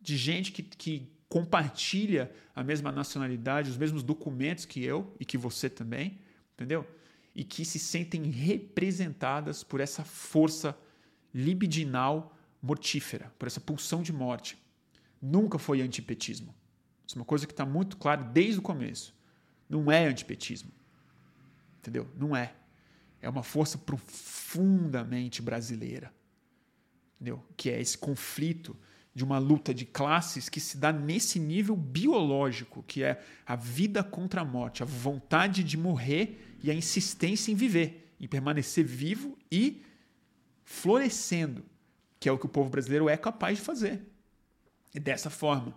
de 0.00 0.16
gente 0.16 0.52
que, 0.52 0.62
que 0.62 1.10
compartilha 1.28 2.30
a 2.54 2.62
mesma 2.62 2.92
nacionalidade, 2.92 3.68
os 3.68 3.76
mesmos 3.76 4.04
documentos 4.04 4.64
que 4.64 4.80
eu 4.80 5.12
e 5.18 5.24
que 5.24 5.36
você 5.36 5.68
também, 5.68 6.20
entendeu? 6.54 6.86
E 7.34 7.44
que 7.44 7.64
se 7.64 7.78
sentem 7.78 8.30
representadas 8.30 9.64
por 9.64 9.80
essa 9.80 10.04
força 10.04 10.76
libidinal 11.32 12.36
mortífera, 12.60 13.32
por 13.38 13.46
essa 13.46 13.60
pulsão 13.60 14.02
de 14.02 14.12
morte. 14.12 14.56
Nunca 15.20 15.58
foi 15.58 15.80
antipetismo. 15.80 16.54
Isso 17.06 17.16
é 17.16 17.20
uma 17.20 17.24
coisa 17.24 17.46
que 17.46 17.52
está 17.52 17.64
muito 17.64 17.96
clara 17.96 18.22
desde 18.22 18.58
o 18.58 18.62
começo. 18.62 19.14
Não 19.68 19.90
é 19.90 20.06
antipetismo. 20.06 20.70
Entendeu? 21.78 22.08
Não 22.16 22.36
é. 22.36 22.54
É 23.20 23.28
uma 23.28 23.42
força 23.42 23.78
profundamente 23.78 25.42
brasileira. 25.42 26.12
Entendeu? 27.16 27.44
Que 27.56 27.70
é 27.70 27.80
esse 27.80 27.96
conflito 27.96 28.76
de 29.14 29.24
uma 29.24 29.38
luta 29.38 29.74
de 29.74 29.84
classes 29.84 30.48
que 30.48 30.60
se 30.60 30.76
dá 30.76 30.92
nesse 30.92 31.38
nível 31.38 31.76
biológico, 31.76 32.82
que 32.82 33.02
é 33.02 33.22
a 33.46 33.54
vida 33.54 34.02
contra 34.02 34.40
a 34.40 34.44
morte, 34.44 34.82
a 34.82 34.86
vontade 34.86 35.62
de 35.62 35.76
morrer 35.76 36.51
e 36.62 36.70
a 36.70 36.74
insistência 36.74 37.50
em 37.50 37.54
viver, 37.54 38.14
em 38.20 38.26
permanecer 38.26 38.84
vivo 38.84 39.36
e 39.50 39.82
florescendo, 40.64 41.64
que 42.20 42.28
é 42.28 42.32
o 42.32 42.38
que 42.38 42.46
o 42.46 42.48
povo 42.48 42.70
brasileiro 42.70 43.08
é 43.08 43.16
capaz 43.16 43.58
de 43.58 43.64
fazer. 43.64 44.00
E 44.94 45.00
dessa 45.00 45.30
forma. 45.30 45.74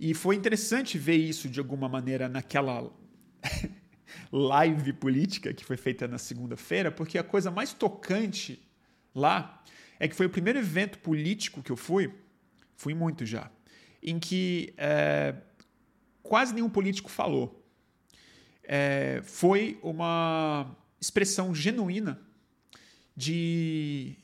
E 0.00 0.12
foi 0.14 0.34
interessante 0.34 0.98
ver 0.98 1.16
isso 1.16 1.48
de 1.48 1.60
alguma 1.60 1.88
maneira 1.88 2.28
naquela 2.28 2.90
live 4.32 4.92
política 4.94 5.54
que 5.54 5.64
foi 5.64 5.76
feita 5.76 6.08
na 6.08 6.18
segunda-feira, 6.18 6.90
porque 6.90 7.18
a 7.18 7.24
coisa 7.24 7.50
mais 7.50 7.72
tocante 7.72 8.62
lá 9.14 9.62
é 9.98 10.08
que 10.08 10.14
foi 10.14 10.26
o 10.26 10.30
primeiro 10.30 10.58
evento 10.58 10.98
político 10.98 11.62
que 11.62 11.70
eu 11.70 11.76
fui 11.76 12.12
fui 12.76 12.94
muito 12.94 13.24
já, 13.24 13.50
em 14.02 14.18
que 14.18 14.72
é, 14.76 15.34
quase 16.22 16.54
nenhum 16.54 16.68
político 16.68 17.10
falou. 17.10 17.55
É, 18.66 19.20
foi 19.24 19.78
uma 19.82 20.74
expressão 21.00 21.54
genuína 21.54 22.20
de 23.16 24.16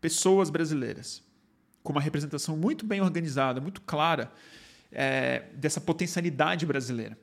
pessoas 0.00 0.50
brasileiras, 0.50 1.22
com 1.82 1.92
uma 1.92 2.00
representação 2.00 2.56
muito 2.56 2.84
bem 2.84 3.00
organizada, 3.00 3.60
muito 3.60 3.80
clara 3.82 4.32
é, 4.90 5.44
dessa 5.54 5.80
potencialidade 5.80 6.66
brasileira. 6.66 7.18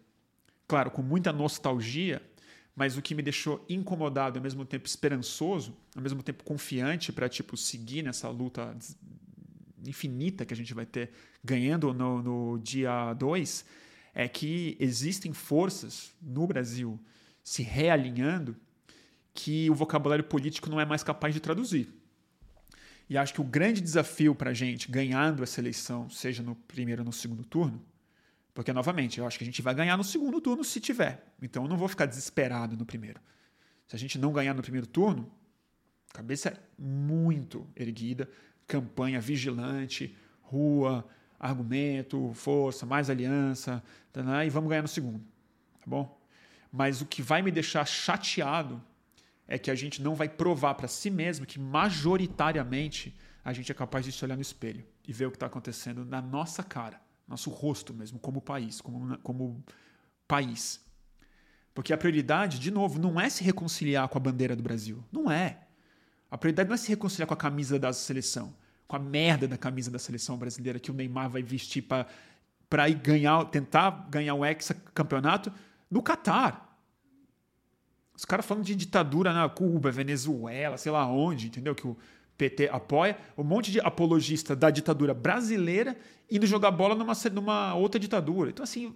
Claro, 0.67 0.91
com 0.91 1.01
muita 1.01 1.31
nostalgia, 1.33 2.21
mas 2.75 2.97
o 2.97 3.01
que 3.01 3.15
me 3.15 3.21
deixou 3.21 3.63
incomodado, 3.69 4.37
ao 4.37 4.43
mesmo 4.43 4.65
tempo 4.65 4.87
esperançoso, 4.87 5.75
ao 5.95 6.01
mesmo 6.01 6.21
tempo 6.21 6.43
confiante 6.43 7.11
para 7.11 7.29
tipo 7.29 7.55
seguir 7.55 8.03
nessa 8.03 8.29
luta 8.29 8.75
infinita 9.85 10.45
que 10.45 10.53
a 10.53 10.57
gente 10.57 10.73
vai 10.73 10.85
ter 10.85 11.11
ganhando 11.43 11.93
no, 11.93 12.21
no 12.21 12.59
dia 12.59 13.13
2, 13.13 13.65
é 14.15 14.29
que 14.29 14.77
existem 14.79 15.33
forças 15.33 16.15
no 16.21 16.47
Brasil 16.47 16.97
se 17.43 17.61
realinhando 17.61 18.55
que 19.33 19.69
o 19.69 19.75
vocabulário 19.75 20.23
político 20.23 20.69
não 20.69 20.79
é 20.79 20.85
mais 20.85 21.03
capaz 21.03 21.33
de 21.33 21.41
traduzir. 21.41 21.93
E 23.09 23.17
acho 23.17 23.33
que 23.33 23.41
o 23.41 23.43
grande 23.43 23.81
desafio 23.81 24.33
para 24.33 24.51
a 24.51 24.53
gente 24.53 24.89
ganhando 24.89 25.43
essa 25.43 25.59
eleição, 25.59 26.09
seja 26.09 26.41
no 26.41 26.55
primeiro 26.55 27.01
ou 27.01 27.05
no 27.05 27.11
segundo 27.11 27.43
turno, 27.43 27.85
porque, 28.53 28.71
novamente, 28.71 29.19
eu 29.19 29.27
acho 29.27 29.37
que 29.37 29.43
a 29.43 29.45
gente 29.45 29.61
vai 29.61 29.75
ganhar 29.75 29.97
no 29.97 30.03
segundo 30.03 30.39
turno 30.39 30.63
se 30.63 30.79
tiver. 30.79 31.35
Então 31.41 31.63
eu 31.63 31.69
não 31.69 31.77
vou 31.77 31.89
ficar 31.89 32.05
desesperado 32.05 32.77
no 32.77 32.85
primeiro. 32.85 33.19
Se 33.85 33.97
a 33.97 33.99
gente 33.99 34.17
não 34.17 34.31
ganhar 34.31 34.53
no 34.53 34.61
primeiro 34.61 34.87
turno, 34.87 35.29
cabeça 36.13 36.57
muito 36.79 37.67
erguida, 37.75 38.29
campanha 38.65 39.19
vigilante, 39.19 40.15
rua, 40.41 41.05
argumento, 41.39 42.31
força, 42.33 42.85
mais 42.85 43.09
aliança, 43.09 43.83
e 44.45 44.49
vamos 44.49 44.69
ganhar 44.69 44.81
no 44.81 44.87
segundo, 44.87 45.19
tá 45.79 45.85
bom? 45.85 46.19
Mas 46.71 47.01
o 47.01 47.05
que 47.05 47.21
vai 47.21 47.41
me 47.41 47.51
deixar 47.51 47.85
chateado 47.85 48.81
é 49.47 49.57
que 49.57 49.69
a 49.69 49.75
gente 49.75 50.01
não 50.01 50.15
vai 50.15 50.27
provar 50.27 50.73
para 50.73 50.87
si 50.87 51.09
mesmo 51.09 51.45
que 51.45 51.59
majoritariamente 51.59 53.15
a 53.43 53.53
gente 53.53 53.71
é 53.71 53.75
capaz 53.75 54.05
de 54.05 54.11
se 54.11 54.23
olhar 54.25 54.35
no 54.35 54.41
espelho 54.41 54.85
e 55.07 55.13
ver 55.13 55.27
o 55.27 55.31
que 55.31 55.35
está 55.35 55.45
acontecendo 55.45 56.03
na 56.03 56.21
nossa 56.21 56.63
cara, 56.63 56.99
nosso 57.27 57.49
rosto 57.49 57.93
mesmo, 57.93 58.17
como 58.19 58.41
país, 58.41 58.81
como, 58.81 59.17
como 59.19 59.63
país. 60.27 60.83
Porque 61.73 61.93
a 61.93 61.97
prioridade, 61.97 62.57
de 62.57 62.71
novo, 62.71 62.97
não 62.97 63.19
é 63.19 63.29
se 63.29 63.43
reconciliar 63.43 64.07
com 64.07 64.17
a 64.17 64.21
bandeira 64.21 64.55
do 64.55 64.63
Brasil. 64.63 65.03
Não 65.11 65.29
é. 65.29 65.59
A 66.31 66.37
prioridade 66.37 66.69
não 66.69 66.73
é 66.73 66.77
se 66.77 66.89
reconciliar 66.89 67.27
com 67.27 67.33
a 67.33 67.37
camisa 67.37 67.77
da 67.77 67.93
seleção, 67.93 68.55
com 68.87 68.95
a 68.95 68.99
merda 68.99 69.47
da 69.47 69.57
camisa 69.57 69.89
da 69.89 69.99
seleção 69.99 70.37
brasileira 70.37 70.79
que 70.79 70.91
o 70.91 70.93
Neymar 70.93 71.29
vai 71.29 71.41
vestir 71.41 71.83
para 72.69 72.89
ir 72.89 72.95
ganhar, 72.95 73.45
tentar 73.45 74.07
ganhar 74.09 74.35
o 74.35 74.45
ex 74.45 74.71
campeonato 74.93 75.51
no 75.89 76.01
Catar. 76.01 76.77
Os 78.15 78.23
caras 78.23 78.45
falando 78.45 78.63
de 78.63 78.75
ditadura 78.75 79.33
na 79.33 79.47
Cuba, 79.49 79.91
Venezuela, 79.91 80.77
sei 80.77 80.91
lá 80.91 81.05
onde, 81.05 81.47
entendeu? 81.47 81.75
Que 81.75 81.85
o 81.85 81.97
PT 82.37 82.69
apoia. 82.69 83.17
Um 83.37 83.43
monte 83.43 83.71
de 83.71 83.79
apologista 83.79 84.55
da 84.55 84.69
ditadura 84.69 85.13
brasileira 85.13 85.97
indo 86.29 86.45
jogar 86.45 86.71
bola 86.71 86.95
numa, 86.95 87.13
numa 87.31 87.75
outra 87.75 87.99
ditadura. 87.99 88.49
Então, 88.49 88.63
assim, 88.63 88.93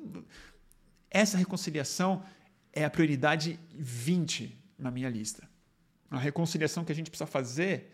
essa 1.09 1.37
reconciliação 1.37 2.23
é 2.71 2.85
a 2.85 2.89
prioridade 2.89 3.59
20 3.73 4.57
na 4.77 4.89
minha 4.89 5.09
lista. 5.09 5.47
A 6.09 6.17
reconciliação 6.17 6.83
que 6.85 6.91
a 6.91 6.95
gente 6.95 7.09
precisa 7.09 7.27
fazer. 7.27 7.93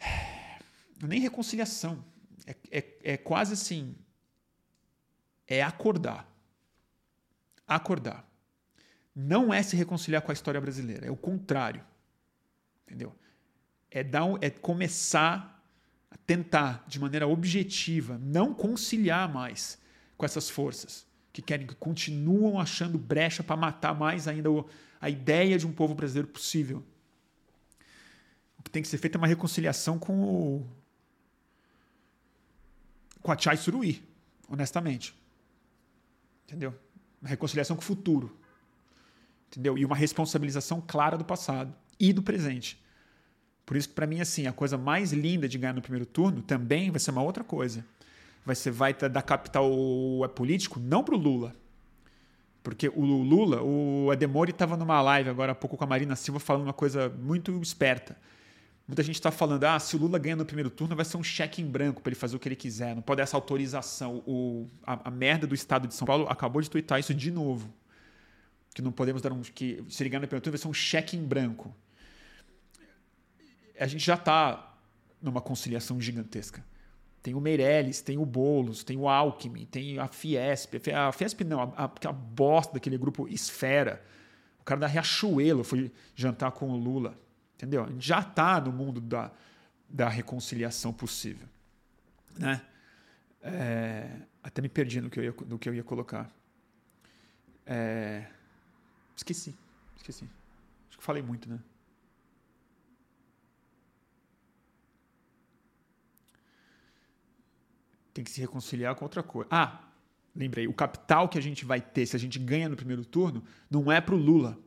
Nem 1.02 1.20
reconciliação. 1.20 2.04
É, 2.46 2.56
é, 2.70 2.98
é 3.02 3.16
quase 3.16 3.54
assim. 3.54 3.94
É 5.46 5.62
acordar. 5.62 6.28
Acordar 7.66 8.28
não 9.14 9.54
é 9.54 9.62
se 9.62 9.76
reconciliar 9.76 10.22
com 10.22 10.32
a 10.32 10.34
história 10.34 10.60
brasileira, 10.60 11.06
é 11.06 11.10
o 11.10 11.16
contrário. 11.16 11.84
Entendeu? 12.84 13.14
É, 13.90 14.02
dar 14.02 14.24
é 14.40 14.50
começar 14.50 15.62
a 16.10 16.16
tentar, 16.16 16.84
de 16.88 16.98
maneira 16.98 17.28
objetiva, 17.28 18.18
não 18.18 18.52
conciliar 18.52 19.32
mais 19.32 19.78
com 20.16 20.24
essas 20.24 20.50
forças 20.50 21.06
que 21.32 21.42
querem 21.42 21.66
que 21.66 21.74
continuam 21.74 22.60
achando 22.60 22.98
brecha 22.98 23.42
para 23.42 23.56
matar 23.56 23.94
mais 23.94 24.28
ainda 24.28 24.48
a 25.00 25.10
ideia 25.10 25.58
de 25.58 25.66
um 25.66 25.72
povo 25.72 25.94
brasileiro 25.94 26.28
possível. 26.28 26.84
Tem 28.74 28.82
que 28.82 28.88
ser 28.88 28.98
feito 28.98 29.14
é 29.14 29.18
uma 29.18 29.28
reconciliação 29.28 29.98
com 29.98 30.20
o 30.20 30.66
com 33.22 33.32
a 33.32 33.38
Chai 33.38 33.56
Suruí, 33.56 34.02
honestamente. 34.48 35.14
Entendeu? 36.44 36.74
Uma 37.22 37.30
reconciliação 37.30 37.76
com 37.76 37.82
o 37.82 37.84
futuro 37.84 38.36
entendeu? 39.54 39.78
E 39.78 39.84
uma 39.84 39.94
responsabilização 39.94 40.82
clara 40.84 41.16
do 41.16 41.24
passado 41.24 41.72
e 41.98 42.12
do 42.12 42.22
presente. 42.22 42.82
Por 43.64 43.76
isso 43.76 43.88
que 43.88 43.94
para 43.94 44.06
mim 44.06 44.20
assim, 44.20 44.46
a 44.46 44.52
coisa 44.52 44.76
mais 44.76 45.12
linda 45.12 45.48
de 45.48 45.56
ganhar 45.56 45.72
no 45.72 45.80
primeiro 45.80 46.04
turno 46.04 46.42
também 46.42 46.90
vai 46.90 47.00
ser 47.00 47.12
uma 47.12 47.22
outra 47.22 47.44
coisa. 47.44 47.84
Vai 48.44 48.54
ser 48.54 48.72
vai 48.72 48.92
da 48.92 49.22
capital 49.22 49.70
é 50.24 50.28
político 50.28 50.78
não 50.80 51.02
para 51.02 51.14
o 51.14 51.18
Lula. 51.18 51.54
Porque 52.62 52.88
o 52.88 53.04
Lula, 53.04 53.62
o 53.62 54.10
Ademori 54.10 54.50
estava 54.50 54.76
numa 54.76 55.00
live 55.00 55.30
agora 55.30 55.52
há 55.52 55.54
pouco 55.54 55.76
com 55.76 55.84
a 55.84 55.86
Marina 55.86 56.16
Silva 56.16 56.40
falando 56.40 56.64
uma 56.64 56.72
coisa 56.72 57.08
muito 57.08 57.52
esperta. 57.62 58.16
Muita 58.86 59.02
gente 59.02 59.14
está 59.14 59.30
falando, 59.30 59.64
ah, 59.64 59.78
se 59.78 59.96
o 59.96 59.98
Lula 59.98 60.18
ganha 60.18 60.36
no 60.36 60.44
primeiro 60.44 60.68
turno, 60.68 60.94
vai 60.94 61.04
ser 61.04 61.16
um 61.16 61.22
cheque 61.22 61.62
em 61.62 61.66
branco 61.66 62.02
para 62.02 62.10
ele 62.10 62.16
fazer 62.16 62.36
o 62.36 62.38
que 62.38 62.48
ele 62.48 62.56
quiser. 62.56 62.94
Não 62.94 63.00
pode 63.00 63.20
essa 63.22 63.36
autorização. 63.36 64.22
O, 64.26 64.68
a, 64.86 65.08
a 65.08 65.10
merda 65.10 65.46
do 65.46 65.54
estado 65.54 65.88
de 65.88 65.94
São 65.94 66.06
Paulo 66.06 66.26
acabou 66.28 66.60
de 66.60 66.68
twittar 66.68 67.00
isso 67.00 67.14
de 67.14 67.30
novo 67.30 67.72
que 68.74 68.82
não 68.82 68.90
podemos 68.90 69.22
dar 69.22 69.32
um. 69.32 69.40
que 69.40 69.82
se 69.88 70.02
ligar 70.02 70.20
na 70.20 70.26
pergunta 70.26 70.50
vai 70.50 70.58
ser 70.58 70.66
um 70.66 70.74
cheque 70.74 71.16
em 71.16 71.24
branco. 71.24 71.74
A 73.78 73.86
gente 73.86 74.04
já 74.04 74.14
está 74.14 74.76
numa 75.22 75.40
conciliação 75.40 76.00
gigantesca. 76.00 76.64
Tem 77.22 77.34
o 77.34 77.40
Meirelles, 77.40 78.02
tem 78.02 78.18
o 78.18 78.26
Boulos, 78.26 78.84
tem 78.84 78.96
o 78.98 79.08
Alckmin, 79.08 79.64
tem 79.64 79.98
a 79.98 80.08
Fiesp. 80.08 80.74
A 80.92 81.10
Fiesp 81.12 81.40
não, 81.42 81.60
a, 81.60 81.84
a, 81.84 81.84
a 81.84 82.12
bosta 82.12 82.74
daquele 82.74 82.98
grupo 82.98 83.26
Esfera. 83.28 84.04
O 84.60 84.64
cara 84.64 84.80
da 84.80 84.86
Riachuelo 84.86 85.62
foi 85.62 85.90
jantar 86.14 86.50
com 86.52 86.68
o 86.70 86.76
Lula. 86.76 87.16
Entendeu? 87.64 87.84
A 87.84 87.88
gente 87.88 88.06
já 88.06 88.20
está 88.20 88.60
no 88.60 88.70
mundo 88.70 89.00
da, 89.00 89.32
da 89.88 90.06
reconciliação 90.06 90.92
possível. 90.92 91.48
Né? 92.38 92.60
É, 93.40 94.20
até 94.42 94.60
me 94.60 94.68
perdi 94.68 95.00
no 95.00 95.08
que 95.08 95.18
eu 95.18 95.24
ia, 95.24 95.34
no 95.46 95.58
que 95.58 95.66
eu 95.66 95.74
ia 95.74 95.82
colocar. 95.82 96.30
É, 97.64 98.26
Esqueci. 99.16 99.54
Esqueci. 99.96 100.28
Acho 100.88 100.98
que 100.98 101.04
falei 101.04 101.22
muito, 101.22 101.48
né? 101.48 101.58
Tem 108.12 108.22
que 108.22 108.30
se 108.30 108.42
reconciliar 108.42 108.94
com 108.94 109.06
outra 109.06 109.22
coisa. 109.22 109.48
Ah, 109.50 109.88
lembrei. 110.36 110.68
O 110.68 110.74
capital 110.74 111.30
que 111.30 111.38
a 111.38 111.40
gente 111.40 111.64
vai 111.64 111.80
ter 111.80 112.04
se 112.04 112.14
a 112.14 112.18
gente 112.18 112.38
ganha 112.38 112.68
no 112.68 112.76
primeiro 112.76 113.06
turno 113.06 113.42
não 113.70 113.90
é 113.90 114.02
pro 114.02 114.16
Lula. 114.16 114.58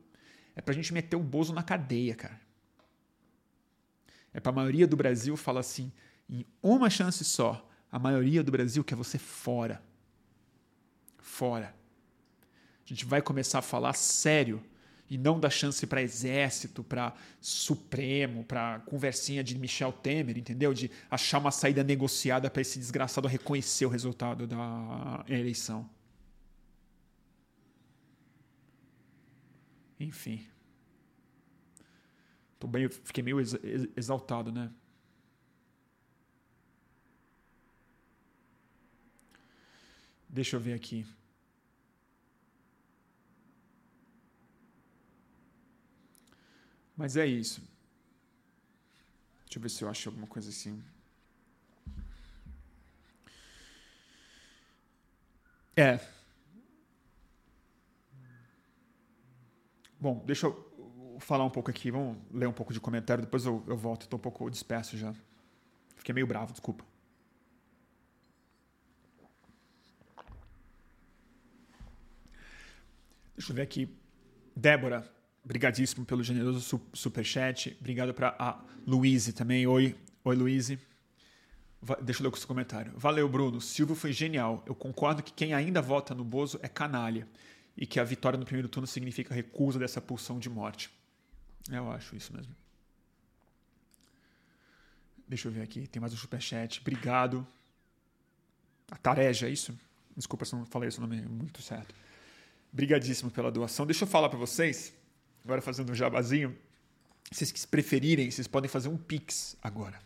É 0.56 0.60
pra 0.60 0.74
gente 0.74 0.92
meter 0.92 1.14
o 1.14 1.22
Bozo 1.22 1.54
na 1.54 1.62
cadeia, 1.62 2.16
cara. 2.16 2.47
É 4.32 4.40
pra 4.40 4.52
maioria 4.52 4.86
do 4.86 4.96
Brasil 4.96 5.36
falar 5.36 5.60
assim, 5.60 5.92
em 6.28 6.44
uma 6.62 6.90
chance 6.90 7.24
só, 7.24 7.66
a 7.90 7.98
maioria 7.98 8.42
do 8.42 8.52
Brasil 8.52 8.84
quer 8.84 8.94
você 8.94 9.18
fora. 9.18 9.82
Fora. 11.18 11.74
A 12.84 12.88
gente 12.88 13.04
vai 13.04 13.20
começar 13.20 13.58
a 13.58 13.62
falar 13.62 13.92
sério 13.94 14.62
e 15.10 15.16
não 15.16 15.40
dar 15.40 15.50
chance 15.50 15.86
para 15.86 16.02
exército, 16.02 16.84
para 16.84 17.14
Supremo, 17.40 18.44
para 18.44 18.80
conversinha 18.80 19.42
de 19.42 19.56
Michel 19.58 19.92
Temer, 19.92 20.36
entendeu? 20.36 20.74
De 20.74 20.90
achar 21.10 21.38
uma 21.38 21.50
saída 21.50 21.82
negociada 21.82 22.50
para 22.50 22.60
esse 22.60 22.78
desgraçado 22.78 23.26
reconhecer 23.26 23.86
o 23.86 23.88
resultado 23.88 24.46
da 24.46 25.24
eleição. 25.28 25.88
Enfim. 29.98 30.46
Tô 32.58 32.66
bem, 32.66 32.88
fiquei 32.88 33.22
meio 33.22 33.38
exaltado, 33.96 34.50
né? 34.50 34.72
Deixa 40.28 40.56
eu 40.56 40.60
ver 40.60 40.74
aqui. 40.74 41.06
Mas 46.96 47.16
é 47.16 47.24
isso. 47.26 47.60
Deixa 49.44 49.58
eu 49.58 49.62
ver 49.62 49.68
se 49.68 49.84
eu 49.84 49.88
acho 49.88 50.08
alguma 50.08 50.26
coisa 50.26 50.50
assim. 50.50 50.82
É. 55.76 56.00
Bom, 60.00 60.24
deixa 60.26 60.46
eu 60.46 60.67
falar 61.18 61.44
um 61.44 61.50
pouco 61.50 61.70
aqui. 61.70 61.90
Vamos 61.90 62.16
ler 62.32 62.46
um 62.46 62.52
pouco 62.52 62.72
de 62.72 62.80
comentário, 62.80 63.24
depois 63.24 63.44
eu, 63.44 63.62
eu 63.66 63.76
volto. 63.76 64.02
Estou 64.02 64.18
um 64.18 64.22
pouco 64.22 64.50
disperso 64.50 64.96
já. 64.96 65.14
Fiquei 65.96 66.14
meio 66.14 66.26
bravo, 66.26 66.52
desculpa. 66.52 66.84
Deixa 73.36 73.52
eu 73.52 73.56
ver 73.56 73.62
aqui. 73.62 73.88
Débora 74.56 75.18
Obrigadíssimo 75.48 76.04
pelo 76.04 76.22
generoso 76.22 76.78
superchat. 76.92 77.74
Obrigado 77.80 78.12
para 78.12 78.36
a 78.38 78.60
Luíse 78.86 79.32
também. 79.32 79.66
Oi, 79.66 79.96
oi 80.22 80.36
Luíse. 80.36 80.78
Deixa 82.02 82.20
eu 82.20 82.28
ler 82.28 82.34
o 82.34 82.36
seu 82.36 82.46
comentário. 82.46 82.92
Valeu, 82.94 83.26
Bruno. 83.26 83.58
Silvio 83.58 83.96
foi 83.96 84.12
genial. 84.12 84.62
Eu 84.66 84.74
concordo 84.74 85.22
que 85.22 85.32
quem 85.32 85.54
ainda 85.54 85.80
vota 85.80 86.14
no 86.14 86.22
Bozo 86.22 86.60
é 86.62 86.68
canalha 86.68 87.26
e 87.74 87.86
que 87.86 87.98
a 87.98 88.04
vitória 88.04 88.38
no 88.38 88.44
primeiro 88.44 88.68
turno 88.68 88.86
significa 88.86 89.34
recusa 89.34 89.78
dessa 89.78 90.02
pulsão 90.02 90.38
de 90.38 90.50
morte. 90.50 90.90
Eu 91.68 91.90
acho 91.92 92.16
isso 92.16 92.32
mesmo. 92.32 92.54
Deixa 95.26 95.48
eu 95.48 95.52
ver 95.52 95.62
aqui. 95.62 95.86
Tem 95.86 96.00
mais 96.00 96.12
um 96.12 96.16
superchat. 96.16 96.80
Obrigado. 96.80 97.46
A 98.90 98.96
Tareja, 98.96 99.46
é 99.46 99.50
isso? 99.50 99.78
Desculpa 100.16 100.44
se 100.44 100.54
não 100.54 100.64
falei 100.64 100.88
esse 100.88 101.00
nome 101.00 101.20
muito 101.22 101.60
certo. 101.60 101.94
Obrigadíssimo 102.72 103.30
pela 103.30 103.50
doação. 103.50 103.84
Deixa 103.84 104.04
eu 104.04 104.08
falar 104.08 104.28
para 104.28 104.38
vocês 104.38 104.94
agora 105.44 105.62
fazendo 105.62 105.90
um 105.90 105.94
jabazinho, 105.94 106.54
vocês 107.30 107.50
que 107.50 107.66
preferirem, 107.66 108.30
vocês 108.30 108.46
podem 108.46 108.68
fazer 108.68 108.88
um 108.88 108.98
Pix 108.98 109.56
agora. 109.62 109.98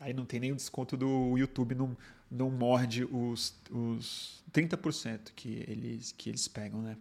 Aí 0.00 0.12
não 0.12 0.24
tem 0.24 0.52
o 0.52 0.54
desconto 0.54 0.96
do 0.96 1.36
YouTube, 1.36 1.74
não, 1.74 1.96
não 2.30 2.50
morde 2.50 3.04
os, 3.04 3.54
os 3.68 4.44
30% 4.52 5.32
que 5.34 5.64
eles, 5.66 6.12
que 6.12 6.28
eles 6.28 6.46
pegam, 6.46 6.82
né? 6.82 6.96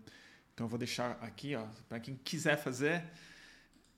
Então 0.53 0.65
eu 0.65 0.69
vou 0.69 0.79
deixar 0.79 1.11
aqui, 1.21 1.55
ó, 1.55 1.67
para 1.87 1.99
quem 1.99 2.15
quiser 2.23 2.57
fazer. 2.57 3.03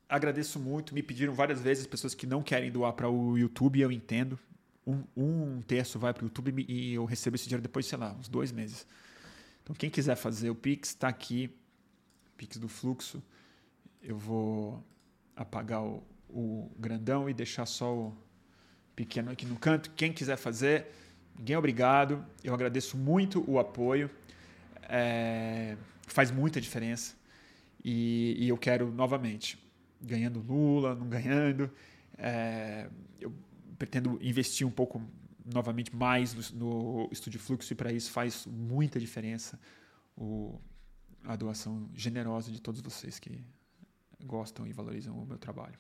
Agradeço 0.07 0.59
muito. 0.59 0.93
Me 0.93 1.01
pediram 1.01 1.33
várias 1.33 1.61
vezes 1.61 1.87
pessoas 1.87 2.13
que 2.13 2.27
não 2.27 2.43
querem 2.43 2.71
doar 2.71 2.93
para 2.93 3.09
o 3.09 3.37
YouTube, 3.37 3.79
eu 3.79 3.91
entendo. 3.91 4.37
Um, 4.85 5.03
um 5.17 5.61
terço 5.61 5.97
vai 5.97 6.13
para 6.13 6.23
o 6.23 6.27
YouTube 6.27 6.65
e 6.67 6.93
eu 6.93 7.05
recebo 7.05 7.35
esse 7.35 7.45
dinheiro 7.45 7.63
depois, 7.63 7.85
sei 7.87 7.97
lá, 7.97 8.13
uns 8.13 8.27
dois 8.27 8.51
meses. 8.51 8.85
Então 9.63 9.75
quem 9.75 9.89
quiser 9.89 10.15
fazer 10.15 10.49
o 10.49 10.55
Pix, 10.55 10.89
está 10.89 11.07
aqui. 11.07 11.49
Pix 12.37 12.57
do 12.57 12.67
Fluxo 12.67 13.23
eu 14.07 14.15
vou 14.15 14.83
apagar 15.35 15.81
o, 15.83 16.03
o 16.29 16.71
grandão 16.77 17.29
e 17.29 17.33
deixar 17.33 17.65
só 17.65 17.91
o 17.91 18.17
pequeno 18.95 19.31
aqui 19.31 19.45
no 19.45 19.57
canto. 19.57 19.89
Quem 19.95 20.13
quiser 20.13 20.37
fazer, 20.37 20.87
ninguém 21.37 21.55
é 21.55 21.57
obrigado. 21.57 22.23
Eu 22.43 22.53
agradeço 22.53 22.95
muito 22.95 23.43
o 23.49 23.59
apoio. 23.59 24.09
É, 24.83 25.75
faz 26.05 26.29
muita 26.29 26.61
diferença. 26.61 27.15
E, 27.83 28.35
e, 28.39 28.49
eu 28.49 28.57
quero 28.57 28.91
novamente, 28.91 29.57
ganhando 30.05 30.39
Lula, 30.39 30.95
não 30.95 31.07
ganhando, 31.09 31.71
é, 32.17 32.89
eu 33.19 33.33
pretendo 33.77 34.17
investir 34.21 34.65
um 34.65 34.71
pouco 34.71 35.01
novamente 35.45 35.95
mais 35.95 36.51
no, 36.51 37.03
no 37.05 37.09
estúdio 37.11 37.39
fluxo 37.39 37.71
e 37.71 37.75
para 37.75 37.91
isso 37.91 38.11
faz 38.11 38.45
muita 38.45 38.99
diferença. 38.99 39.59
O, 40.17 40.59
a 41.23 41.35
doação 41.35 41.89
generosa 41.93 42.51
de 42.51 42.61
todos 42.61 42.81
vocês 42.81 43.19
que 43.19 43.43
gostam 44.23 44.65
e 44.65 44.73
valorizam 44.73 45.17
o 45.17 45.25
meu 45.25 45.37
trabalho. 45.37 45.77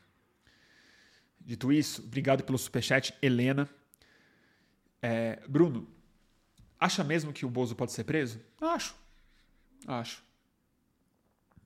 Dito 1.39 1.71
isso, 1.71 2.03
obrigado 2.03 2.43
pelo 2.43 2.57
superchat, 2.57 3.13
Helena. 3.21 3.69
É, 5.01 5.41
Bruno, 5.47 5.87
acha 6.79 7.03
mesmo 7.03 7.31
que 7.31 7.45
o 7.45 7.49
Bozo 7.49 7.75
pode 7.75 7.91
ser 7.91 8.03
preso? 8.03 8.39
Acho. 8.59 8.95
Acho. 9.87 10.23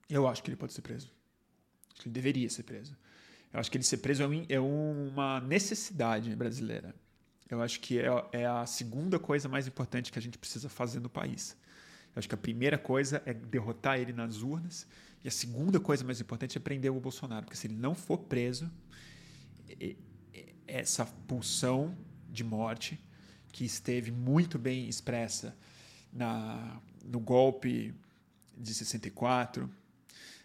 Eu 0.08 0.28
acho 0.28 0.42
que 0.42 0.50
ele 0.50 0.56
pode 0.56 0.72
ser 0.72 0.82
preso. 0.82 1.10
Ele 2.08 2.14
deveria 2.14 2.48
ser 2.48 2.62
preso. 2.62 2.96
Eu 3.52 3.60
acho 3.60 3.70
que 3.70 3.76
ele 3.76 3.84
ser 3.84 3.98
preso 3.98 4.22
é, 4.22 4.26
um, 4.26 4.44
é 4.48 4.60
uma 4.60 5.40
necessidade 5.40 6.34
brasileira. 6.36 6.94
Eu 7.48 7.60
acho 7.60 7.80
que 7.80 7.98
é, 7.98 8.06
é, 8.32 8.46
a 8.46 8.64
segunda 8.64 9.18
coisa 9.18 9.48
mais 9.48 9.66
importante 9.66 10.12
que 10.12 10.18
a 10.18 10.22
gente 10.22 10.38
precisa 10.38 10.68
fazer 10.68 11.00
no 11.00 11.08
país. 11.08 11.56
Eu 12.14 12.20
acho 12.20 12.28
que 12.28 12.34
a 12.34 12.38
primeira 12.38 12.78
coisa 12.78 13.22
é 13.26 13.34
derrotar 13.34 13.98
ele 13.98 14.12
nas 14.12 14.42
urnas. 14.42 14.86
E 15.24 15.28
a 15.28 15.30
segunda 15.30 15.80
coisa 15.80 16.04
mais 16.04 16.20
importante 16.20 16.56
é 16.56 16.60
prender 16.60 16.92
o 16.92 17.00
Bolsonaro. 17.00 17.44
Porque 17.44 17.56
se 17.56 17.66
ele 17.66 17.74
não 17.74 17.94
for 17.94 18.18
preso, 18.18 18.70
essa 20.66 21.04
pulsão 21.04 21.96
de 22.28 22.44
morte 22.44 22.98
que 23.52 23.64
esteve 23.64 24.12
muito 24.12 24.58
bem 24.58 24.88
expressa 24.88 25.56
na, 26.12 26.80
no 27.04 27.18
golpe 27.18 27.92
de 28.56 28.72
64, 28.72 29.68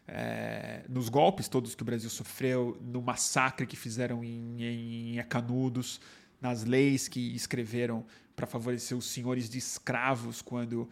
é, 0.07 0.83
nos 0.87 1.09
golpes 1.09 1.47
todos 1.47 1.73
que 1.73 1.81
o 1.81 1.85
Brasil 1.85 2.09
sofreu, 2.09 2.77
no 2.81 3.01
massacre 3.01 3.65
que 3.65 3.75
fizeram 3.75 4.23
em, 4.23 5.17
em, 5.17 5.23
Canudos, 5.23 5.99
nas 6.39 6.63
leis 6.63 7.07
que 7.07 7.35
escreveram 7.35 8.05
para 8.35 8.45
favorecer 8.45 8.95
os 8.95 9.05
senhores 9.05 9.49
de 9.49 9.57
escravos 9.57 10.41
quando 10.41 10.89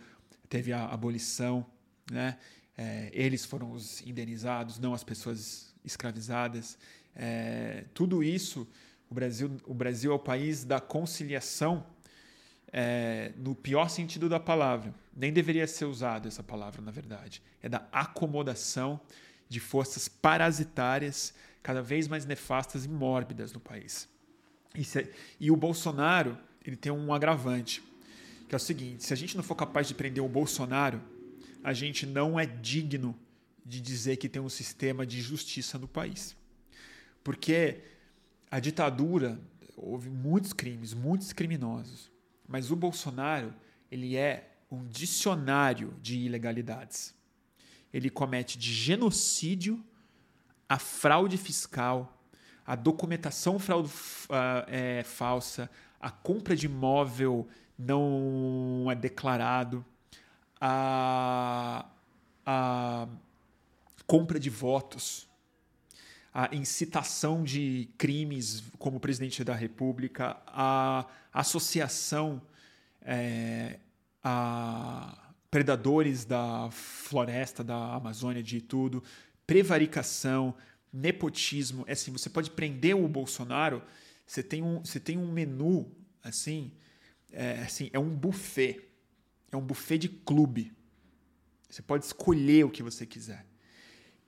teve 0.49 0.73
a 0.73 0.85
abolição, 0.85 1.65
né? 2.11 2.37
É, 2.75 3.11
eles 3.13 3.45
foram 3.45 3.71
os 3.71 4.01
indenizados, 4.01 4.79
não 4.79 4.95
as 4.95 5.03
pessoas 5.03 5.73
escravizadas. 5.85 6.77
É, 7.15 7.85
tudo 7.93 8.23
isso, 8.23 8.67
o 9.09 9.13
Brasil, 9.13 9.51
o 9.65 9.73
Brasil 9.75 10.11
é 10.11 10.15
o 10.15 10.19
país 10.19 10.63
da 10.63 10.79
conciliação 10.79 11.85
é, 12.73 13.31
no 13.37 13.53
pior 13.53 13.87
sentido 13.87 14.27
da 14.27 14.39
palavra. 14.39 14.93
Nem 15.15 15.31
deveria 15.31 15.67
ser 15.67 15.85
usado 15.85 16.27
essa 16.27 16.41
palavra, 16.41 16.81
na 16.81 16.89
verdade. 16.89 17.41
É 17.61 17.69
da 17.69 17.87
acomodação 17.91 18.99
de 19.47 19.59
forças 19.59 20.07
parasitárias 20.07 21.35
cada 21.61 21.83
vez 21.83 22.07
mais 22.07 22.25
nefastas 22.25 22.83
e 22.85 22.89
mórbidas 22.89 23.53
no 23.53 23.59
país. 23.59 24.09
É, 24.75 25.07
e 25.39 25.51
o 25.51 25.55
Bolsonaro 25.55 26.35
ele 26.65 26.75
tem 26.75 26.91
um 26.91 27.13
agravante, 27.13 27.83
que 28.49 28.55
é 28.55 28.57
o 28.57 28.59
seguinte: 28.59 29.03
se 29.03 29.13
a 29.13 29.17
gente 29.17 29.37
não 29.37 29.43
for 29.43 29.55
capaz 29.55 29.87
de 29.87 29.93
prender 29.93 30.23
o 30.23 30.27
Bolsonaro, 30.27 30.99
a 31.63 31.73
gente 31.73 32.07
não 32.07 32.39
é 32.39 32.47
digno 32.47 33.15
de 33.63 33.79
dizer 33.79 34.17
que 34.17 34.27
tem 34.27 34.41
um 34.41 34.49
sistema 34.49 35.05
de 35.05 35.21
justiça 35.21 35.77
no 35.77 35.87
país. 35.87 36.35
Porque 37.23 37.81
a 38.49 38.59
ditadura 38.59 39.39
houve 39.77 40.09
muitos 40.09 40.51
crimes, 40.51 40.93
muitos 40.93 41.31
criminosos, 41.31 42.11
mas 42.53 42.69
o 42.69 42.75
Bolsonaro, 42.75 43.51
ele 43.91 44.15
é 44.15 44.51
um 44.69 44.85
dicionário 44.85 45.91
de 45.99 46.19
ilegalidades. 46.19 47.11
Ele 47.91 48.11
comete 48.11 48.59
de 48.59 48.71
genocídio 48.71 49.83
a 50.69 50.77
fraude 50.77 51.35
fiscal, 51.35 52.15
a 52.63 52.75
documentação 52.75 53.57
fraude, 53.57 53.89
uh, 53.89 54.67
é, 54.67 55.01
falsa, 55.03 55.67
a 55.99 56.11
compra 56.11 56.55
de 56.55 56.67
imóvel 56.67 57.47
não 57.75 58.85
é 58.87 58.93
declarado, 58.93 59.83
a, 60.61 61.87
a 62.45 63.07
compra 64.05 64.39
de 64.39 64.51
votos, 64.51 65.27
a 66.33 66.53
incitação 66.55 67.43
de 67.43 67.89
crimes 67.97 68.63
como 68.79 68.99
presidente 68.99 69.43
da 69.43 69.53
República, 69.53 70.37
a 70.47 71.05
associação 71.31 72.41
é, 73.01 73.79
a 74.23 75.19
predadores 75.51 76.25
da 76.25 76.69
floresta, 76.71 77.63
da 77.63 77.93
Amazônia, 77.93 78.41
de 78.41 78.59
tudo, 78.59 79.03
prevaricação, 79.45 80.55
nepotismo. 80.91 81.83
É 81.87 81.91
assim, 81.91 82.11
você 82.11 82.29
pode 82.29 82.49
prender 82.49 82.95
o 82.95 83.07
Bolsonaro, 83.07 83.83
você 84.25 84.41
tem 84.41 84.63
um, 84.63 84.79
você 84.83 84.99
tem 84.99 85.15
um 85.15 85.31
menu 85.31 85.91
assim, 86.23 86.71
é, 87.31 87.59
assim, 87.59 87.89
é 87.93 87.99
um 87.99 88.09
buffet. 88.09 88.89
É 89.51 89.57
um 89.57 89.61
buffet 89.61 89.99
de 89.99 90.09
clube. 90.09 90.73
Você 91.69 91.83
pode 91.83 92.05
escolher 92.05 92.65
o 92.65 92.71
que 92.71 92.81
você 92.81 93.05
quiser. 93.05 93.45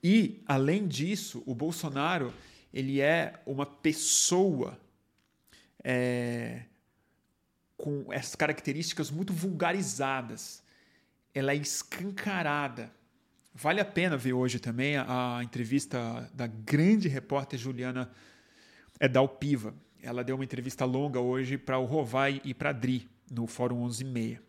E, 0.08 0.44
além 0.46 0.88
disso, 0.88 1.42
o 1.48 1.56
Bolsonaro 1.56 2.32
ele 2.72 3.02
é 3.02 3.42
uma 3.44 3.66
pessoa 3.66 4.80
é, 5.84 6.62
com 7.76 8.14
essas 8.14 8.36
características 8.36 9.10
muito 9.10 9.34
vulgarizadas. 9.34 10.62
Ela 11.34 11.54
é 11.54 11.56
escancarada. 11.56 12.92
Vale 13.52 13.82
a 13.82 13.86
pena 13.86 14.16
ver 14.16 14.34
hoje 14.34 14.60
também 14.60 14.96
a, 14.96 15.40
entrevista 15.42 16.30
da 16.36 16.46
grande 16.46 17.08
repórter 17.08 17.58
Juliana 17.58 18.12
Edalpiva. 19.02 19.74
Ela 20.04 20.24
deu 20.24 20.36
uma 20.36 20.46
entrevista 20.46 20.86
longa 20.86 21.20
hoje 21.20 21.58
para 21.58 21.80
o 21.80 21.86
Rovai 21.86 22.40
e 22.46 22.54
para 22.54 22.70
a 22.70 22.74
Dri, 22.74 23.10
no 23.32 23.48
Fórum 23.48 23.82
11 23.82 24.04
e 24.04 24.06
meia. 24.06 24.44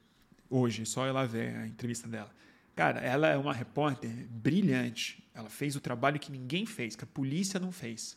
Hoje, 0.50 0.84
só 0.84 1.06
ela 1.06 1.24
ver 1.24 1.56
a 1.56 1.66
entrevista 1.66 2.06
dela. 2.06 2.30
Cara, 2.74 3.00
ela 3.00 3.28
é 3.28 3.38
uma 3.38 3.54
repórter 3.54 4.10
brilhante. 4.28 5.25
Ela 5.36 5.50
fez 5.50 5.76
o 5.76 5.80
trabalho 5.80 6.18
que 6.18 6.32
ninguém 6.32 6.64
fez, 6.64 6.96
que 6.96 7.04
a 7.04 7.06
polícia 7.06 7.60
não 7.60 7.70
fez. 7.70 8.16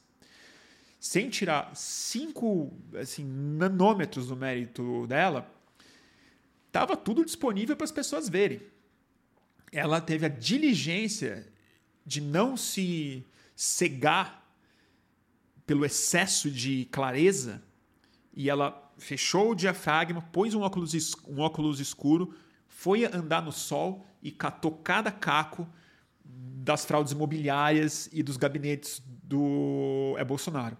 Sem 0.98 1.30
tirar 1.30 1.76
cinco 1.76 2.74
assim, 2.96 3.26
nanômetros 3.26 4.28
do 4.28 4.38
mérito 4.38 5.06
dela, 5.06 5.54
estava 6.68 6.96
tudo 6.96 7.26
disponível 7.26 7.76
para 7.76 7.84
as 7.84 7.92
pessoas 7.92 8.30
verem. 8.30 8.62
Ela 9.70 10.00
teve 10.00 10.26
a 10.26 10.30
diligência 10.30 11.46
de 12.06 12.22
não 12.22 12.56
se 12.56 13.26
cegar 13.54 14.50
pelo 15.66 15.86
excesso 15.86 16.50
de 16.50 16.88
clareza 16.90 17.62
e 18.34 18.50
ela 18.50 18.92
fechou 18.98 19.52
o 19.52 19.56
diafragma, 19.56 20.22
pôs 20.22 20.54
um 20.56 20.62
óculos, 20.62 20.94
um 21.28 21.40
óculos 21.40 21.82
escuro, 21.82 22.34
foi 22.66 23.04
andar 23.04 23.42
no 23.42 23.52
sol 23.52 24.08
e 24.24 24.32
catou 24.32 24.72
cada 24.72 25.12
caco 25.12 25.68
das 26.70 26.86
fraudes 26.86 27.12
imobiliárias 27.12 28.10
e 28.14 28.22
dos 28.22 28.38
gabinetes 28.38 29.02
do 29.24 30.16
é 30.18 30.24
Bolsonaro. 30.24 30.78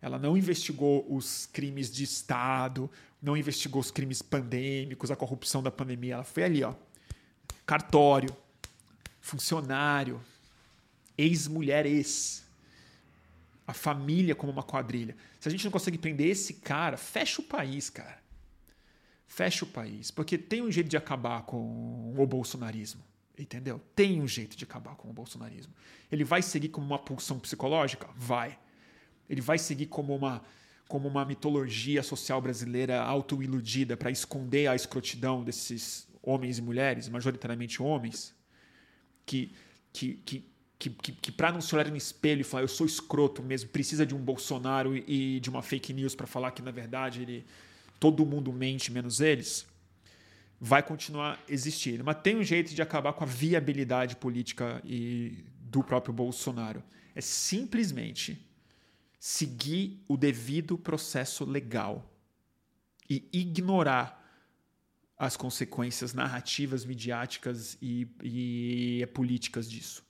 Ela 0.00 0.18
não 0.18 0.36
investigou 0.36 1.06
os 1.08 1.46
crimes 1.46 1.92
de 1.92 2.04
Estado, 2.04 2.90
não 3.20 3.36
investigou 3.36 3.80
os 3.80 3.90
crimes 3.90 4.22
pandêmicos, 4.22 5.10
a 5.10 5.16
corrupção 5.16 5.62
da 5.62 5.70
pandemia. 5.70 6.14
Ela 6.14 6.24
foi 6.24 6.44
ali, 6.44 6.62
ó, 6.62 6.74
cartório, 7.66 8.34
funcionário, 9.20 10.20
ex-mulher 11.16 11.84
ex, 11.84 12.44
a 13.66 13.74
família 13.74 14.34
como 14.34 14.52
uma 14.52 14.62
quadrilha. 14.62 15.16
Se 15.40 15.48
a 15.48 15.50
gente 15.50 15.64
não 15.64 15.70
consegue 15.70 15.98
prender 15.98 16.28
esse 16.28 16.54
cara, 16.54 16.96
fecha 16.96 17.40
o 17.42 17.44
país, 17.44 17.90
cara. 17.90 18.18
Fecha 19.26 19.64
o 19.64 19.68
país. 19.68 20.10
Porque 20.10 20.38
tem 20.38 20.62
um 20.62 20.70
jeito 20.70 20.88
de 20.88 20.96
acabar 20.96 21.42
com 21.42 22.14
o 22.16 22.26
bolsonarismo. 22.26 23.02
Entendeu? 23.38 23.80
Tem 23.94 24.20
um 24.20 24.26
jeito 24.26 24.56
de 24.56 24.64
acabar 24.64 24.96
com 24.96 25.08
o 25.08 25.12
bolsonarismo. 25.12 25.72
Ele 26.10 26.24
vai 26.24 26.42
seguir 26.42 26.70
como 26.70 26.86
uma 26.86 26.98
pulsão 26.98 27.38
psicológica? 27.38 28.08
Vai. 28.16 28.58
Ele 29.30 29.40
vai 29.40 29.58
seguir 29.58 29.86
como 29.86 30.14
uma, 30.14 30.42
como 30.88 31.06
uma 31.06 31.24
mitologia 31.24 32.02
social 32.02 32.40
brasileira 32.40 33.00
autoiludida 33.00 33.96
para 33.96 34.10
esconder 34.10 34.66
a 34.66 34.74
escrotidão 34.74 35.44
desses 35.44 36.08
homens 36.20 36.58
e 36.58 36.62
mulheres, 36.62 37.08
majoritariamente 37.08 37.80
homens, 37.80 38.34
que, 39.24 39.52
que, 39.92 40.14
que, 40.24 40.44
que, 40.78 40.90
que, 40.90 41.12
que 41.12 41.32
para 41.32 41.52
não 41.52 41.60
se 41.60 41.74
olhar 41.74 41.88
no 41.88 41.96
espelho 41.96 42.40
e 42.40 42.44
falar 42.44 42.64
eu 42.64 42.68
sou 42.68 42.86
escroto 42.86 43.42
mesmo, 43.42 43.70
precisa 43.70 44.04
de 44.04 44.14
um 44.14 44.18
Bolsonaro 44.18 44.96
e 44.96 45.38
de 45.40 45.48
uma 45.48 45.62
fake 45.62 45.92
news 45.92 46.14
para 46.14 46.26
falar 46.26 46.50
que 46.50 46.62
na 46.62 46.70
verdade 46.70 47.22
ele 47.22 47.46
todo 48.00 48.24
mundo 48.26 48.52
mente 48.52 48.92
menos 48.92 49.20
eles, 49.20 49.66
vai 50.60 50.82
continuar 50.82 51.42
existindo. 51.48 52.04
Mas 52.04 52.20
tem 52.22 52.36
um 52.36 52.42
jeito 52.42 52.74
de 52.74 52.82
acabar 52.82 53.12
com 53.12 53.24
a 53.24 53.26
viabilidade 53.26 54.16
política 54.16 54.80
e 54.84 55.44
do 55.60 55.82
próprio 55.82 56.12
Bolsonaro. 56.12 56.82
É 57.14 57.20
simplesmente 57.20 58.44
seguir 59.18 60.02
o 60.08 60.16
devido 60.16 60.78
processo 60.78 61.44
legal 61.44 62.08
e 63.08 63.28
ignorar 63.32 64.16
as 65.18 65.36
consequências 65.36 66.14
narrativas, 66.14 66.84
midiáticas 66.84 67.76
e, 67.82 68.06
e 68.22 69.06
políticas 69.12 69.68
disso. 69.68 70.06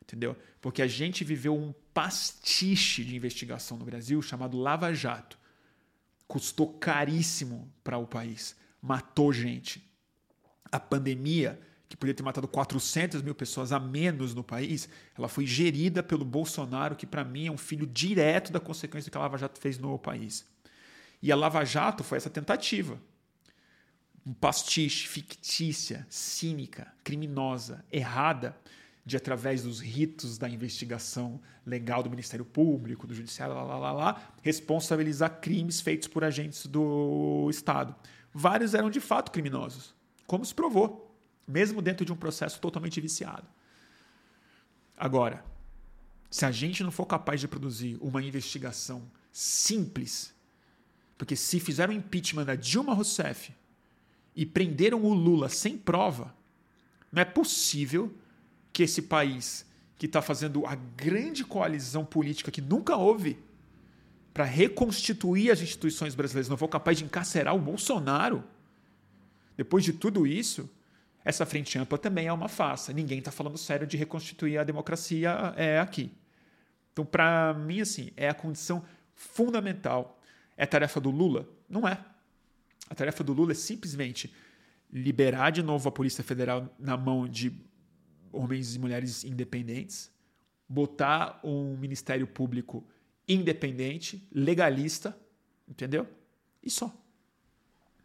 Entendeu? 0.00 0.36
Porque 0.60 0.82
a 0.82 0.86
gente 0.86 1.24
viveu 1.24 1.56
um 1.56 1.72
pastiche 1.92 3.02
de 3.04 3.16
investigação 3.16 3.76
no 3.76 3.84
Brasil 3.84 4.20
chamado 4.22 4.56
Lava 4.56 4.94
Jato. 4.94 5.38
Custou 6.28 6.78
caríssimo 6.78 7.72
para 7.82 7.98
o 7.98 8.06
país, 8.06 8.54
matou 8.84 9.32
gente. 9.32 9.82
A 10.70 10.78
pandemia, 10.78 11.58
que 11.88 11.96
podia 11.96 12.12
ter 12.12 12.22
matado 12.22 12.46
400 12.46 13.22
mil 13.22 13.34
pessoas 13.34 13.72
a 13.72 13.80
menos 13.80 14.34
no 14.34 14.44
país, 14.44 14.90
ela 15.16 15.26
foi 15.26 15.46
gerida 15.46 16.02
pelo 16.02 16.22
Bolsonaro, 16.22 16.94
que 16.94 17.06
para 17.06 17.24
mim 17.24 17.46
é 17.46 17.50
um 17.50 17.56
filho 17.56 17.86
direto 17.86 18.52
da 18.52 18.60
consequência 18.60 19.08
do 19.08 19.12
que 19.12 19.16
a 19.16 19.22
Lava 19.22 19.38
Jato 19.38 19.58
fez 19.58 19.78
no 19.78 19.98
país. 19.98 20.46
E 21.22 21.32
a 21.32 21.36
Lava 21.36 21.64
Jato 21.64 22.04
foi 22.04 22.18
essa 22.18 22.28
tentativa. 22.28 23.00
Um 24.26 24.34
pastiche, 24.34 25.08
fictícia, 25.08 26.06
cínica, 26.10 26.92
criminosa, 27.02 27.82
errada, 27.90 28.54
de 29.06 29.16
através 29.16 29.62
dos 29.62 29.80
ritos 29.80 30.36
da 30.36 30.48
investigação 30.48 31.40
legal 31.64 32.02
do 32.02 32.10
Ministério 32.10 32.44
Público, 32.44 33.06
do 33.06 33.14
Judiciário, 33.14 33.54
lá, 33.54 33.62
lá, 33.62 33.78
lá, 33.78 33.92
lá, 33.92 34.34
responsabilizar 34.42 35.40
crimes 35.40 35.80
feitos 35.80 36.08
por 36.08 36.22
agentes 36.22 36.66
do 36.66 37.48
Estado. 37.50 37.94
Vários 38.34 38.74
eram 38.74 38.90
de 38.90 38.98
fato 38.98 39.30
criminosos, 39.30 39.94
como 40.26 40.44
se 40.44 40.52
provou, 40.52 41.16
mesmo 41.46 41.80
dentro 41.80 42.04
de 42.04 42.12
um 42.12 42.16
processo 42.16 42.58
totalmente 42.58 43.00
viciado. 43.00 43.46
Agora, 44.96 45.44
se 46.28 46.44
a 46.44 46.50
gente 46.50 46.82
não 46.82 46.90
for 46.90 47.06
capaz 47.06 47.40
de 47.40 47.46
produzir 47.46 47.96
uma 48.00 48.20
investigação 48.20 49.08
simples, 49.30 50.34
porque 51.16 51.36
se 51.36 51.60
fizeram 51.60 51.92
impeachment 51.92 52.44
da 52.44 52.56
Dilma 52.56 52.92
Rousseff 52.92 53.54
e 54.34 54.44
prenderam 54.44 55.04
o 55.04 55.14
Lula 55.14 55.48
sem 55.48 55.78
prova, 55.78 56.34
não 57.12 57.22
é 57.22 57.24
possível 57.24 58.12
que 58.72 58.82
esse 58.82 59.02
país 59.02 59.64
que 59.96 60.06
está 60.06 60.20
fazendo 60.20 60.66
a 60.66 60.74
grande 60.74 61.44
coalizão 61.44 62.04
política 62.04 62.50
que 62.50 62.60
nunca 62.60 62.96
houve 62.96 63.38
para 64.34 64.44
reconstituir 64.44 65.52
as 65.52 65.62
instituições 65.62 66.12
brasileiras 66.16 66.48
não 66.48 66.56
for 66.56 66.66
capaz 66.66 66.98
de 66.98 67.04
encarcerar 67.04 67.54
o 67.54 67.58
Bolsonaro, 67.60 68.42
depois 69.56 69.84
de 69.84 69.92
tudo 69.92 70.26
isso, 70.26 70.68
essa 71.24 71.46
frente 71.46 71.78
ampla 71.78 71.96
também 71.96 72.26
é 72.26 72.32
uma 72.32 72.48
farsa. 72.48 72.92
Ninguém 72.92 73.20
está 73.20 73.30
falando 73.30 73.56
sério 73.56 73.86
de 73.86 73.96
reconstituir 73.96 74.58
a 74.58 74.64
democracia 74.64 75.54
é 75.56 75.78
aqui. 75.78 76.10
Então, 76.92 77.06
para 77.06 77.54
mim, 77.54 77.80
assim, 77.80 78.10
é 78.16 78.28
a 78.28 78.34
condição 78.34 78.84
fundamental. 79.14 80.20
É 80.56 80.66
tarefa 80.66 81.00
do 81.00 81.10
Lula? 81.10 81.48
Não 81.68 81.86
é. 81.86 82.04
A 82.90 82.94
tarefa 82.94 83.22
do 83.22 83.32
Lula 83.32 83.52
é 83.52 83.54
simplesmente 83.54 84.34
liberar 84.92 85.50
de 85.50 85.62
novo 85.62 85.88
a 85.88 85.92
Polícia 85.92 86.24
Federal 86.24 86.68
na 86.78 86.96
mão 86.96 87.28
de 87.28 87.52
homens 88.32 88.74
e 88.74 88.78
mulheres 88.80 89.24
independentes, 89.24 90.10
botar 90.68 91.38
um 91.44 91.76
Ministério 91.76 92.26
Público 92.26 92.84
independente, 93.28 94.26
legalista, 94.32 95.16
entendeu? 95.68 96.06
E 96.62 96.70
só. 96.70 96.94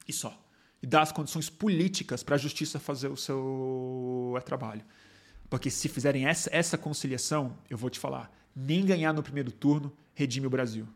E 0.07 0.13
só. 0.13 0.37
E 0.81 0.87
dar 0.87 1.01
as 1.01 1.11
condições 1.11 1.49
políticas 1.49 2.23
para 2.23 2.35
a 2.35 2.37
justiça 2.37 2.79
fazer 2.79 3.09
o 3.09 3.17
seu 3.17 4.39
trabalho. 4.45 4.83
Porque 5.49 5.69
se 5.69 5.89
fizerem 5.89 6.25
essa, 6.25 6.49
essa 6.53 6.77
conciliação, 6.77 7.57
eu 7.69 7.77
vou 7.77 7.89
te 7.89 7.99
falar, 7.99 8.31
nem 8.55 8.85
ganhar 8.85 9.13
no 9.13 9.23
primeiro 9.23 9.51
turno 9.51 9.95
redime 10.13 10.47
o 10.47 10.49
Brasil. 10.49 10.87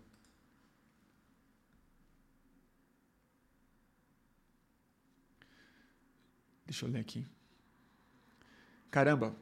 Deixa 6.66 6.86
eu 6.86 6.90
ler 6.90 7.00
aqui. 7.02 7.26
Caramba. 8.90 9.36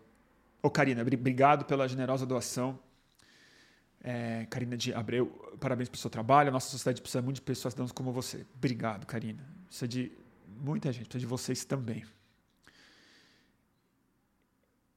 Ô, 0.61 0.69
Karina, 0.69 1.01
obrigado 1.01 1.65
pela 1.65 1.87
generosa 1.87 2.25
doação. 2.25 2.79
É, 4.03 4.45
Karina 4.49 4.75
de 4.75 4.93
Abreu, 4.93 5.27
parabéns 5.59 5.87
pelo 5.87 5.99
seu 5.99 6.09
trabalho. 6.09 6.49
A 6.49 6.51
nossa 6.51 6.69
sociedade 6.69 7.01
precisa 7.01 7.21
muito 7.21 7.35
de 7.35 7.41
pessoas 7.41 7.73
cidadãos 7.73 7.91
como 7.91 8.11
você. 8.11 8.45
Obrigado, 8.55 9.05
Karina. 9.05 9.45
Precisa 9.67 9.87
de 9.87 10.11
muita 10.47 10.91
gente, 10.91 11.05
precisa 11.05 11.19
de 11.19 11.27
vocês 11.27 11.63
também. 11.63 12.03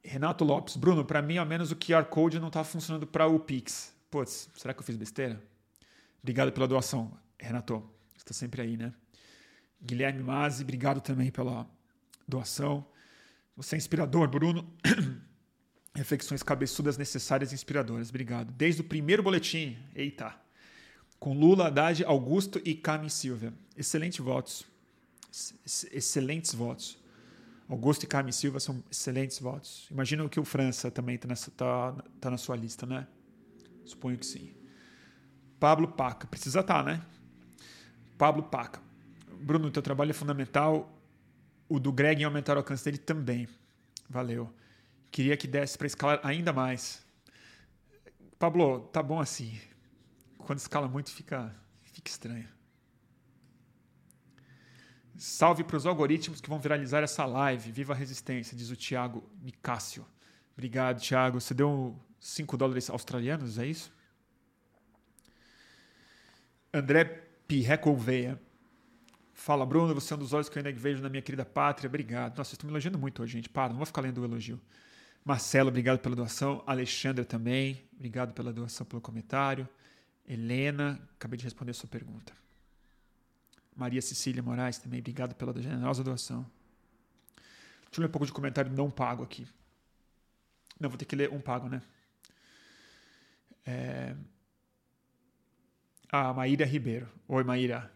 Renato 0.02 0.44
Lopes, 0.44 0.76
Bruno, 0.76 1.04
para 1.04 1.22
mim, 1.22 1.38
ao 1.38 1.46
menos 1.46 1.70
o 1.70 1.76
QR 1.76 2.04
Code 2.04 2.38
não 2.38 2.48
está 2.48 2.62
funcionando 2.62 3.06
para 3.06 3.26
o 3.26 3.40
Pix. 3.40 3.94
Putz, 4.10 4.50
será 4.54 4.74
que 4.74 4.80
eu 4.80 4.84
fiz 4.84 4.96
besteira? 4.96 5.42
Obrigado 6.22 6.52
pela 6.52 6.68
doação, 6.68 7.16
Renato. 7.38 7.82
Está 8.16 8.34
sempre 8.34 8.62
aí, 8.62 8.76
né? 8.76 8.92
Guilherme 9.82 10.22
Mazzi, 10.22 10.62
obrigado 10.62 11.00
também 11.00 11.30
pela 11.30 11.66
doação. 12.26 12.86
Você 13.56 13.76
é 13.76 13.78
inspirador, 13.78 14.28
Bruno. 14.28 14.70
Reflexões 15.94 16.42
cabeçudas 16.42 16.98
necessárias 16.98 17.52
e 17.52 17.54
inspiradoras. 17.54 18.08
Obrigado. 18.08 18.52
Desde 18.52 18.80
o 18.80 18.84
primeiro 18.84 19.22
boletim. 19.22 19.78
Eita. 19.94 20.34
Com 21.20 21.38
Lula, 21.38 21.68
Haddad, 21.68 22.04
Augusto 22.04 22.60
e 22.64 22.74
Carmen 22.74 23.08
Silva. 23.08 23.52
Excelentes 23.76 24.18
votos. 24.18 24.66
Excelentes 25.92 26.52
votos. 26.52 26.98
Augusto 27.68 28.02
e 28.02 28.06
Carmen 28.06 28.32
Silva 28.32 28.58
são 28.60 28.82
excelentes 28.90 29.38
votos. 29.38 29.86
Imagino 29.90 30.28
que 30.28 30.38
o 30.38 30.44
França 30.44 30.90
também 30.90 31.14
está 31.14 31.28
tá, 31.56 32.04
tá 32.20 32.30
na 32.30 32.36
sua 32.36 32.56
lista, 32.56 32.84
né? 32.84 33.06
Suponho 33.84 34.18
que 34.18 34.26
sim. 34.26 34.52
Pablo 35.60 35.88
Paca. 35.88 36.26
Precisa 36.26 36.60
estar, 36.60 36.82
tá, 36.82 36.82
né? 36.82 37.02
Pablo 38.18 38.42
Paca. 38.42 38.82
Bruno, 39.40 39.70
teu 39.70 39.82
trabalho 39.82 40.10
é 40.10 40.14
fundamental 40.14 40.90
o 41.68 41.78
do 41.78 41.92
Greg 41.92 42.20
em 42.20 42.24
aumentar 42.24 42.54
o 42.54 42.58
alcance 42.58 42.84
dele 42.84 42.98
também. 42.98 43.48
Valeu. 44.08 44.52
Queria 45.14 45.36
que 45.36 45.46
desse 45.46 45.78
para 45.78 45.86
escalar 45.86 46.20
ainda 46.24 46.52
mais. 46.52 47.06
Pablo, 48.36 48.80
tá 48.88 49.00
bom 49.00 49.20
assim. 49.20 49.56
Quando 50.38 50.58
escala 50.58 50.88
muito 50.88 51.08
fica, 51.12 51.54
fica 51.84 52.10
estranho. 52.10 52.48
Salve 55.16 55.62
para 55.62 55.76
os 55.76 55.86
algoritmos 55.86 56.40
que 56.40 56.48
vão 56.48 56.58
viralizar 56.58 57.04
essa 57.04 57.24
live. 57.24 57.70
Viva 57.70 57.92
a 57.92 57.96
resistência, 57.96 58.56
diz 58.56 58.70
o 58.70 58.76
Thiago 58.76 59.22
Nicásio. 59.40 60.04
Obrigado, 60.54 61.00
Thiago. 61.00 61.40
Você 61.40 61.54
deu 61.54 61.96
5 62.18 62.56
dólares 62.56 62.90
australianos, 62.90 63.56
é 63.56 63.66
isso? 63.66 63.92
André 66.72 67.04
Pirrecolveia. 67.46 68.42
Fala, 69.32 69.64
Bruno, 69.64 69.94
você 69.94 70.12
é 70.12 70.16
um 70.16 70.18
dos 70.18 70.32
olhos 70.32 70.48
que 70.48 70.58
eu 70.58 70.60
ainda 70.60 70.76
vejo 70.76 71.00
na 71.00 71.08
minha 71.08 71.22
querida 71.22 71.44
pátria. 71.44 71.86
Obrigado. 71.86 72.36
Nossa, 72.36 72.48
vocês 72.48 72.54
estão 72.54 72.66
me 72.66 72.72
elogiando 72.72 72.98
muito 72.98 73.22
hoje, 73.22 73.34
gente. 73.34 73.48
Para, 73.48 73.68
não 73.68 73.76
vou 73.76 73.86
ficar 73.86 74.00
lendo 74.00 74.20
o 74.20 74.24
elogio. 74.24 74.60
Marcelo, 75.24 75.70
obrigado 75.70 76.00
pela 76.00 76.14
doação. 76.14 76.62
Alexandre 76.66 77.24
também, 77.24 77.82
obrigado 77.94 78.34
pela 78.34 78.52
doação, 78.52 78.84
pelo 78.84 79.00
comentário. 79.00 79.66
Helena, 80.28 81.00
acabei 81.14 81.38
de 81.38 81.44
responder 81.44 81.70
a 81.70 81.74
sua 81.74 81.88
pergunta. 81.88 82.34
Maria 83.74 84.02
Cecília 84.02 84.42
Moraes 84.42 84.78
também, 84.78 85.00
obrigado 85.00 85.34
pela 85.34 85.52
generosa 85.60 86.04
doação. 86.04 86.44
Deixa 87.36 88.00
eu 88.00 88.02
ler 88.02 88.08
um 88.08 88.12
pouco 88.12 88.26
de 88.26 88.32
comentário 88.32 88.70
não 88.70 88.90
pago 88.90 89.22
aqui. 89.22 89.46
Não, 90.78 90.90
vou 90.90 90.98
ter 90.98 91.06
que 91.06 91.16
ler 91.16 91.30
um 91.30 91.40
pago, 91.40 91.68
né? 91.68 91.80
É... 93.64 94.14
A 96.12 96.32
Maíra 96.34 96.66
Ribeiro. 96.66 97.08
Oi, 97.26 97.42
Maíra. 97.42 97.90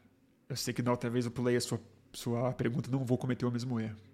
Eu 0.49 0.57
sei 0.57 0.72
que 0.72 0.81
da 0.81 0.91
outra 0.91 1.11
vez 1.11 1.26
eu 1.26 1.31
pulei 1.31 1.57
a 1.57 1.61
sua, 1.61 1.81
sua 2.12 2.53
pergunta, 2.55 2.91
não 2.91 3.05
vou 3.05 3.18
cometer 3.18 3.45
o 3.45 3.51
mesmo 3.51 3.79
erro. 3.79 4.08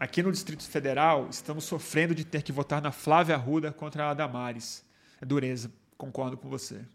Aqui 0.00 0.22
no 0.22 0.32
Distrito 0.32 0.62
Federal, 0.62 1.28
estamos 1.28 1.64
sofrendo 1.64 2.14
de 2.14 2.24
ter 2.24 2.40
que 2.40 2.50
votar 2.50 2.80
na 2.80 2.90
Flávia 2.90 3.34
Arruda 3.34 3.70
contra 3.70 4.08
a 4.08 4.14
Damares. 4.14 4.82
É 5.20 5.26
dureza, 5.26 5.70
concordo 5.98 6.38
com 6.38 6.48
você. 6.48 6.86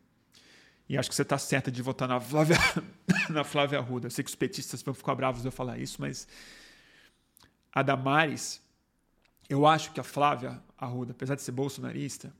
E 0.89 0.97
acho 0.97 1.07
que 1.07 1.15
você 1.15 1.21
está 1.21 1.37
certa 1.37 1.71
de 1.71 1.83
votar 1.83 2.07
na 2.07 2.19
Flávia, 2.19 2.57
na 3.29 3.43
Flávia 3.43 3.77
Arruda. 3.77 4.07
Eu 4.07 4.09
sei 4.09 4.23
que 4.23 4.29
os 4.31 4.35
petistas 4.35 4.81
vão 4.81 4.91
ficar 4.91 5.13
bravos 5.13 5.43
de 5.43 5.47
eu 5.47 5.51
falar 5.51 5.77
isso, 5.77 6.01
mas 6.01 6.27
a 7.71 7.83
Damares, 7.83 8.59
eu 9.47 9.67
acho 9.67 9.91
que 9.91 9.99
a 9.99 10.03
Flávia 10.03 10.59
Arruda, 10.75 11.11
apesar 11.11 11.35
de 11.35 11.43
ser 11.43 11.51
bolsonarista 11.51 12.33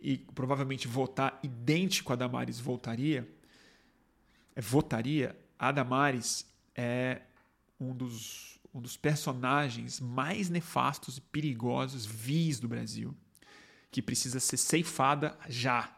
e 0.00 0.16
provavelmente 0.16 0.88
votar 0.88 1.38
idêntico 1.42 2.10
a 2.10 2.16
Damares 2.16 2.58
voltaria, 2.58 3.28
é, 4.56 4.62
votaria, 4.62 5.38
a 5.58 5.70
Damares 5.70 6.46
é 6.74 7.20
um 7.78 7.94
dos, 7.94 8.58
um 8.72 8.80
dos 8.80 8.96
personagens 8.96 10.00
mais 10.00 10.48
nefastos 10.48 11.18
e 11.18 11.20
perigosos, 11.20 12.06
vis 12.06 12.60
do 12.60 12.68
Brasil, 12.68 13.14
que 13.90 14.00
precisa 14.00 14.38
ser 14.38 14.56
ceifada 14.56 15.36
já. 15.48 15.96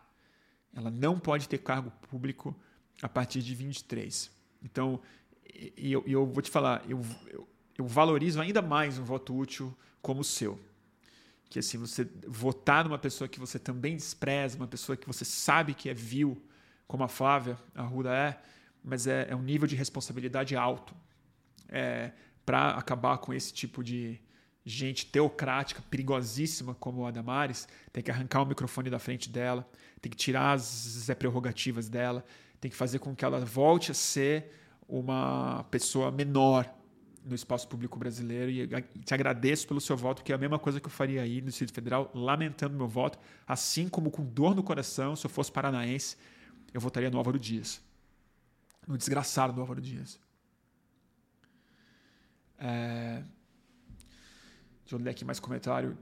Ela 0.74 0.90
não 0.90 1.18
pode 1.18 1.48
ter 1.48 1.58
cargo 1.58 1.90
público 2.08 2.56
a 3.02 3.08
partir 3.08 3.42
de 3.42 3.54
23. 3.54 4.30
Então, 4.62 5.00
e 5.76 5.92
eu, 5.92 6.02
eu 6.06 6.26
vou 6.26 6.42
te 6.42 6.50
falar, 6.50 6.82
eu, 6.88 7.04
eu, 7.28 7.48
eu 7.76 7.86
valorizo 7.86 8.40
ainda 8.40 8.62
mais 8.62 8.98
um 8.98 9.04
voto 9.04 9.36
útil 9.36 9.76
como 10.00 10.20
o 10.20 10.24
seu 10.24 10.58
que 11.52 11.58
assim 11.58 11.76
você 11.76 12.08
votar 12.26 12.82
numa 12.82 12.98
pessoa 12.98 13.28
que 13.28 13.38
você 13.38 13.58
também 13.58 13.94
despreza, 13.94 14.56
uma 14.56 14.66
pessoa 14.66 14.96
que 14.96 15.06
você 15.06 15.22
sabe 15.22 15.74
que 15.74 15.90
é 15.90 15.92
vil, 15.92 16.42
como 16.88 17.04
a 17.04 17.08
Flávia 17.08 17.58
Arruda 17.74 18.10
é, 18.10 18.40
mas 18.82 19.06
é, 19.06 19.26
é 19.28 19.36
um 19.36 19.42
nível 19.42 19.68
de 19.68 19.76
responsabilidade 19.76 20.56
alto 20.56 20.94
é, 21.68 22.12
para 22.44 22.70
acabar 22.70 23.18
com 23.18 23.32
esse 23.32 23.52
tipo 23.52 23.82
de 23.82 24.20
gente 24.64 25.06
teocrática, 25.06 25.82
perigosíssima 25.90 26.74
como 26.74 27.06
a 27.06 27.10
Damares, 27.10 27.66
tem 27.92 28.02
que 28.02 28.10
arrancar 28.10 28.42
o 28.42 28.46
microfone 28.46 28.90
da 28.90 28.98
frente 28.98 29.28
dela, 29.28 29.68
tem 30.00 30.10
que 30.10 30.16
tirar 30.16 30.52
as 30.52 31.10
prerrogativas 31.18 31.88
dela, 31.88 32.24
tem 32.60 32.70
que 32.70 32.76
fazer 32.76 32.98
com 33.00 33.14
que 33.14 33.24
ela 33.24 33.44
volte 33.44 33.90
a 33.90 33.94
ser 33.94 34.52
uma 34.88 35.64
pessoa 35.70 36.10
menor, 36.10 36.72
no 37.24 37.34
espaço 37.34 37.68
público 37.68 37.98
brasileiro 37.98 38.50
e 38.50 38.82
te 39.04 39.14
agradeço 39.14 39.66
pelo 39.66 39.80
seu 39.80 39.96
voto, 39.96 40.22
que 40.22 40.32
é 40.32 40.34
a 40.34 40.38
mesma 40.38 40.58
coisa 40.58 40.80
que 40.80 40.86
eu 40.86 40.90
faria 40.90 41.22
aí 41.22 41.40
no 41.40 41.48
Distrito 41.48 41.72
Federal, 41.72 42.10
lamentando 42.14 42.76
meu 42.76 42.88
voto, 42.88 43.18
assim 43.46 43.88
como 43.88 44.10
com 44.10 44.24
dor 44.24 44.54
no 44.54 44.62
coração, 44.62 45.14
se 45.14 45.24
eu 45.24 45.30
fosse 45.30 45.50
paranaense, 45.50 46.16
eu 46.74 46.80
votaria 46.80 47.10
no 47.10 47.18
Álvaro 47.18 47.38
Dias. 47.38 47.80
No 48.86 48.98
desgraçado 48.98 49.52
do 49.52 49.60
Álvaro 49.60 49.80
Dias. 49.80 50.18
É... 52.62 53.24
Deixa 54.82 54.94
eu 54.94 54.98
ler 54.98 55.10
aqui 55.10 55.24
mais 55.24 55.40
comentário 55.40 55.98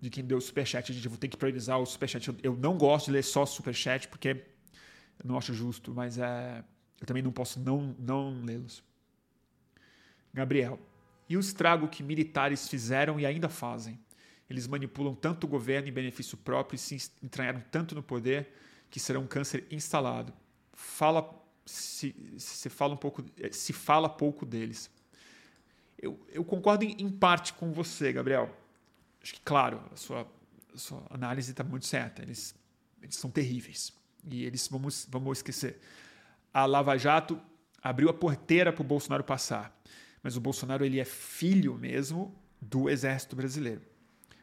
de 0.00 0.10
quem 0.10 0.24
deu 0.24 0.38
o 0.38 0.40
superchat. 0.40 0.92
Gente 0.92 1.08
vou 1.08 1.16
ter 1.16 1.28
que 1.28 1.36
priorizar 1.36 1.78
o 1.78 1.86
superchat. 1.86 2.26
Eu, 2.28 2.36
eu 2.42 2.56
não 2.56 2.76
gosto 2.76 3.06
de 3.06 3.12
ler 3.12 3.22
só 3.22 3.46
superchat 3.46 4.08
porque 4.08 4.28
eu 4.28 5.24
não 5.24 5.38
acho 5.38 5.54
justo, 5.54 5.94
mas 5.94 6.18
é... 6.18 6.64
eu 7.00 7.06
também 7.06 7.22
não 7.22 7.30
posso 7.30 7.60
não, 7.60 7.94
não 7.98 8.42
lê-los. 8.42 8.82
Gabriel, 10.32 10.80
e 11.28 11.36
o 11.36 11.40
estrago 11.40 11.86
que 11.86 12.02
militares 12.02 12.68
fizeram 12.68 13.20
e 13.20 13.24
ainda 13.24 13.48
fazem? 13.48 14.00
Eles 14.50 14.66
manipulam 14.66 15.14
tanto 15.14 15.44
o 15.44 15.48
governo 15.48 15.88
em 15.88 15.92
benefício 15.92 16.36
próprio 16.36 16.74
e 16.74 16.78
se 16.78 17.10
entranharam 17.22 17.62
tanto 17.70 17.94
no 17.94 18.02
poder 18.02 18.48
que 18.90 18.98
serão 18.98 19.22
um 19.22 19.26
câncer 19.26 19.64
instalado. 19.70 20.32
Fala 20.72 21.42
se, 21.64 22.14
se 22.36 22.68
fala 22.68 22.94
um 22.94 22.96
pouco 22.96 23.24
se 23.52 23.72
fala 23.72 24.08
pouco 24.08 24.44
deles. 24.44 24.90
Eu, 26.04 26.20
eu 26.28 26.44
concordo 26.44 26.84
em, 26.84 26.96
em 26.98 27.10
parte 27.10 27.52
com 27.52 27.72
você, 27.72 28.12
Gabriel. 28.12 28.54
Acho 29.22 29.34
que 29.34 29.40
claro, 29.40 29.80
a 29.92 29.96
sua, 29.96 30.30
a 30.74 30.78
sua 30.78 31.02
análise 31.10 31.50
está 31.50 31.64
muito 31.64 31.86
certa. 31.86 32.22
Eles, 32.22 32.54
eles 33.02 33.16
são 33.16 33.30
terríveis 33.30 33.92
e 34.30 34.44
eles 34.44 34.68
vamos 34.68 35.06
vamos 35.10 35.38
esquecer. 35.38 35.80
A 36.52 36.66
Lava 36.66 36.96
Jato 36.96 37.40
abriu 37.82 38.08
a 38.08 38.14
porteira 38.14 38.72
para 38.72 38.82
o 38.82 38.84
Bolsonaro 38.84 39.24
passar 39.24 39.74
mas 40.24 40.38
o 40.38 40.40
Bolsonaro 40.40 40.86
ele 40.86 40.98
é 40.98 41.04
filho 41.04 41.74
mesmo 41.74 42.34
do 42.58 42.88
exército 42.88 43.36
brasileiro. 43.36 43.82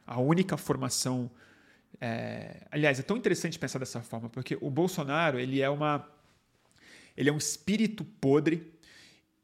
A 0.05 0.21
única 0.21 0.55
formação. 0.55 1.29
É... 1.99 2.67
Aliás, 2.69 2.99
é 2.99 3.01
tão 3.01 3.17
interessante 3.17 3.57
pensar 3.57 3.79
dessa 3.79 3.99
forma, 4.03 4.29
porque 4.29 4.55
o 4.61 4.69
Bolsonaro 4.69 5.39
ele 5.39 5.59
é 5.59 5.67
uma. 5.67 6.07
Ele 7.17 7.31
é 7.31 7.33
um 7.33 7.37
espírito 7.37 8.05
podre 8.05 8.71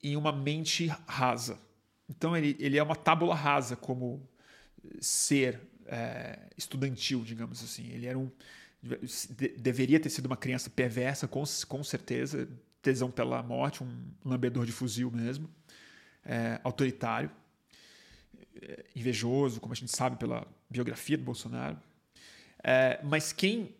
em 0.02 0.16
uma 0.16 0.32
mente 0.32 0.86
rasa. 1.08 1.60
Então 2.10 2.36
ele, 2.36 2.56
ele 2.60 2.78
é 2.78 2.84
uma 2.84 2.96
tábula 2.96 3.36
rasa 3.36 3.76
como 3.76 4.28
ser 5.00 5.60
é, 5.86 6.40
estudantil, 6.58 7.24
digamos 7.24 7.64
assim. 7.64 7.90
Ele 7.92 8.06
era 8.06 8.18
um. 8.18 8.32
De, 8.82 9.50
deveria 9.58 10.00
ter 10.00 10.10
sido 10.10 10.28
uma 10.28 10.38
criança 10.38 10.70
perversa, 10.70 11.28
com, 11.28 11.44
com 11.68 11.84
certeza, 11.84 12.48
tesão 12.82 13.12
pela 13.12 13.42
morte, 13.44 13.84
um 13.84 14.12
lambedor 14.24 14.66
de 14.66 14.72
fuzil 14.72 15.12
mesmo 15.12 15.50
é, 16.28 16.60
autoritário, 16.64 17.32
é, 18.62 18.86
invejoso, 18.96 19.62
como 19.62 19.72
a 19.72 19.76
gente 19.76 19.96
sabe 19.96 20.18
pela 20.18 20.46
biografia 20.70 21.18
do 21.18 21.24
Bolsonaro. 21.24 21.80
É, 22.62 23.00
mas 23.04 23.32
quem 23.32 23.74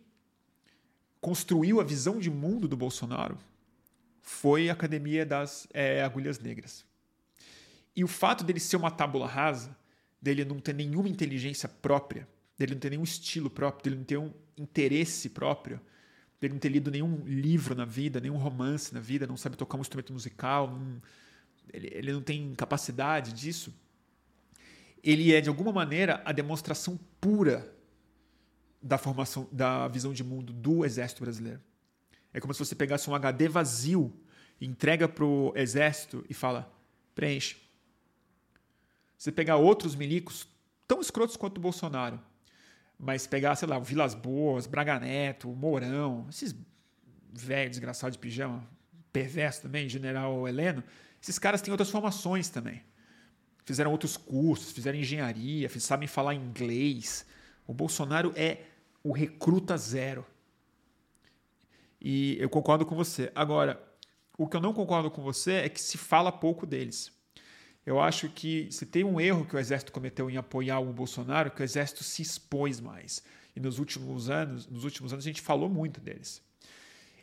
construiu 1.20 1.80
a 1.80 1.84
visão 1.84 2.18
de 2.18 2.30
mundo 2.30 2.66
do 2.66 2.76
Bolsonaro 2.76 3.38
foi 4.22 4.70
a 4.70 4.72
Academia 4.72 5.26
das 5.26 5.68
é, 5.72 6.02
Agulhas 6.02 6.38
Negras. 6.38 6.86
E 7.94 8.04
o 8.04 8.08
fato 8.08 8.44
dele 8.44 8.60
ser 8.60 8.76
uma 8.76 8.90
tábula 8.90 9.26
rasa, 9.26 9.76
dele 10.20 10.44
não 10.44 10.58
ter 10.60 10.74
nenhuma 10.74 11.08
inteligência 11.08 11.68
própria, 11.68 12.28
dele 12.56 12.74
não 12.74 12.80
ter 12.80 12.90
nenhum 12.90 13.04
estilo 13.04 13.48
próprio, 13.48 13.84
dele 13.84 13.96
não 13.96 14.04
ter 14.04 14.18
um 14.18 14.32
interesse 14.56 15.28
próprio, 15.30 15.80
dele 16.40 16.54
não 16.54 16.60
ter 16.60 16.68
lido 16.68 16.90
nenhum 16.90 17.24
livro 17.24 17.74
na 17.74 17.84
vida, 17.84 18.20
nenhum 18.20 18.36
romance 18.36 18.92
na 18.92 19.00
vida, 19.00 19.26
não 19.26 19.36
sabe 19.36 19.56
tocar 19.56 19.76
um 19.76 19.80
instrumento 19.80 20.12
musical, 20.12 20.78
ele, 21.72 21.88
ele 21.92 22.12
não 22.12 22.22
tem 22.22 22.54
capacidade 22.54 23.32
disso, 23.32 23.74
ele 25.02 25.32
é 25.32 25.40
de 25.40 25.48
alguma 25.48 25.72
maneira 25.72 26.22
a 26.24 26.32
demonstração 26.32 26.98
pura 27.20 27.74
da 28.82 28.98
formação, 28.98 29.48
da 29.50 29.88
visão 29.88 30.12
de 30.12 30.22
mundo 30.22 30.52
do 30.52 30.84
exército 30.84 31.22
brasileiro. 31.22 31.60
É 32.32 32.40
como 32.40 32.52
se 32.52 32.58
você 32.58 32.74
pegasse 32.74 33.08
um 33.08 33.14
HD 33.14 33.48
vazio, 33.48 34.12
entrega 34.60 35.08
para 35.08 35.24
o 35.24 35.52
exército 35.56 36.24
e 36.28 36.34
fala: 36.34 36.72
preenche. 37.14 37.67
Você 39.18 39.32
pegar 39.32 39.56
outros 39.56 39.96
milicos 39.96 40.46
tão 40.86 41.00
escrotos 41.00 41.36
quanto 41.36 41.58
o 41.58 41.60
Bolsonaro, 41.60 42.20
mas 42.96 43.26
pegar, 43.26 43.56
sei 43.56 43.66
lá, 43.66 43.76
o 43.76 43.82
Vilas 43.82 44.14
Boas, 44.14 44.68
Braga 44.68 45.00
Neto, 45.00 45.48
Mourão, 45.48 46.26
esses 46.30 46.54
velhos 47.32 47.72
desgraçados 47.72 48.16
de 48.16 48.20
pijama, 48.20 48.64
perverso 49.12 49.62
também, 49.62 49.88
General 49.88 50.46
Heleno, 50.46 50.84
esses 51.20 51.36
caras 51.36 51.60
têm 51.60 51.72
outras 51.72 51.90
formações 51.90 52.48
também. 52.48 52.82
Fizeram 53.64 53.90
outros 53.90 54.16
cursos, 54.16 54.70
fizeram 54.70 54.98
engenharia, 54.98 55.68
sabem 55.80 56.08
falar 56.08 56.34
inglês. 56.34 57.26
O 57.66 57.74
Bolsonaro 57.74 58.32
é 58.36 58.62
o 59.02 59.12
recruta 59.12 59.76
zero. 59.76 60.24
E 62.00 62.36
eu 62.40 62.48
concordo 62.48 62.86
com 62.86 62.94
você. 62.94 63.30
Agora, 63.34 63.82
o 64.38 64.46
que 64.48 64.56
eu 64.56 64.60
não 64.60 64.72
concordo 64.72 65.10
com 65.10 65.22
você 65.22 65.54
é 65.54 65.68
que 65.68 65.80
se 65.80 65.98
fala 65.98 66.30
pouco 66.30 66.64
deles. 66.64 67.12
Eu 67.88 67.98
acho 67.98 68.28
que 68.28 68.70
se 68.70 68.84
tem 68.84 69.02
um 69.02 69.18
erro 69.18 69.46
que 69.46 69.56
o 69.56 69.58
exército 69.58 69.92
cometeu 69.92 70.28
em 70.28 70.36
apoiar 70.36 70.78
o 70.78 70.92
Bolsonaro, 70.92 71.50
que 71.50 71.62
o 71.62 71.64
exército 71.64 72.04
se 72.04 72.20
expôs 72.20 72.80
mais. 72.80 73.22
E 73.56 73.60
nos 73.60 73.78
últimos 73.78 74.28
anos, 74.28 74.66
nos 74.66 74.84
últimos 74.84 75.10
anos 75.10 75.24
a 75.24 75.28
gente 75.30 75.40
falou 75.40 75.70
muito 75.70 75.98
deles. 75.98 76.42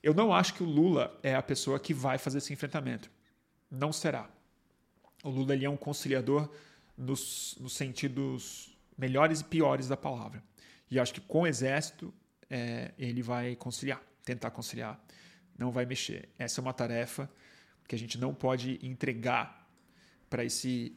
Eu 0.01 0.11
não 0.15 0.33
acho 0.33 0.55
que 0.55 0.63
o 0.63 0.65
Lula 0.65 1.19
é 1.21 1.35
a 1.35 1.43
pessoa 1.43 1.79
que 1.79 1.93
vai 1.93 2.17
fazer 2.17 2.39
esse 2.39 2.51
enfrentamento 2.51 3.11
não 3.69 3.93
será. 3.93 4.27
O 5.23 5.29
Lula 5.29 5.53
ele 5.53 5.65
é 5.65 5.69
um 5.69 5.77
conciliador 5.77 6.49
nos, 6.97 7.55
nos 7.59 7.73
sentidos 7.73 8.75
melhores 8.97 9.41
e 9.41 9.43
piores 9.43 9.87
da 9.87 9.95
palavra. 9.95 10.43
E 10.89 10.99
acho 10.99 11.13
que 11.13 11.21
com 11.21 11.41
o 11.41 11.47
exército 11.47 12.11
é, 12.49 12.91
ele 12.97 13.21
vai 13.21 13.55
conciliar, 13.55 14.01
tentar 14.23 14.49
conciliar, 14.49 14.99
não 15.55 15.71
vai 15.71 15.85
mexer. 15.85 16.27
Essa 16.39 16.59
é 16.59 16.61
uma 16.63 16.73
tarefa 16.73 17.29
que 17.87 17.93
a 17.93 17.99
gente 17.99 18.17
não 18.17 18.33
pode 18.33 18.79
entregar 18.81 19.64
para 20.35 20.43
esse 20.43 20.93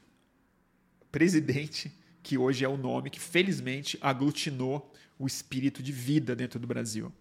presidente 1.13 1.97
que 2.25 2.37
hoje 2.37 2.65
é 2.65 2.69
o 2.69 2.77
nome 2.77 3.09
que 3.09 3.21
felizmente 3.21 3.97
aglutinou 4.01 4.93
o 5.17 5.29
espírito 5.29 5.81
de 5.81 5.93
vida 5.93 6.35
dentro 6.35 6.59
do 6.59 6.67
Brasil. 6.67 7.13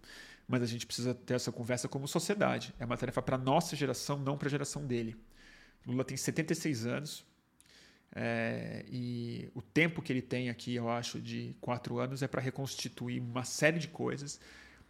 Mas 0.48 0.60
a 0.60 0.66
gente 0.66 0.84
precisa 0.84 1.14
ter 1.14 1.34
essa 1.34 1.52
conversa 1.52 1.86
como 1.86 2.08
sociedade. 2.08 2.74
É 2.76 2.84
uma 2.84 2.96
tarefa 2.96 3.22
para 3.22 3.38
nossa 3.38 3.76
geração, 3.76 4.18
não 4.18 4.36
para 4.36 4.48
a 4.48 4.50
geração 4.50 4.84
dele. 4.84 5.16
Lula 5.86 6.04
tem 6.04 6.16
76 6.16 6.86
anos. 6.86 7.24
É, 8.12 8.84
e 8.90 9.48
o 9.54 9.62
tempo 9.62 10.02
que 10.02 10.12
ele 10.12 10.22
tem 10.22 10.50
aqui, 10.50 10.74
eu 10.74 10.90
acho, 10.90 11.20
de 11.20 11.54
quatro 11.60 12.00
anos, 12.00 12.20
é 12.20 12.26
para 12.26 12.42
reconstituir 12.42 13.20
uma 13.20 13.44
série 13.44 13.78
de 13.78 13.86
coisas, 13.86 14.40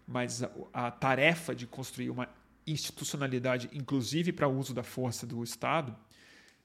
mas 0.06 0.42
a, 0.42 0.50
a 0.72 0.90
tarefa 0.90 1.54
de 1.54 1.66
construir 1.66 2.08
uma 2.08 2.26
institucionalidade, 2.66 3.68
inclusive 3.74 4.32
para 4.32 4.48
o 4.48 4.58
uso 4.58 4.72
da 4.72 4.82
força 4.82 5.26
do 5.26 5.44
Estado, 5.44 5.94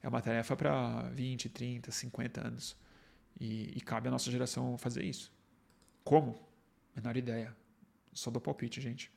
é 0.03 0.07
uma 0.09 0.21
tarefa 0.21 0.55
para 0.55 1.09
20, 1.11 1.47
30, 1.47 1.89
50 1.89 2.45
anos. 2.45 2.75
E, 3.39 3.75
e, 3.77 3.81
cabe 3.81 4.09
à 4.09 4.11
nossa 4.11 4.29
geração 4.29 4.77
fazer 4.77 5.03
isso. 5.03 5.31
Como? 6.03 6.37
Menor 6.93 7.15
ideia. 7.15 7.55
Só 8.11 8.29
dou 8.29 8.41
palpite, 8.41 8.81
gente. 8.81 9.09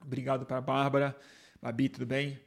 Obrigado 0.00 0.46
para 0.46 0.58
a 0.58 0.60
Bárbara. 0.60 1.18
Babi, 1.60 1.88
tudo 1.88 2.06
bem? 2.06 2.40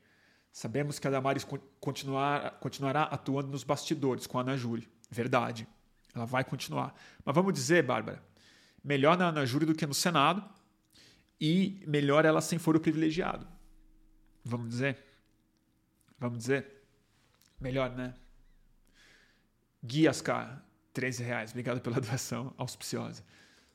Sabemos 0.51 0.97
que 0.97 1.07
a 1.07 1.11
Damares 1.11 1.45
continuar, 1.79 2.59
continuará 2.59 3.03
atuando 3.03 3.49
nos 3.49 3.63
bastidores 3.63 4.25
com 4.25 4.39
a 4.39 4.41
Ana 4.41 4.55
Júri. 4.55 4.87
Verdade. 5.11 5.67
Ela 6.15 6.25
vai 6.25 6.43
continuar. 6.43 6.95
Mas 7.23 7.35
vamos 7.35 7.53
dizer, 7.53 7.83
Bárbara, 7.83 8.23
melhor 8.83 9.17
na 9.17 9.27
Ana 9.27 9.45
Júri 9.45 9.65
do 9.65 9.75
que 9.75 9.85
no 9.85 9.93
Senado 9.93 10.43
e 11.45 11.83
melhor 11.85 12.23
ela 12.23 12.39
sem 12.39 12.57
foro 12.57 12.79
privilegiado. 12.79 13.45
Vamos 14.45 14.69
dizer? 14.69 14.97
Vamos 16.17 16.37
dizer? 16.37 16.65
Melhor, 17.59 17.93
né? 17.93 18.13
Gui 19.83 20.07
Ascar, 20.07 20.63
13 20.93 21.21
reais. 21.21 21.51
Obrigado 21.51 21.81
pela 21.81 21.99
doação 21.99 22.53
auspiciosa. 22.57 23.25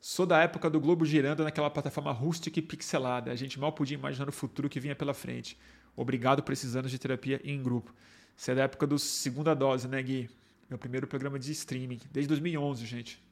Sou 0.00 0.24
da 0.24 0.42
época 0.42 0.70
do 0.70 0.80
Globo 0.80 1.04
girando 1.04 1.44
naquela 1.44 1.68
plataforma 1.68 2.10
rústica 2.10 2.58
e 2.58 2.62
pixelada. 2.62 3.30
A 3.30 3.36
gente 3.36 3.60
mal 3.60 3.70
podia 3.70 3.98
imaginar 3.98 4.30
o 4.30 4.32
futuro 4.32 4.70
que 4.70 4.80
vinha 4.80 4.96
pela 4.96 5.12
frente. 5.12 5.58
Obrigado 5.94 6.42
por 6.42 6.54
esses 6.54 6.74
anos 6.74 6.90
de 6.90 6.98
terapia 6.98 7.38
em 7.44 7.62
grupo. 7.62 7.94
Você 8.34 8.52
é 8.52 8.54
da 8.54 8.62
época 8.62 8.86
do 8.86 8.98
segunda 8.98 9.52
dose, 9.52 9.86
né, 9.86 10.02
Gui? 10.02 10.30
Meu 10.70 10.78
primeiro 10.78 11.06
programa 11.06 11.38
de 11.38 11.52
streaming. 11.52 12.00
Desde 12.10 12.28
2011, 12.28 12.86
gente. 12.86 13.22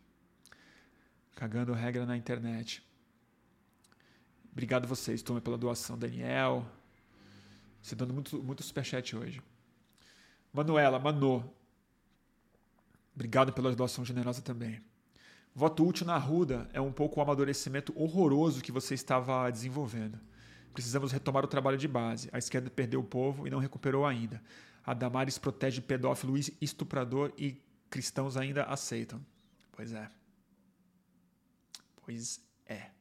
Cagando 1.34 1.72
regra 1.72 2.04
na 2.04 2.18
internet. 2.18 2.86
Obrigado 4.56 4.88
vocês, 4.88 5.20
Toma, 5.20 5.38
pela 5.38 5.58
doação. 5.58 5.98
Daniel. 5.98 6.66
Você 7.82 7.94
dando 7.94 8.14
muito, 8.14 8.42
muito 8.42 8.62
superchat 8.62 9.14
hoje. 9.14 9.42
Manuela, 10.50 10.98
Manô. 10.98 11.44
Obrigado 13.14 13.52
pela 13.52 13.76
doação 13.76 14.02
generosa 14.02 14.40
também. 14.40 14.80
Voto 15.54 15.86
útil 15.86 16.06
na 16.06 16.16
Ruda 16.16 16.70
é 16.72 16.80
um 16.80 16.90
pouco 16.90 17.20
o 17.20 17.22
amadurecimento 17.22 17.92
horroroso 17.94 18.62
que 18.62 18.72
você 18.72 18.94
estava 18.94 19.50
desenvolvendo. 19.50 20.18
Precisamos 20.72 21.12
retomar 21.12 21.44
o 21.44 21.48
trabalho 21.48 21.76
de 21.76 21.86
base. 21.86 22.30
A 22.32 22.38
esquerda 22.38 22.70
perdeu 22.70 23.00
o 23.00 23.04
povo 23.04 23.46
e 23.46 23.50
não 23.50 23.58
recuperou 23.58 24.06
ainda. 24.06 24.42
A 24.82 24.94
Damares 24.94 25.36
protege 25.36 25.82
pedófilo 25.82 26.34
estuprador 26.62 27.30
e 27.36 27.62
cristãos 27.90 28.38
ainda 28.38 28.62
aceitam. 28.64 29.20
Pois 29.70 29.92
é. 29.92 30.10
Pois 32.06 32.40
é. 32.64 32.95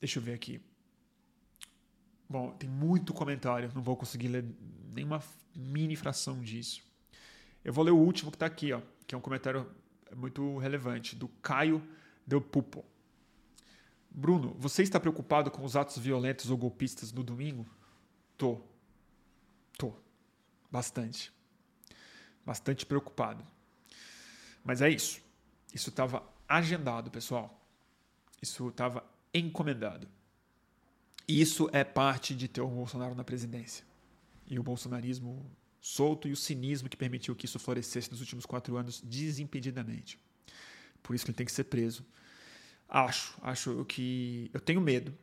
Deixa 0.00 0.18
eu 0.18 0.22
ver 0.22 0.32
aqui. 0.32 0.60
Bom, 2.28 2.52
tem 2.52 2.68
muito 2.68 3.12
comentário, 3.12 3.70
não 3.74 3.82
vou 3.82 3.96
conseguir 3.96 4.28
ler 4.28 4.44
nenhuma 4.94 5.22
mini 5.54 5.96
fração 5.96 6.40
disso. 6.40 6.82
Eu 7.64 7.72
vou 7.72 7.84
ler 7.84 7.90
o 7.90 7.98
último 7.98 8.30
que 8.30 8.36
está 8.36 8.46
aqui, 8.46 8.72
ó, 8.72 8.80
que 9.06 9.14
é 9.14 9.18
um 9.18 9.20
comentário 9.20 9.68
muito 10.16 10.56
relevante, 10.58 11.14
do 11.14 11.28
Caio 11.42 11.82
Del 12.26 12.40
Pupo. 12.40 12.84
Bruno, 14.10 14.54
você 14.58 14.82
está 14.82 14.98
preocupado 14.98 15.50
com 15.50 15.64
os 15.64 15.76
atos 15.76 15.98
violentos 15.98 16.50
ou 16.50 16.56
golpistas 16.56 17.12
no 17.12 17.22
domingo? 17.22 17.66
Tô. 18.36 18.60
Tô. 19.78 19.92
Bastante. 20.70 21.32
Bastante 22.44 22.86
preocupado. 22.86 23.46
Mas 24.64 24.80
é 24.82 24.88
isso. 24.88 25.20
Isso 25.72 25.90
estava 25.90 26.22
agendado, 26.48 27.10
pessoal. 27.10 27.60
Isso 28.42 28.68
estava 28.68 29.04
encomendado. 29.32 30.08
Isso 31.26 31.68
é 31.72 31.84
parte 31.84 32.34
de 32.34 32.48
ter 32.48 32.60
o 32.60 32.68
Bolsonaro 32.68 33.14
na 33.14 33.22
presidência. 33.22 33.84
E 34.46 34.58
o 34.58 34.62
bolsonarismo 34.62 35.48
solto 35.80 36.28
e 36.28 36.32
o 36.32 36.36
cinismo 36.36 36.88
que 36.88 36.96
permitiu 36.96 37.34
que 37.34 37.46
isso 37.46 37.58
florescesse 37.58 38.10
nos 38.10 38.20
últimos 38.20 38.44
quatro 38.44 38.76
anos 38.76 39.00
desimpedidamente. 39.00 40.18
Por 41.02 41.14
isso 41.14 41.24
que 41.24 41.30
ele 41.30 41.36
tem 41.36 41.46
que 41.46 41.52
ser 41.52 41.64
preso. 41.64 42.04
Acho, 42.88 43.38
acho 43.42 43.84
que 43.84 44.50
eu 44.52 44.60
tenho 44.60 44.80
medo 44.80 45.16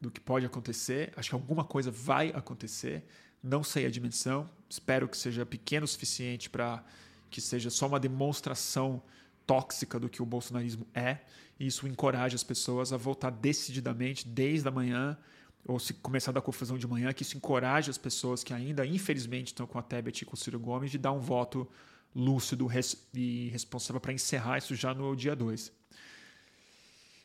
do 0.00 0.10
que 0.10 0.20
pode 0.20 0.46
acontecer. 0.46 1.12
Acho 1.16 1.30
que 1.30 1.34
alguma 1.34 1.64
coisa 1.64 1.90
vai 1.90 2.28
acontecer. 2.30 3.04
Não 3.42 3.62
sei 3.62 3.84
a 3.84 3.90
dimensão. 3.90 4.48
Espero 4.68 5.08
que 5.08 5.16
seja 5.16 5.44
pequeno 5.44 5.84
o 5.84 5.88
suficiente 5.88 6.48
para 6.48 6.82
que 7.28 7.40
seja 7.40 7.70
só 7.70 7.86
uma 7.86 8.00
demonstração 8.00 9.02
tóxica 9.46 9.98
do 9.98 10.08
que 10.08 10.22
o 10.22 10.26
bolsonarismo 10.26 10.86
é. 10.94 11.18
Isso 11.60 11.86
encoraja 11.86 12.34
as 12.34 12.42
pessoas 12.42 12.90
a 12.90 12.96
voltar 12.96 13.28
decididamente 13.28 14.26
desde 14.26 14.66
a 14.66 14.70
manhã 14.70 15.18
ou 15.66 15.78
se 15.78 15.92
começar 15.92 16.30
a 16.30 16.34
dar 16.34 16.40
confusão 16.40 16.78
de 16.78 16.86
manhã, 16.86 17.12
que 17.12 17.22
isso 17.22 17.36
encoraje 17.36 17.90
as 17.90 17.98
pessoas 17.98 18.42
que 18.42 18.54
ainda, 18.54 18.86
infelizmente, 18.86 19.48
estão 19.48 19.66
com 19.66 19.78
a 19.78 19.82
Tebet 19.82 20.22
e 20.22 20.24
com 20.24 20.32
o 20.32 20.36
Ciro 20.38 20.58
Gomes 20.58 20.90
de 20.90 20.96
dar 20.96 21.12
um 21.12 21.20
voto 21.20 21.68
lúcido 22.16 22.66
e 23.14 23.50
responsável 23.50 24.00
para 24.00 24.14
encerrar 24.14 24.56
isso 24.56 24.74
já 24.74 24.94
no 24.94 25.14
dia 25.14 25.36
2. 25.36 25.70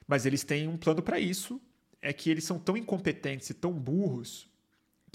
Mas 0.05 0.25
eles 0.25 0.43
têm 0.43 0.67
um 0.67 0.75
plano 0.75 1.01
para 1.01 1.17
isso, 1.17 1.61
é 2.01 2.11
que 2.11 2.29
eles 2.29 2.43
são 2.43 2.59
tão 2.59 2.75
incompetentes 2.75 3.49
e 3.49 3.53
tão 3.53 3.71
burros 3.71 4.47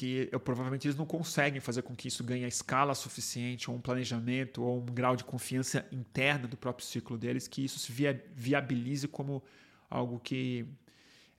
que 0.00 0.30
eu, 0.32 0.40
provavelmente 0.40 0.86
eles 0.88 0.96
não 0.96 1.04
conseguem 1.04 1.60
fazer 1.60 1.82
com 1.82 1.94
que 1.94 2.08
isso 2.08 2.24
ganhe 2.24 2.42
a 2.42 2.48
escala 2.48 2.94
suficiente, 2.94 3.70
ou 3.70 3.76
um 3.76 3.80
planejamento, 3.82 4.62
ou 4.62 4.80
um 4.80 4.86
grau 4.86 5.14
de 5.14 5.22
confiança 5.22 5.86
interna 5.92 6.48
do 6.48 6.56
próprio 6.56 6.86
ciclo 6.86 7.18
deles, 7.18 7.46
que 7.46 7.62
isso 7.62 7.78
se 7.78 7.92
via, 7.92 8.24
viabilize 8.34 9.06
como 9.06 9.42
algo 9.90 10.18
que 10.18 10.66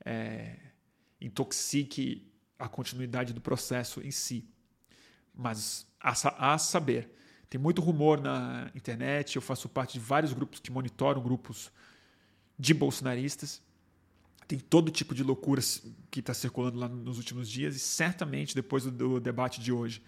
é, 0.05 0.57
intoxique 1.19 2.31
a 2.59 2.69
continuidade 2.69 3.33
do 3.33 3.41
processo 3.41 3.99
em 3.99 4.11
si. 4.11 4.47
Mas 5.33 5.87
a, 5.99 6.53
a 6.53 6.57
saber, 6.59 7.09
tem 7.49 7.59
muito 7.59 7.81
rumor 7.81 8.21
na 8.21 8.69
internet, 8.75 9.37
eu 9.37 9.41
faço 9.41 9.67
parte 9.67 9.93
de 9.93 9.99
vários 9.99 10.33
grupos 10.33 10.59
que 10.59 10.71
monitoram 10.71 11.19
grupos 11.19 11.71
de 12.59 12.75
bolsonaristas. 12.75 13.59
Tem 14.51 14.59
todo 14.59 14.91
tipo 14.91 15.15
de 15.15 15.23
loucuras 15.23 15.81
que 16.09 16.19
está 16.19 16.33
circulando 16.33 16.77
lá 16.77 16.89
nos 16.89 17.17
últimos 17.17 17.49
dias, 17.49 17.73
e 17.73 17.79
certamente 17.79 18.53
depois 18.53 18.83
do, 18.83 19.17
debate 19.17 19.61
de 19.61 19.71
hoje 19.71 20.03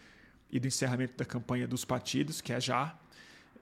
e 0.51 0.59
do 0.59 0.67
encerramento 0.67 1.15
da 1.15 1.23
campanha 1.23 1.65
dos 1.65 1.85
partidos, 1.85 2.41
que 2.41 2.51
é 2.51 2.59
já, 2.59 2.93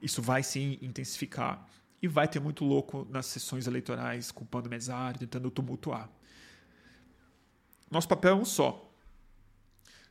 isso 0.02 0.20
vai 0.20 0.42
se 0.42 0.80
intensificar. 0.82 1.68
E 2.02 2.08
vai 2.08 2.26
ter 2.26 2.40
muito 2.40 2.64
louco 2.64 3.06
nas 3.08 3.26
sessões 3.26 3.68
eleitorais, 3.68 4.32
culpando 4.32 4.68
mesário, 4.68 5.20
tentando 5.20 5.52
tumultuar. 5.52 6.10
Nosso 7.88 8.08
papel 8.08 8.32
é 8.32 8.34
um 8.34 8.44
só: 8.44 8.92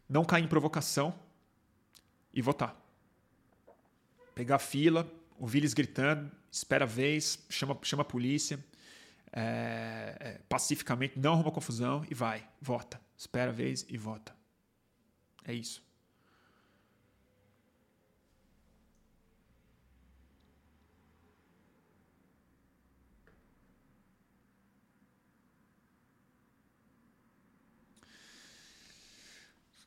não 0.07 0.23
cair 0.23 0.45
em 0.45 0.47
provocação 0.47 1.13
e 2.33 2.41
votar. 2.41 2.81
Pegar 4.33 4.59
fila, 4.59 5.05
ouvir 5.37 5.57
eles 5.57 5.73
gritando, 5.73 6.31
espera 6.49 6.85
a 6.85 6.87
vez, 6.87 7.39
chama, 7.49 7.77
chama 7.83 8.03
a 8.03 8.05
polícia, 8.05 8.57
é, 9.33 10.17
é, 10.19 10.41
pacificamente, 10.49 11.17
não 11.17 11.33
arruma 11.33 11.51
confusão 11.51 12.05
e 12.09 12.13
vai, 12.13 12.47
vota. 12.61 12.99
Espera 13.17 13.51
a 13.51 13.53
vez 13.53 13.85
e 13.87 13.97
vota. 13.97 14.35
É 15.45 15.53
isso. 15.53 15.83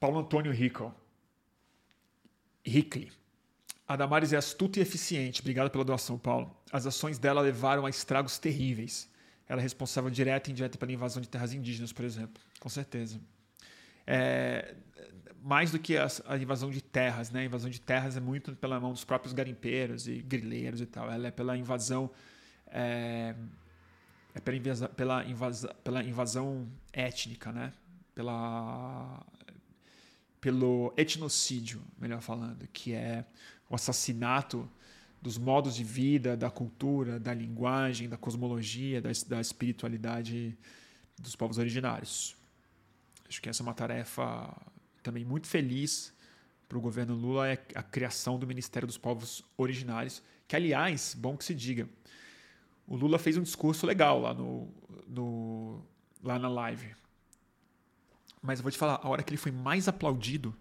Paulo 0.05 0.19
Antônio 0.19 0.53
Rico. 0.53 0.95
Hickley. 2.63 3.11
A 3.89 3.97
Damares 3.97 4.35
é 4.35 4.37
astuta 4.37 4.79
e 4.79 4.83
eficiente. 4.83 5.41
Obrigado 5.41 5.71
pela 5.71 5.83
doação, 5.83 6.19
Paulo. 6.19 6.55
As 6.71 6.87
ações 6.87 7.19
dela 7.19 7.41
levaram 7.41 7.87
a 7.87 7.91
estragos 7.91 8.39
terríveis. 8.39 9.09
Ela 9.49 9.61
é 9.61 9.63
responsável 9.63 10.11
direta 10.11 10.49
e 10.49 10.53
indireta 10.53 10.79
pela 10.79 10.93
invasão 10.93 11.21
de 11.21 11.29
terras 11.29 11.53
indígenas, 11.53 11.93
por 11.93 12.05
exemplo. 12.05 12.43
Com 12.61 12.69
certeza. 12.69 13.21
É, 14.07 14.75
mais 15.43 15.71
do 15.71 15.79
que 15.79 15.97
a, 15.97 16.07
a, 16.27 16.39
invasão 16.39 16.71
de 16.71 16.83
terras, 16.83 17.31
né? 17.31 17.41
A 17.41 17.45
invasão 17.45 17.69
de 17.69 17.81
terras 17.81 18.17
é 18.17 18.21
muito 18.21 18.57
pela 18.57 18.81
mão 18.81 18.93
dos 18.93 19.05
próprios 19.05 19.33
garimpeiros 19.33 20.09
e 20.09 20.23
grileiros 20.23 20.81
e 20.81 20.87
tal. 20.87 21.11
Ela 21.11 21.29
é 21.29 21.31
pela 21.31 21.57
invasão. 21.57 22.11
É, 22.67 23.35
é 24.35 24.41
pela, 24.41 24.57
invasa, 24.57 24.89
pela, 24.89 25.25
invasa, 25.25 25.75
pela 25.85 26.03
invasão 26.03 26.69
étnica, 26.93 27.53
né? 27.53 27.73
Pela 28.15 29.25
pelo 30.45 30.93
etnocídio, 30.95 31.81
melhor 31.99 32.21
falando, 32.21 32.69
que 32.71 32.93
é 32.93 33.25
o 33.71 33.75
assassinato 33.75 34.71
dos 35.25 35.39
modos 35.39 35.75
de 35.75 35.83
vida, 35.83 36.37
da 36.37 36.51
cultura, 36.51 37.19
da 37.19 37.33
linguagem, 37.33 38.11
da 38.11 38.19
cosmologia, 38.19 39.01
da, 39.01 39.09
da 39.27 39.41
espiritualidade 39.41 40.55
dos 41.19 41.35
povos 41.35 41.57
originários. 41.57 42.37
Acho 43.27 43.41
que 43.41 43.49
essa 43.49 43.63
é 43.63 43.65
uma 43.65 43.73
tarefa 43.73 44.55
também 45.03 45.25
muito 45.25 45.47
feliz 45.47 46.13
para 46.69 46.77
o 46.77 46.81
governo 46.81 47.15
Lula 47.15 47.49
é 47.49 47.53
a 47.75 47.83
criação 47.83 48.39
do 48.39 48.47
Ministério 48.47 48.87
dos 48.87 48.99
Povos 48.99 49.43
Originários, 49.57 50.23
que 50.47 50.57
aliás, 50.57 51.15
bom 51.15 51.39
que 51.39 51.45
se 51.45 51.55
diga, 51.55 51.89
o 52.87 52.95
Lula 52.95 53.19
fez 53.19 53.39
um 53.39 53.43
discurso 53.43 53.87
legal 53.87 54.21
lá 54.21 54.35
no, 54.35 54.69
no 55.09 55.83
lá 56.23 56.39
na 56.39 56.49
live, 56.49 56.95
mas 58.43 58.59
eu 58.59 58.63
vou 58.63 58.71
te 58.71 58.77
falar, 58.77 59.01
a 59.03 59.09
hora 59.09 59.23
que 59.23 59.31
ele 59.31 59.39
foi 59.39 59.53
mais 59.53 59.89
aplaudido, 59.89 60.55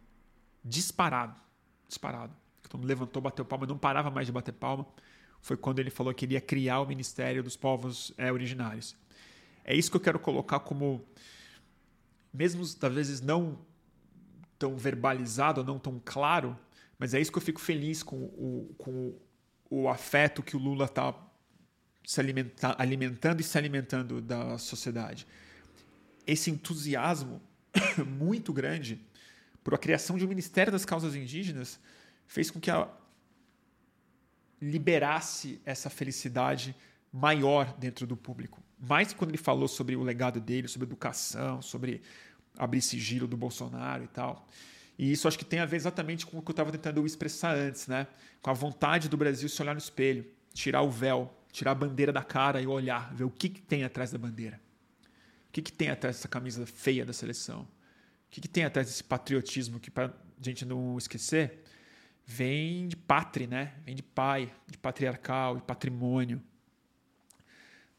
disparado, 0.64 1.36
disparado, 1.86 2.34
que 2.64 2.70
todo 2.70 2.80
mundo 2.80 2.88
levantou, 2.88 3.22
bateu 3.22 3.44
palma, 3.44 3.68
não 3.68 3.78
parava 3.78 4.10
mais 4.10 4.26
de 4.26 4.34
bater 4.34 4.54
palma, 4.54 4.88
foi 5.42 5.58
quando 5.58 5.80
ele 5.80 5.90
falou 5.90 6.14
que 6.14 6.26
iria 6.26 6.40
criar 6.40 6.80
o 6.80 6.88
Ministério 6.88 7.44
dos 7.44 7.58
Povos 7.58 8.14
é, 8.18 8.32
Originários. 8.32 8.96
É 9.66 9.76
isso 9.76 9.92
que 9.92 9.98
eu 9.98 10.02
quero 10.02 10.18
colocar 10.18 10.62
como, 10.62 11.06
mesmo 12.34 12.64
vezes 12.92 13.22
não 13.22 13.60
tão 14.58 14.78
verbalizado, 14.78 15.64
não 15.64 15.78
tão 15.78 16.02
claro, 16.04 16.58
mas 16.98 17.14
é 17.14 17.20
isso 17.20 17.32
que 17.32 17.38
eu 17.38 17.42
fico 17.42 17.60
feliz 17.60 18.02
com 18.02 18.16
o, 18.16 18.74
com 18.78 19.14
o 19.70 19.90
afeto 19.90 20.42
que 20.42 20.56
o 20.56 20.60
Lula 20.60 20.86
está 20.86 21.14
se 22.06 22.20
alimenta, 22.20 22.76
alimentando 22.78 23.42
e 23.42 23.44
se 23.44 23.58
alimentando 23.58 24.22
da 24.22 24.58
sociedade. 24.58 25.26
Esse 26.28 26.52
entusiasmo 26.52 27.42
muito 28.06 28.54
grande 28.54 29.02
por 29.64 29.74
a 29.74 29.78
criação 29.78 30.18
de 30.18 30.26
um 30.26 30.28
Ministério 30.28 30.72
das 30.72 30.86
Causas 30.86 31.16
Indígenas 31.16 31.80
fez 32.34 32.50
com 32.50 32.60
que 32.60 32.72
a 32.72 32.88
liberasse 34.62 35.62
essa 35.66 35.90
felicidade 35.90 36.76
maior 37.12 37.78
dentro 37.78 38.08
do 38.08 38.18
público. 38.18 38.62
Mais 38.80 39.14
quando 39.14 39.30
ele 39.32 39.38
falou 39.38 39.68
sobre 39.68 39.96
o 39.96 40.04
legado 40.04 40.40
dele, 40.40 40.68
sobre 40.68 40.88
educação, 40.88 41.62
sobre 41.62 42.02
abrir 42.58 42.82
sigilo 42.82 43.28
do 43.28 43.38
Bolsonaro 43.38 44.04
e 44.04 44.08
tal. 44.08 44.48
E 44.98 45.12
isso 45.12 45.28
acho 45.28 45.38
que 45.38 45.46
tem 45.46 45.60
a 45.60 45.66
ver 45.66 45.78
exatamente 45.78 46.26
com 46.26 46.38
o 46.38 46.42
que 46.42 46.50
eu 46.50 46.54
estava 46.54 46.72
tentando 46.72 47.06
expressar 47.06 47.56
antes, 47.56 47.88
né? 47.88 48.08
Com 48.42 48.50
a 48.50 48.54
vontade 48.54 49.10
do 49.10 49.18
Brasil 49.18 49.48
se 49.48 49.62
olhar 49.62 49.74
no 49.74 49.80
espelho, 49.80 50.26
tirar 50.54 50.82
o 50.82 50.90
véu, 50.90 51.32
tirar 51.52 51.72
a 51.72 51.76
bandeira 51.76 52.12
da 52.12 52.24
cara 52.24 52.62
e 52.62 52.68
olhar, 52.68 53.14
ver 53.14 53.26
o 53.26 53.30
que, 53.30 53.50
que 53.50 53.62
tem 53.62 53.84
atrás 53.84 54.12
da 54.12 54.18
bandeira 54.18 54.60
que, 55.54 55.62
que 55.62 55.72
tem 55.72 55.90
atrás 55.90 56.18
dessa 56.18 56.28
camisa 56.28 56.66
feia 56.66 57.06
da 57.06 57.14
seleção? 57.14 57.62
O 57.62 57.68
que, 58.32 58.42
que 58.42 58.48
tem 58.48 58.66
atrás 58.66 58.88
desse 58.88 59.04
patriotismo 59.04 59.80
que, 59.80 59.92
para 59.92 60.12
gente 60.42 60.66
não 60.66 60.98
esquecer, 60.98 61.63
vem 62.26 62.88
de 62.88 62.96
pátria, 62.96 63.48
né? 63.48 63.74
Vem 63.86 63.96
de 63.96 64.04
pai, 64.04 64.54
de 64.68 64.78
patriarcal, 64.78 65.58
de 65.58 65.64
patrimônio. 65.64 66.42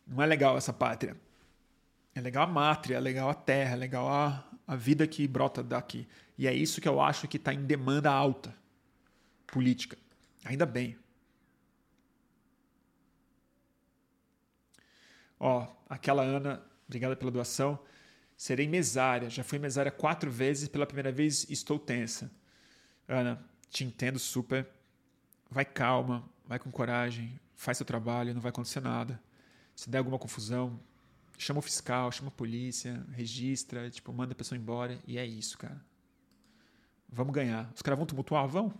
Não 0.06 0.22
é 0.22 0.26
legal 0.26 0.56
essa 0.56 0.72
pátria. 0.72 1.16
É 2.14 2.20
legal 2.20 2.44
a 2.44 2.46
mátria, 2.46 2.96
é 2.96 3.00
legal 3.00 3.28
a 3.28 3.34
terra, 3.34 3.74
é 3.74 3.76
legal 3.76 4.08
a, 4.08 4.44
a 4.66 4.76
vida 4.76 5.06
que 5.06 5.26
brota 5.26 5.62
daqui. 5.62 6.06
E 6.38 6.46
é 6.46 6.52
isso 6.52 6.80
que 6.80 6.88
eu 6.88 7.00
acho 7.00 7.26
que 7.26 7.36
está 7.36 7.52
em 7.52 7.64
demanda 7.64 8.10
alta 8.10 8.54
política. 9.46 9.96
Ainda 10.44 10.66
bem. 10.66 10.96
Ó, 15.38 15.66
aquela 15.88 16.22
Ana, 16.22 16.62
obrigada 16.86 17.16
pela 17.16 17.30
doação. 17.30 17.78
Serei 18.36 18.68
mesária. 18.68 19.30
Já 19.30 19.44
fui 19.44 19.58
mesária 19.58 19.90
quatro 19.90 20.30
vezes. 20.30 20.68
Pela 20.68 20.86
primeira 20.86 21.12
vez 21.12 21.48
estou 21.50 21.78
tensa. 21.78 22.30
Ana, 23.08 23.44
te 23.70 23.84
entendo 23.84 24.18
super. 24.18 24.68
Vai 25.50 25.64
calma, 25.64 26.24
vai 26.46 26.58
com 26.58 26.70
coragem, 26.70 27.38
faz 27.54 27.76
seu 27.76 27.86
trabalho, 27.86 28.34
não 28.34 28.40
vai 28.40 28.50
acontecer 28.50 28.80
nada. 28.80 29.20
Se 29.74 29.88
der 29.90 29.98
alguma 29.98 30.18
confusão, 30.18 30.78
chama 31.38 31.58
o 31.58 31.62
fiscal, 31.62 32.10
chama 32.12 32.28
a 32.28 32.32
polícia, 32.32 33.04
registra, 33.12 33.90
tipo, 33.90 34.12
manda 34.12 34.32
a 34.32 34.36
pessoa 34.36 34.58
embora 34.58 34.98
e 35.06 35.18
é 35.18 35.26
isso, 35.26 35.58
cara. 35.58 35.80
Vamos 37.08 37.32
ganhar. 37.32 37.70
Os 37.74 37.82
caras 37.82 37.98
vão 37.98 38.06
tumultuar? 38.06 38.46
Vão. 38.48 38.72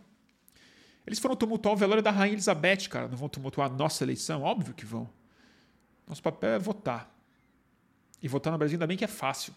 Eles 1.07 1.19
foram 1.19 1.37
tumultuar 1.37 1.75
o 1.75 1.77
velório 1.77 2.03
da 2.03 2.11
Rainha 2.11 2.35
Elizabeth, 2.35 2.89
cara. 2.89 3.09
Não 3.09 3.17
vão 3.17 3.29
tumultuar 3.29 3.71
a 3.71 3.75
nossa 3.75 4.03
eleição? 4.03 4.43
Óbvio 4.43 4.75
que 4.75 4.85
vão. 4.85 5.09
Nosso 6.07 6.23
papel 6.23 6.51
é 6.51 6.59
votar. 6.59 7.15
E 8.23 8.29
votar 8.29 8.53
no 8.53 8.59
Brasil 8.59 8.77
ainda 8.77 8.87
bem 8.87 8.97
que 8.97 9.05
é 9.05 9.09
fácil. 9.09 9.55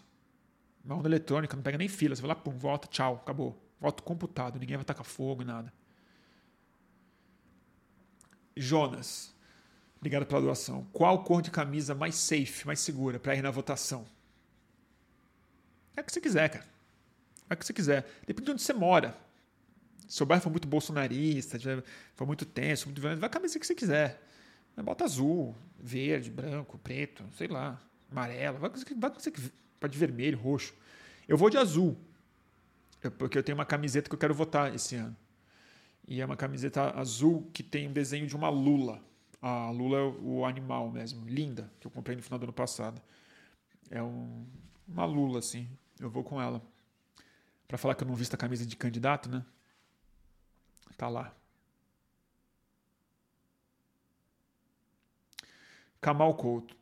Uma 0.83 1.05
eletrônica, 1.05 1.55
não 1.55 1.63
pega 1.63 1.77
nem 1.77 1.87
fila. 1.87 2.15
Você 2.15 2.21
vai 2.21 2.29
lá, 2.29 2.35
pum, 2.35 2.51
vota, 2.51 2.87
tchau, 2.87 3.15
acabou. 3.15 3.66
Voto 3.79 4.03
computado, 4.03 4.59
ninguém 4.59 4.77
vai 4.77 4.85
tacar 4.85 5.05
fogo 5.05 5.41
e 5.41 5.45
nada. 5.45 5.71
Jonas, 8.55 9.33
obrigado 9.97 10.25
pela 10.25 10.41
doação. 10.41 10.87
Qual 10.91 11.23
cor 11.23 11.41
de 11.41 11.51
camisa 11.51 11.93
mais 11.93 12.15
safe, 12.15 12.65
mais 12.65 12.79
segura 12.79 13.19
para 13.19 13.35
ir 13.35 13.41
na 13.41 13.51
votação? 13.51 14.05
É 15.95 16.01
o 16.01 16.03
que 16.03 16.11
você 16.11 16.21
quiser, 16.21 16.49
cara. 16.49 16.65
É 17.49 17.53
o 17.53 17.57
que 17.57 17.65
você 17.65 17.73
quiser. 17.73 18.05
Depende 18.25 18.45
de 18.45 18.51
onde 18.51 18.61
você 18.61 18.73
mora. 18.73 19.15
Se 20.07 20.23
o 20.23 20.25
bairro 20.25 20.43
for 20.43 20.49
muito 20.49 20.67
bolsonarista, 20.67 21.57
for 22.15 22.25
muito 22.25 22.45
tenso, 22.45 22.87
muito 22.87 23.01
violento, 23.01 23.19
vai 23.19 23.27
a 23.27 23.31
camisa 23.31 23.59
que 23.59 23.67
você 23.67 23.75
quiser. 23.75 24.21
Bota 24.77 25.05
azul, 25.05 25.55
verde, 25.79 26.29
branco, 26.29 26.77
preto, 26.77 27.23
sei 27.35 27.47
lá, 27.47 27.81
amarelo, 28.11 28.59
vai, 28.59 28.69
vai, 28.69 29.11
pode 29.79 29.97
vermelho, 29.97 30.37
roxo. 30.37 30.73
Eu 31.27 31.35
vou 31.35 31.49
de 31.49 31.57
azul, 31.57 31.97
porque 33.17 33.37
eu 33.37 33.43
tenho 33.43 33.57
uma 33.57 33.65
camiseta 33.65 34.09
que 34.09 34.15
eu 34.15 34.19
quero 34.19 34.33
votar 34.33 34.73
esse 34.73 34.95
ano. 34.95 35.15
E 36.07 36.21
é 36.21 36.25
uma 36.25 36.37
camiseta 36.37 36.97
azul 36.97 37.49
que 37.53 37.61
tem 37.61 37.87
um 37.87 37.93
desenho 37.93 38.25
de 38.25 38.35
uma 38.35 38.49
lula. 38.49 39.01
A 39.41 39.69
lula 39.69 39.97
é 39.97 40.03
o 40.21 40.45
animal 40.45 40.89
mesmo, 40.89 41.27
linda, 41.27 41.71
que 41.79 41.87
eu 41.87 41.91
comprei 41.91 42.15
no 42.15 42.23
final 42.23 42.39
do 42.39 42.43
ano 42.43 42.53
passado. 42.53 43.01
É 43.89 44.01
um, 44.01 44.45
uma 44.87 45.05
lula, 45.05 45.39
assim. 45.39 45.67
Eu 45.99 46.09
vou 46.09 46.23
com 46.23 46.41
ela. 46.41 46.61
Para 47.67 47.77
falar 47.77 47.95
que 47.95 48.03
eu 48.03 48.07
não 48.07 48.15
visto 48.15 48.33
a 48.33 48.37
camisa 48.37 48.65
de 48.65 48.75
candidato, 48.75 49.29
né? 49.29 49.45
Tá 50.97 51.09
lá. 51.09 51.33
Kamal 55.99 56.33
Couto. 56.35 56.75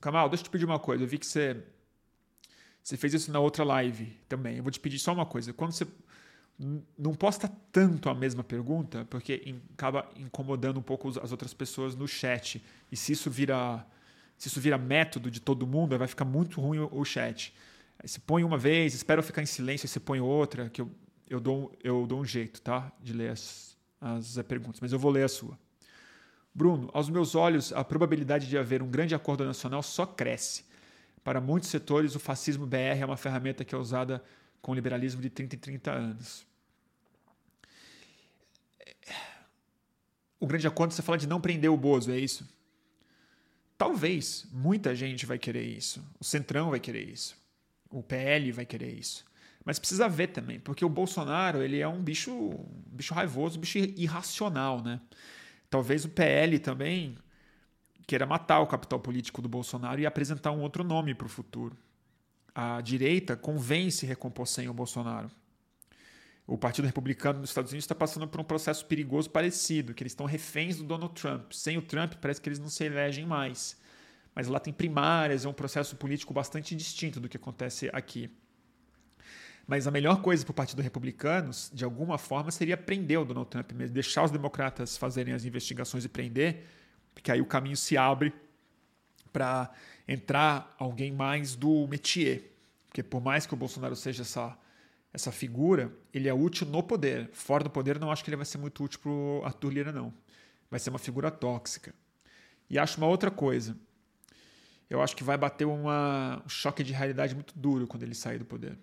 Kamal, 0.00 0.28
deixa 0.28 0.42
eu 0.42 0.44
te 0.44 0.50
pedir 0.50 0.64
uma 0.64 0.78
coisa. 0.78 1.04
Eu 1.04 1.08
vi 1.08 1.18
que 1.18 1.26
você, 1.26 1.62
você 2.82 2.96
fez 2.96 3.14
isso 3.14 3.30
na 3.30 3.38
outra 3.38 3.64
live 3.64 4.06
também. 4.28 4.56
Eu 4.56 4.62
vou 4.62 4.72
te 4.72 4.80
pedir 4.80 4.98
só 4.98 5.12
uma 5.12 5.24
coisa. 5.24 5.52
Quando 5.52 5.72
você 5.72 5.86
não 6.98 7.14
posta 7.14 7.50
tanto 7.70 8.08
a 8.08 8.14
mesma 8.14 8.44
pergunta, 8.44 9.06
porque 9.08 9.54
acaba 9.74 10.08
incomodando 10.16 10.78
um 10.78 10.82
pouco 10.82 11.08
as 11.20 11.30
outras 11.30 11.54
pessoas 11.54 11.94
no 11.94 12.06
chat. 12.06 12.62
E 12.90 12.96
se 12.96 13.12
isso 13.12 13.30
vira, 13.30 13.84
se 14.36 14.48
isso 14.48 14.60
vira 14.60 14.76
método 14.76 15.30
de 15.30 15.40
todo 15.40 15.66
mundo, 15.66 15.96
vai 15.96 16.08
ficar 16.08 16.24
muito 16.24 16.60
ruim 16.60 16.78
o, 16.78 17.04
chat. 17.04 17.54
Aí 17.98 18.08
você 18.08 18.18
põe 18.18 18.44
uma 18.44 18.58
vez, 18.58 18.94
espera 18.94 19.22
ficar 19.22 19.42
em 19.42 19.46
silêncio, 19.46 19.86
e 19.86 19.88
você 19.88 20.00
põe 20.00 20.20
outra, 20.20 20.68
que 20.68 20.80
eu, 20.80 20.90
eu, 21.28 21.40
dou, 21.40 21.72
eu 21.82 22.06
dou 22.06 22.20
um 22.20 22.24
jeito, 22.24 22.60
tá? 22.60 22.92
De 23.00 23.12
ler 23.12 23.30
as, 23.30 23.76
as 24.00 24.36
perguntas. 24.46 24.80
Mas 24.80 24.92
eu 24.92 24.98
vou 24.98 25.10
ler 25.10 25.24
a 25.24 25.28
sua. 25.28 25.58
Bruno, 26.54 26.90
aos 26.92 27.08
meus 27.08 27.34
olhos, 27.34 27.72
a 27.72 27.82
probabilidade 27.82 28.46
de 28.46 28.58
haver 28.58 28.82
um 28.82 28.88
grande 28.88 29.14
acordo 29.14 29.44
nacional 29.44 29.82
só 29.82 30.04
cresce. 30.04 30.64
Para 31.24 31.40
muitos 31.40 31.68
setores, 31.68 32.14
o 32.14 32.20
fascismo 32.20 32.66
BR 32.66 33.00
é 33.00 33.06
uma 33.06 33.16
ferramenta 33.16 33.64
que 33.64 33.74
é 33.74 33.78
usada 33.78 34.22
com 34.60 34.72
o 34.72 34.74
liberalismo 34.74 35.20
de 35.20 35.30
30 35.30 35.56
em 35.56 35.58
30 35.58 35.90
anos. 35.90 36.46
O 40.40 40.46
grande 40.46 40.66
acordo 40.66 40.92
você 40.92 41.02
fala 41.02 41.18
de 41.18 41.28
não 41.28 41.40
prender 41.40 41.70
o 41.70 41.76
Bozo, 41.76 42.10
é 42.10 42.18
isso? 42.18 42.48
Talvez 43.78 44.46
muita 44.52 44.94
gente 44.94 45.24
vai 45.24 45.38
querer 45.38 45.64
isso. 45.64 46.04
O 46.18 46.24
Centrão 46.24 46.70
vai 46.70 46.80
querer 46.80 47.08
isso. 47.08 47.36
O 47.90 48.02
PL 48.02 48.50
vai 48.50 48.66
querer 48.66 48.92
isso. 48.92 49.24
Mas 49.64 49.78
precisa 49.78 50.08
ver 50.08 50.28
também, 50.28 50.58
porque 50.58 50.84
o 50.84 50.88
Bolsonaro 50.88 51.62
ele 51.62 51.78
é 51.78 51.86
um 51.86 52.02
bicho, 52.02 52.58
bicho 52.86 53.14
raivoso, 53.14 53.58
um 53.58 53.60
bicho 53.60 53.78
irracional, 53.78 54.82
né? 54.82 55.00
Talvez 55.70 56.04
o 56.04 56.08
PL 56.08 56.58
também 56.58 57.16
queira 58.12 58.26
matar 58.26 58.60
o 58.60 58.66
capital 58.66 59.00
político 59.00 59.40
do 59.40 59.48
Bolsonaro 59.48 59.98
e 59.98 60.04
apresentar 60.04 60.50
um 60.50 60.60
outro 60.60 60.84
nome 60.84 61.14
para 61.14 61.24
o 61.24 61.30
futuro. 61.30 61.74
A 62.54 62.78
direita 62.82 63.34
convence 63.34 64.04
recompor 64.04 64.46
sem 64.46 64.68
o 64.68 64.74
Bolsonaro. 64.74 65.30
O 66.46 66.58
Partido 66.58 66.84
Republicano 66.84 67.40
nos 67.40 67.48
Estados 67.48 67.72
Unidos 67.72 67.84
está 67.84 67.94
passando 67.94 68.28
por 68.28 68.38
um 68.38 68.44
processo 68.44 68.84
perigoso 68.84 69.30
parecido, 69.30 69.94
que 69.94 70.02
eles 70.02 70.10
estão 70.12 70.26
reféns 70.26 70.76
do 70.76 70.84
Donald 70.84 71.14
Trump. 71.14 71.52
Sem 71.52 71.78
o 71.78 71.80
Trump, 71.80 72.12
parece 72.20 72.38
que 72.38 72.50
eles 72.50 72.58
não 72.58 72.68
se 72.68 72.84
elegem 72.84 73.24
mais. 73.24 73.80
Mas 74.34 74.46
lá 74.46 74.60
tem 74.60 74.74
primárias, 74.74 75.46
é 75.46 75.48
um 75.48 75.54
processo 75.54 75.96
político 75.96 76.34
bastante 76.34 76.76
distinto 76.76 77.18
do 77.18 77.30
que 77.30 77.38
acontece 77.38 77.88
aqui. 77.94 78.30
Mas 79.66 79.86
a 79.86 79.90
melhor 79.90 80.20
coisa 80.20 80.44
para 80.44 80.50
o 80.50 80.54
Partido 80.54 80.82
Republicano, 80.82 81.50
de 81.72 81.82
alguma 81.82 82.18
forma, 82.18 82.50
seria 82.50 82.76
prender 82.76 83.18
o 83.18 83.24
Donald 83.24 83.48
Trump 83.48 83.72
deixar 83.72 84.22
os 84.22 84.30
democratas 84.30 84.98
fazerem 84.98 85.32
as 85.32 85.46
investigações 85.46 86.04
e 86.04 86.10
prender, 86.10 86.66
porque 87.14 87.30
aí 87.30 87.40
o 87.40 87.46
caminho 87.46 87.76
se 87.76 87.96
abre 87.96 88.32
para 89.32 89.70
entrar 90.06 90.74
alguém 90.78 91.12
mais 91.12 91.54
do 91.54 91.86
métier. 91.86 92.52
Porque 92.88 93.02
por 93.02 93.22
mais 93.22 93.46
que 93.46 93.54
o 93.54 93.56
Bolsonaro 93.56 93.96
seja 93.96 94.22
essa, 94.22 94.56
essa 95.12 95.32
figura, 95.32 95.92
ele 96.12 96.28
é 96.28 96.34
útil 96.34 96.66
no 96.66 96.82
poder. 96.82 97.30
Fora 97.32 97.64
do 97.64 97.70
poder, 97.70 97.98
não 97.98 98.10
acho 98.10 98.22
que 98.22 98.30
ele 98.30 98.36
vai 98.36 98.44
ser 98.44 98.58
muito 98.58 98.84
útil 98.84 99.00
para 99.00 99.10
o 99.10 99.42
Arthur 99.44 99.70
Lira, 99.70 99.92
não. 99.92 100.12
Vai 100.70 100.78
ser 100.78 100.90
uma 100.90 100.98
figura 100.98 101.30
tóxica. 101.30 101.94
E 102.68 102.78
acho 102.78 102.98
uma 102.98 103.06
outra 103.06 103.30
coisa. 103.30 103.76
Eu 104.88 105.00
acho 105.00 105.16
que 105.16 105.24
vai 105.24 105.38
bater 105.38 105.64
uma, 105.64 106.42
um 106.44 106.48
choque 106.48 106.84
de 106.84 106.92
realidade 106.92 107.34
muito 107.34 107.58
duro 107.58 107.86
quando 107.86 108.02
ele 108.02 108.14
sair 108.14 108.38
do 108.38 108.44
poder. 108.44 108.76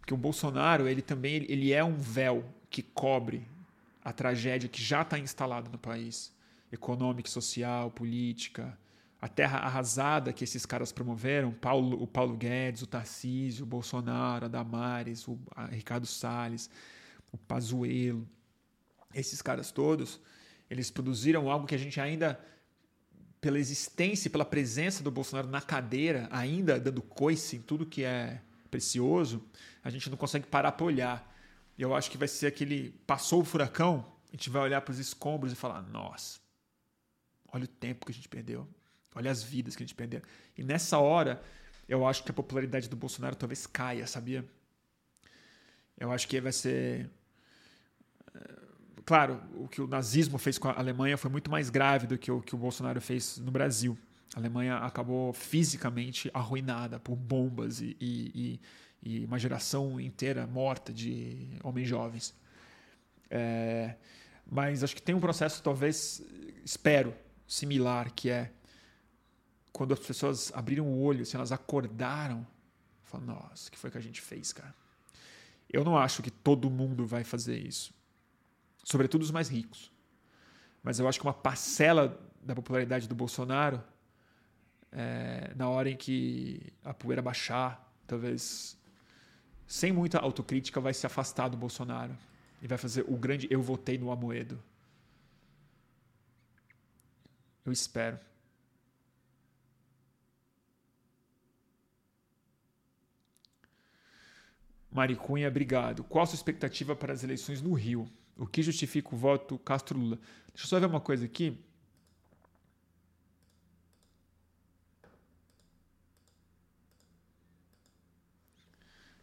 Porque 0.00 0.12
o 0.12 0.18
Bolsonaro, 0.18 0.86
ele 0.86 1.00
também 1.00 1.46
ele 1.48 1.72
é 1.72 1.82
um 1.82 1.96
véu 1.96 2.44
que 2.68 2.82
cobre 2.82 3.48
a 4.02 4.12
tragédia 4.12 4.68
que 4.68 4.82
já 4.82 5.00
está 5.00 5.18
instalada 5.18 5.70
no 5.70 5.78
país, 5.78 6.30
econômica, 6.74 7.28
social, 7.30 7.90
política, 7.90 8.78
a 9.20 9.28
terra 9.28 9.58
arrasada 9.58 10.32
que 10.32 10.44
esses 10.44 10.66
caras 10.66 10.92
promoveram, 10.92 11.50
Paulo, 11.50 12.02
o 12.02 12.06
Paulo 12.06 12.36
Guedes, 12.36 12.82
o 12.82 12.86
Tarcísio, 12.86 13.64
o 13.64 13.66
Bolsonaro, 13.66 14.44
a 14.44 14.48
Damares, 14.48 15.26
o 15.26 15.38
a 15.56 15.66
Ricardo 15.66 16.06
Salles, 16.06 16.68
o 17.32 17.38
Pazuello, 17.38 18.28
esses 19.14 19.40
caras 19.40 19.72
todos, 19.72 20.20
eles 20.68 20.90
produziram 20.90 21.50
algo 21.50 21.66
que 21.66 21.74
a 21.74 21.78
gente 21.78 22.00
ainda 22.00 22.38
pela 23.40 23.58
existência, 23.58 24.30
pela 24.30 24.44
presença 24.44 25.02
do 25.02 25.10
Bolsonaro 25.10 25.48
na 25.48 25.60
cadeira, 25.60 26.28
ainda 26.30 26.80
dando 26.80 27.02
coice 27.02 27.56
em 27.56 27.60
tudo 27.60 27.84
que 27.84 28.02
é 28.02 28.40
precioso, 28.70 29.42
a 29.82 29.90
gente 29.90 30.08
não 30.08 30.16
consegue 30.16 30.46
parar 30.46 30.72
para 30.72 30.86
olhar. 30.86 31.34
E 31.76 31.82
eu 31.82 31.94
acho 31.94 32.10
que 32.10 32.16
vai 32.16 32.26
ser 32.26 32.46
aquele. 32.46 32.90
Passou 33.06 33.42
o 33.42 33.44
furacão, 33.44 34.04
a 34.28 34.36
gente 34.36 34.48
vai 34.48 34.62
olhar 34.62 34.80
para 34.80 34.92
os 34.92 34.98
escombros 34.98 35.52
e 35.52 35.54
falar: 35.54 35.82
nossa, 35.82 36.40
olha 37.54 37.64
o 37.64 37.68
tempo 37.68 38.04
que 38.04 38.12
a 38.12 38.14
gente 38.14 38.28
perdeu, 38.28 38.68
olha 39.14 39.30
as 39.30 39.42
vidas 39.42 39.76
que 39.76 39.82
a 39.82 39.86
gente 39.86 39.94
perdeu. 39.94 40.20
E 40.58 40.64
nessa 40.64 40.98
hora, 40.98 41.40
eu 41.88 42.04
acho 42.06 42.24
que 42.24 42.30
a 42.30 42.34
popularidade 42.34 42.88
do 42.88 42.96
Bolsonaro 42.96 43.36
talvez 43.36 43.64
caia, 43.66 44.06
sabia? 44.06 44.44
Eu 45.96 46.10
acho 46.10 46.26
que 46.26 46.40
vai 46.40 46.50
ser. 46.50 47.08
Eh, 48.34 48.60
claro, 49.04 49.40
o 49.54 49.68
que 49.68 49.80
o 49.80 49.86
nazismo 49.86 50.36
fez 50.36 50.58
com 50.58 50.68
a 50.68 50.76
Alemanha 50.76 51.16
foi 51.16 51.30
muito 51.30 51.48
mais 51.48 51.70
grave 51.70 52.08
do 52.08 52.18
que 52.18 52.30
o 52.30 52.40
que 52.40 52.56
o 52.56 52.58
Bolsonaro 52.58 53.00
fez 53.00 53.38
no 53.38 53.52
Brasil. 53.52 53.96
A 54.34 54.40
Alemanha 54.40 54.78
acabou 54.78 55.32
fisicamente 55.32 56.28
arruinada 56.34 56.98
por 56.98 57.14
bombas 57.14 57.80
e, 57.80 57.96
e, 58.00 58.60
e 59.00 59.24
uma 59.24 59.38
geração 59.38 60.00
inteira 60.00 60.44
morta 60.44 60.92
de 60.92 61.56
homens 61.62 61.86
jovens. 61.86 62.34
É, 63.30 63.94
mas 64.44 64.82
acho 64.82 64.96
que 64.96 65.02
tem 65.02 65.14
um 65.14 65.20
processo, 65.20 65.62
talvez, 65.62 66.20
espero, 66.64 67.14
similar, 67.46 68.12
que 68.12 68.30
é 68.30 68.52
quando 69.72 69.92
as 69.92 70.00
pessoas 70.00 70.52
abriram 70.54 70.86
o 70.86 71.02
olho, 71.02 71.26
se 71.26 71.34
elas 71.34 71.50
acordaram, 71.50 72.46
falam, 73.02 73.26
nossa, 73.26 73.68
o 73.68 73.72
que 73.72 73.78
foi 73.78 73.90
que 73.90 73.98
a 73.98 74.00
gente 74.00 74.20
fez, 74.20 74.52
cara? 74.52 74.74
Eu 75.68 75.82
não 75.82 75.98
acho 75.98 76.22
que 76.22 76.30
todo 76.30 76.70
mundo 76.70 77.04
vai 77.04 77.24
fazer 77.24 77.58
isso. 77.58 77.92
Sobretudo 78.84 79.22
os 79.22 79.30
mais 79.30 79.48
ricos. 79.48 79.90
Mas 80.82 81.00
eu 81.00 81.08
acho 81.08 81.18
que 81.18 81.26
uma 81.26 81.34
parcela 81.34 82.20
da 82.42 82.54
popularidade 82.54 83.08
do 83.08 83.14
Bolsonaro 83.14 83.82
é, 84.92 85.52
na 85.56 85.68
hora 85.68 85.90
em 85.90 85.96
que 85.96 86.72
a 86.84 86.94
poeira 86.94 87.20
baixar, 87.20 87.92
talvez 88.06 88.78
sem 89.66 89.90
muita 89.92 90.18
autocrítica, 90.18 90.80
vai 90.80 90.94
se 90.94 91.04
afastar 91.04 91.48
do 91.48 91.56
Bolsonaro 91.56 92.16
e 92.62 92.68
vai 92.68 92.78
fazer 92.78 93.04
o 93.08 93.16
grande 93.16 93.48
eu 93.50 93.60
votei 93.60 93.98
no 93.98 94.12
Amoedo. 94.12 94.62
Eu 97.64 97.72
espero. 97.72 98.18
Maricunha, 104.94 105.48
obrigado. 105.48 106.04
Qual 106.04 106.22
a 106.22 106.26
sua 106.26 106.36
expectativa 106.36 106.94
para 106.94 107.12
as 107.12 107.24
eleições 107.24 107.60
no 107.60 107.72
Rio? 107.72 108.08
O 108.36 108.46
que 108.46 108.62
justifica 108.62 109.14
o 109.14 109.18
voto 109.18 109.58
Castro-Lula? 109.58 110.16
Deixa 110.48 110.66
eu 110.66 110.68
só 110.68 110.78
ver 110.78 110.86
uma 110.86 111.00
coisa 111.00 111.24
aqui. 111.24 111.58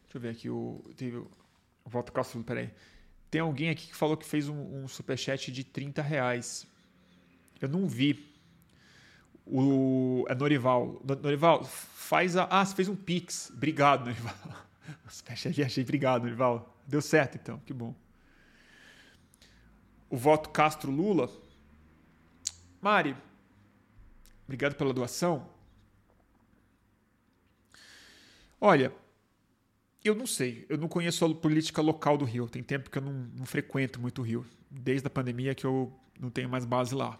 Deixa 0.04 0.18
eu 0.18 0.22
ver 0.22 0.30
aqui 0.30 0.50
o. 0.50 0.84
Teve 0.98 1.18
o, 1.18 1.32
voto 1.86 2.12
Castro-Lula, 2.12 2.46
peraí. 2.46 2.70
Tem 3.30 3.40
alguém 3.40 3.70
aqui 3.70 3.88
que 3.88 3.96
falou 3.96 4.18
que 4.18 4.26
fez 4.26 4.50
um, 4.50 4.84
um 4.84 4.88
superchat 4.90 5.52
de 5.54 5.64
30 5.64 6.02
reais. 6.02 6.68
Eu 7.62 7.70
não 7.70 7.88
vi. 7.88 8.31
O, 9.46 10.26
é 10.28 10.36
Norival. 10.36 11.02
Norival, 11.22 11.64
faz 11.64 12.36
a. 12.36 12.48
Ah, 12.50 12.66
você 12.66 12.76
fez 12.76 12.88
um 12.88 12.96
Pix. 12.96 13.52
Obrigado, 13.54 14.06
Norival. 14.06 14.36
Superchat, 15.10 15.62
achei. 15.64 15.84
Obrigado, 15.84 16.24
Norival. 16.24 16.78
Deu 16.88 17.02
certo, 17.02 17.36
então. 17.36 17.60
Que 17.66 17.74
bom. 17.74 17.96
O 20.10 20.18
voto 20.18 20.50
Castro-Lula. 20.50 21.30
Mari, 22.82 23.16
obrigado 24.46 24.76
pela 24.76 24.92
doação. 24.92 25.48
Olha, 28.60 28.94
eu 30.04 30.16
não 30.16 30.26
sei, 30.26 30.66
eu 30.68 30.78
não 30.78 30.88
conheço 30.88 31.24
a 31.24 31.34
política 31.34 31.82
local 31.82 32.18
do 32.18 32.26
Rio. 32.26 32.50
Tem 32.50 32.64
tempo 32.64 32.90
que 32.90 32.98
eu 32.98 33.02
não, 33.02 33.14
não 33.14 33.46
frequento 33.46 34.00
muito 34.00 34.22
o 34.22 34.26
Rio. 34.26 34.46
Desde 34.70 35.06
a 35.06 35.10
pandemia 35.10 35.54
que 35.54 35.66
eu 35.66 35.94
não 36.20 36.30
tenho 36.30 36.50
mais 36.50 36.66
base 36.66 36.96
lá. 36.96 37.20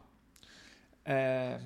É... 1.06 1.62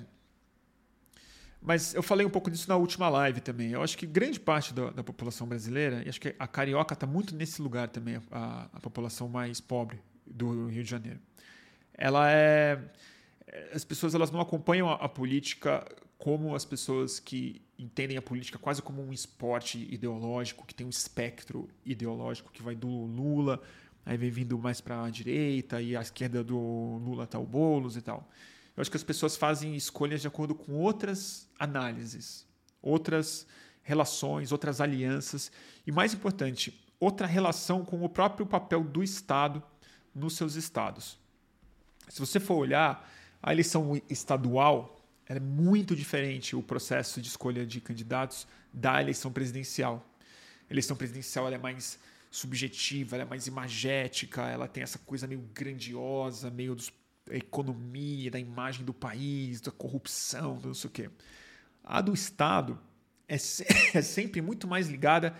Mas 1.66 1.94
eu 1.94 2.02
falei 2.02 2.24
um 2.24 2.30
pouco 2.30 2.48
disso 2.48 2.68
na 2.68 2.76
última 2.76 3.08
live 3.08 3.40
também. 3.40 3.72
Eu 3.72 3.82
acho 3.82 3.98
que 3.98 4.06
grande 4.06 4.38
parte 4.38 4.72
da, 4.72 4.90
da 4.90 5.02
população 5.02 5.48
brasileira, 5.48 6.00
e 6.06 6.08
acho 6.08 6.20
que 6.20 6.32
a 6.38 6.46
carioca 6.46 6.94
está 6.94 7.08
muito 7.08 7.34
nesse 7.34 7.60
lugar 7.60 7.88
também, 7.88 8.20
a, 8.30 8.68
a 8.72 8.80
população 8.80 9.28
mais 9.28 9.60
pobre 9.60 9.98
do 10.24 10.68
Rio 10.68 10.84
de 10.84 10.88
Janeiro. 10.88 11.18
Ela 11.92 12.30
é. 12.30 12.80
As 13.74 13.84
pessoas 13.84 14.14
elas 14.14 14.30
não 14.30 14.40
acompanham 14.40 14.88
a, 14.88 14.94
a 14.94 15.08
política 15.08 15.84
como 16.16 16.54
as 16.54 16.64
pessoas 16.64 17.18
que 17.18 17.60
entendem 17.76 18.16
a 18.16 18.22
política 18.22 18.58
quase 18.60 18.80
como 18.80 19.02
um 19.02 19.12
esporte 19.12 19.92
ideológico, 19.92 20.64
que 20.64 20.74
tem 20.74 20.86
um 20.86 20.90
espectro 20.90 21.68
ideológico 21.84 22.52
que 22.52 22.62
vai 22.62 22.76
do 22.76 22.88
Lula, 22.88 23.60
aí 24.04 24.16
vem 24.16 24.30
vindo 24.30 24.56
mais 24.56 24.80
para 24.80 25.02
a 25.02 25.10
direita, 25.10 25.82
e 25.82 25.96
a 25.96 26.00
esquerda 26.00 26.44
do 26.44 26.56
Lula 26.56 27.24
está 27.24 27.40
o 27.40 27.44
Boulos 27.44 27.96
e 27.96 28.02
tal. 28.02 28.30
Eu 28.76 28.82
acho 28.82 28.90
que 28.90 28.96
as 28.96 29.02
pessoas 29.02 29.36
fazem 29.36 29.74
escolhas 29.74 30.20
de 30.20 30.28
acordo 30.28 30.54
com 30.54 30.74
outras 30.74 31.48
análises, 31.58 32.46
outras 32.82 33.46
relações, 33.82 34.52
outras 34.52 34.80
alianças, 34.80 35.50
e 35.86 35.92
mais 35.92 36.12
importante, 36.12 36.84
outra 37.00 37.26
relação 37.26 37.84
com 37.84 38.04
o 38.04 38.08
próprio 38.08 38.44
papel 38.44 38.84
do 38.84 39.02
Estado 39.02 39.62
nos 40.14 40.36
seus 40.36 40.56
estados. 40.56 41.18
Se 42.08 42.20
você 42.20 42.38
for 42.38 42.56
olhar, 42.56 43.10
a 43.42 43.52
eleição 43.52 44.00
estadual 44.10 44.96
é 45.26 45.40
muito 45.40 45.96
diferente 45.96 46.54
o 46.54 46.62
processo 46.62 47.20
de 47.20 47.28
escolha 47.28 47.66
de 47.66 47.80
candidatos 47.80 48.46
da 48.72 49.00
eleição 49.00 49.32
presidencial. 49.32 50.04
A 50.68 50.72
eleição 50.72 50.96
presidencial 50.96 51.48
é 51.50 51.58
mais 51.58 51.98
subjetiva, 52.30 53.16
é 53.16 53.24
mais 53.24 53.46
imagética, 53.46 54.42
ela 54.42 54.68
tem 54.68 54.82
essa 54.82 54.98
coisa 54.98 55.26
meio 55.26 55.40
grandiosa, 55.54 56.50
meio 56.50 56.74
dos, 56.74 56.92
da 57.26 57.36
economia, 57.36 58.30
da 58.30 58.38
imagem 58.38 58.84
do 58.84 58.94
país, 58.94 59.60
da 59.60 59.72
corrupção, 59.72 60.60
não 60.62 60.74
sei 60.74 60.88
o 60.88 60.92
quê. 60.92 61.10
A 61.82 62.00
do 62.00 62.14
Estado 62.14 62.78
é, 63.28 63.36
se, 63.36 63.64
é 63.94 64.02
sempre 64.02 64.40
muito 64.40 64.66
mais 64.66 64.88
ligada 64.88 65.34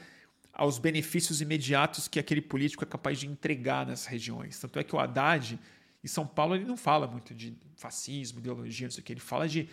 aos 0.52 0.78
benefícios 0.78 1.40
imediatos 1.40 2.08
que 2.08 2.18
aquele 2.18 2.40
político 2.40 2.82
é 2.82 2.86
capaz 2.86 3.20
de 3.20 3.26
entregar 3.26 3.86
nas 3.86 4.06
regiões. 4.06 4.58
Tanto 4.58 4.78
é 4.78 4.84
que 4.84 4.96
o 4.96 4.98
Haddad 4.98 5.58
e 6.02 6.08
São 6.08 6.26
Paulo 6.26 6.54
ele 6.54 6.64
não 6.64 6.76
fala 6.76 7.06
muito 7.06 7.34
de 7.34 7.54
fascismo, 7.76 8.38
ideologia, 8.38 8.86
não 8.86 8.92
sei 8.92 9.02
o 9.02 9.04
que. 9.04 9.12
Ele 9.12 9.20
fala 9.20 9.48
de 9.48 9.68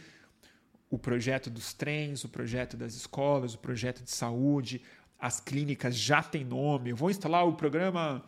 o 0.90 1.00
projeto 1.00 1.50
dos 1.50 1.74
trens, 1.74 2.24
o 2.24 2.30
projeto 2.30 2.78
das 2.78 2.94
escolas, 2.94 3.56
o 3.56 3.58
projeto 3.58 4.04
de 4.04 4.12
saúde, 4.12 4.82
as 5.18 5.40
clínicas 5.40 5.96
já 5.96 6.22
têm 6.22 6.44
nome. 6.44 6.90
Eu 6.92 6.96
vou 6.96 7.10
instalar 7.10 7.48
o 7.48 7.54
programa 7.54 8.24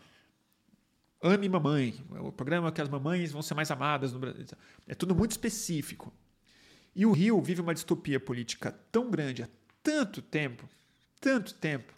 Ame 1.28 1.50
Mamãe, 1.50 1.96
o 2.20 2.32
programa 2.32 2.72
que 2.72 2.80
as 2.80 2.88
mamães 2.88 3.32
vão 3.32 3.42
ser 3.42 3.56
mais 3.56 3.72
amadas 3.72 4.14
no 4.14 4.20
Brasil. 4.20 4.46
É 4.88 4.94
tudo 4.94 5.16
muito 5.16 5.32
específico. 5.32 6.14
E 6.96 7.06
o 7.06 7.12
Rio 7.12 7.42
vive 7.42 7.62
uma 7.62 7.74
distopia 7.74 8.20
política 8.20 8.72
tão 8.92 9.10
grande 9.10 9.42
há 9.42 9.48
tanto 9.82 10.22
tempo, 10.22 10.70
tanto 11.20 11.54
tempo, 11.56 11.94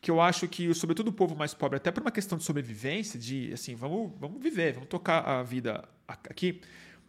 que 0.00 0.10
eu 0.10 0.20
acho 0.20 0.48
que, 0.48 0.72
sobretudo 0.74 1.08
o 1.08 1.12
povo 1.12 1.36
mais 1.36 1.54
pobre, 1.54 1.76
até 1.76 1.90
por 1.92 2.00
uma 2.00 2.10
questão 2.10 2.36
de 2.38 2.44
sobrevivência, 2.44 3.20
de 3.20 3.52
assim, 3.52 3.74
vamos, 3.74 4.10
vamos 4.18 4.42
viver, 4.42 4.72
vamos 4.72 4.88
tocar 4.88 5.20
a 5.20 5.42
vida 5.42 5.86
aqui, 6.06 6.60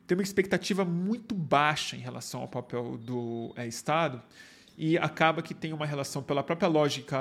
tem 0.05 0.17
uma 0.17 0.23
expectativa 0.23 0.83
muito 0.83 1.33
baixa 1.33 1.95
em 1.95 1.99
relação 1.99 2.41
ao 2.41 2.47
papel 2.47 2.97
do 2.97 3.53
é, 3.55 3.65
Estado 3.65 4.21
e 4.77 4.97
acaba 4.97 5.41
que 5.41 5.53
tem 5.53 5.71
uma 5.71 5.85
relação 5.85 6.21
pela 6.21 6.43
própria 6.43 6.67
lógica 6.67 7.17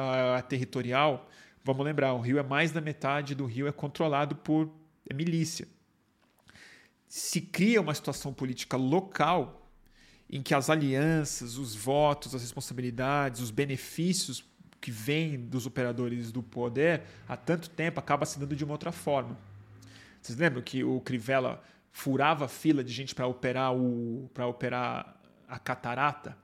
territorial. 0.48 1.28
Vamos 1.64 1.84
lembrar, 1.84 2.12
o 2.14 2.20
Rio 2.20 2.39
é 2.39 2.43
mais 2.43 2.72
da 2.72 2.80
metade 2.80 3.34
do 3.34 3.47
Rio 3.47 3.68
é 3.68 3.72
controlado 3.72 4.34
por 4.34 4.68
milícia. 5.14 5.68
Se 7.06 7.40
cria 7.40 7.80
uma 7.80 7.94
situação 7.94 8.32
política 8.32 8.76
local 8.76 9.70
em 10.28 10.43
que 10.43 10.55
as 10.55 10.70
alianças, 10.70 11.59
os 11.59 11.74
votos, 11.74 12.34
as 12.34 12.40
responsabilidades, 12.40 13.40
os 13.40 13.51
benefícios 13.51 14.44
que 14.80 14.90
vem 14.90 15.39
dos 15.39 15.66
operadores 15.66 16.32
do 16.32 16.43
poder 16.43 17.02
há 17.28 17.36
tanto 17.36 17.70
tempo 17.70 18.01
acaba 18.01 18.26
se 18.26 18.40
dando 18.40 18.56
de 18.56 18.64
uma 18.64 18.72
outra 18.72 18.90
forma. 18.90 19.39
Vocês 20.20 20.36
lembram 20.36 20.62
que 20.62 20.82
o 20.82 21.01
Crivella 21.01 21.62
furava 21.93 22.48
fila 22.48 22.82
de 22.82 22.93
gente 22.93 23.14
para 23.14 23.26
operar 23.26 23.74
o 23.74 24.28
para 24.32 24.47
operar 24.47 25.20
a 25.47 25.59
catarata? 25.59 26.36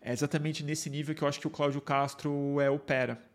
É 0.00 0.12
exatamente 0.12 0.64
nesse 0.64 0.90
nível 0.90 1.14
que 1.14 1.22
eu 1.22 1.28
acho 1.28 1.40
que 1.40 1.46
o 1.46 1.50
Cláudio 1.50 1.80
Castro 1.80 2.60
é 2.60 2.68
opera. 2.68 3.31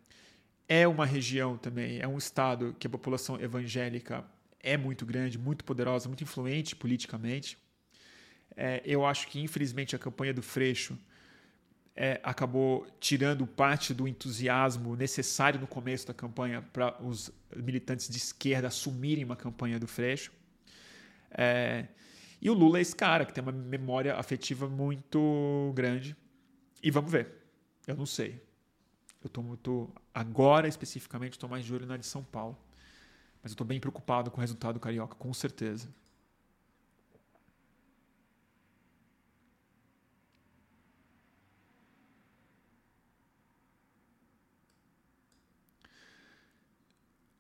É 0.68 0.88
uma 0.88 1.06
região 1.06 1.58
também, 1.58 2.00
é 2.00 2.08
um 2.08 2.18
estado 2.18 2.76
que 2.78 2.88
a 2.88 2.90
população 2.90 3.40
evangélica 3.40 4.26
é 4.60 4.76
muito 4.76 5.06
grande, 5.06 5.38
muito 5.38 5.64
poderosa, 5.64 6.10
muito 6.10 6.24
influente 6.24 6.76
politicamente. 6.76 7.58
É, 8.56 8.82
eu 8.86 9.06
acho 9.06 9.28
que, 9.28 9.40
infelizmente, 9.40 9.96
a 9.96 10.00
campanha 10.00 10.34
do 10.34 10.42
Freixo 10.42 10.98
é, 11.96 12.20
acabou 12.24 12.86
tirando 13.00 13.48
parte 13.48 13.94
do 13.94 14.08
entusiasmo 14.08 14.96
necessário 14.96 15.60
no 15.60 15.68
começo 15.68 16.08
da 16.08 16.14
campanha 16.14 16.62
para 16.74 17.02
os 17.02 17.32
militantes 17.56 18.10
de 18.10 18.18
esquerda 18.18 18.68
assumirem 18.68 19.24
uma 19.24 19.36
campanha 19.36 19.80
do 19.80 19.88
Freixo. 19.88 20.32
É, 21.32 21.88
e 22.42 22.50
o 22.50 22.54
Lula 22.54 22.78
é 22.78 22.82
esse 22.82 22.96
cara 22.96 23.26
que 23.26 23.34
tem 23.34 23.42
uma 23.42 23.52
memória 23.52 24.16
afetiva 24.16 24.68
muito 24.68 25.72
grande. 25.76 26.16
E 26.84 26.92
vamos 26.92 27.12
ver. 27.12 27.30
Eu 27.88 27.96
não 27.96 28.06
sei. 28.06 28.47
Eu 29.22 29.28
estou 29.28 29.44
muito. 29.44 29.90
Agora, 30.14 30.68
especificamente, 30.68 31.34
estou 31.34 31.50
mais 31.50 31.66
de 31.66 31.74
olho 31.74 31.86
na 31.86 31.98
de 31.98 32.06
São 32.06 32.24
Paulo. 32.24 32.58
Mas 33.44 33.52
eu 33.52 33.56
estou 33.56 33.68
bem 33.68 33.80
preocupado 33.80 34.32
com 34.32 34.38
o 34.38 34.42
resultado 34.42 34.80
carioca, 34.80 35.16
com 35.16 35.34
certeza. 35.34 35.90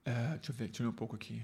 É, 0.05 0.37
deixa 0.37 0.51
eu 0.51 0.55
ver, 0.55 0.69
ver 0.71 0.87
um 0.87 0.91
pouco 0.93 1.15
aqui. 1.15 1.43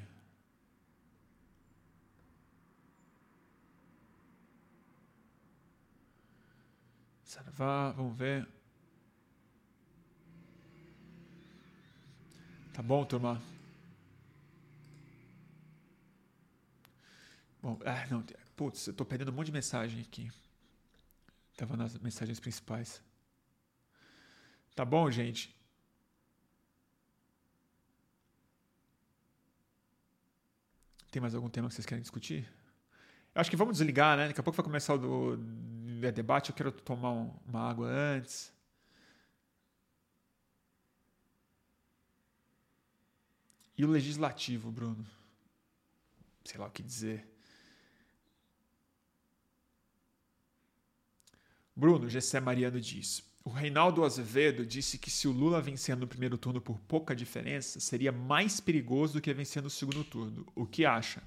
Saravá, 7.23 7.91
vamos 7.91 8.17
ver. 8.17 8.47
Tá 12.73 12.81
bom, 12.81 13.05
turma? 13.05 13.39
Bom, 17.61 17.79
ah, 17.85 18.07
não, 18.09 18.25
putz, 18.55 18.87
eu 18.87 18.93
tô 18.93 19.05
perdendo 19.05 19.31
um 19.31 19.35
monte 19.35 19.45
de 19.47 19.51
mensagem 19.51 20.01
aqui. 20.01 20.31
Tava 21.55 21.77
nas 21.77 21.97
mensagens 21.99 22.39
principais. 22.39 23.01
Tá 24.75 24.83
bom, 24.83 25.09
gente? 25.11 25.55
Tem 31.11 31.21
mais 31.21 31.35
algum 31.35 31.49
tema 31.49 31.67
que 31.67 31.75
vocês 31.75 31.85
querem 31.85 32.01
discutir? 32.01 32.51
Eu 33.35 33.41
acho 33.41 33.51
que 33.51 33.55
vamos 33.55 33.77
desligar, 33.77 34.17
né? 34.17 34.27
Daqui 34.27 34.39
a 34.39 34.43
pouco 34.43 34.57
vai 34.57 34.65
começar 34.65 34.95
o 34.95 34.97
do, 34.97 35.39
é 36.07 36.11
debate, 36.11 36.49
eu 36.49 36.55
quero 36.55 36.71
tomar 36.71 37.11
um, 37.11 37.33
uma 37.45 37.69
água 37.69 37.87
antes. 37.87 38.52
E 43.77 43.83
o 43.83 43.89
legislativo, 43.89 44.71
Bruno? 44.71 45.05
Sei 46.45 46.59
lá 46.59 46.67
o 46.67 46.71
que 46.71 46.83
dizer. 46.83 47.27
Bruno, 51.75 52.07
Gessé 52.07 52.39
Mariano 52.39 52.79
diz: 52.79 53.23
O 53.43 53.49
Reinaldo 53.49 54.03
Azevedo 54.03 54.65
disse 54.65 54.97
que 54.99 55.09
se 55.09 55.27
o 55.27 55.31
Lula 55.31 55.59
vencer 55.59 55.97
no 55.97 56.05
primeiro 56.05 56.37
turno 56.37 56.61
por 56.61 56.79
pouca 56.81 57.15
diferença, 57.15 57.79
seria 57.79 58.11
mais 58.11 58.59
perigoso 58.59 59.13
do 59.13 59.21
que 59.21 59.33
vencer 59.33 59.63
no 59.63 59.69
segundo 59.69 60.03
turno. 60.03 60.45
O 60.53 60.67
que 60.67 60.85
acha? 60.85 61.23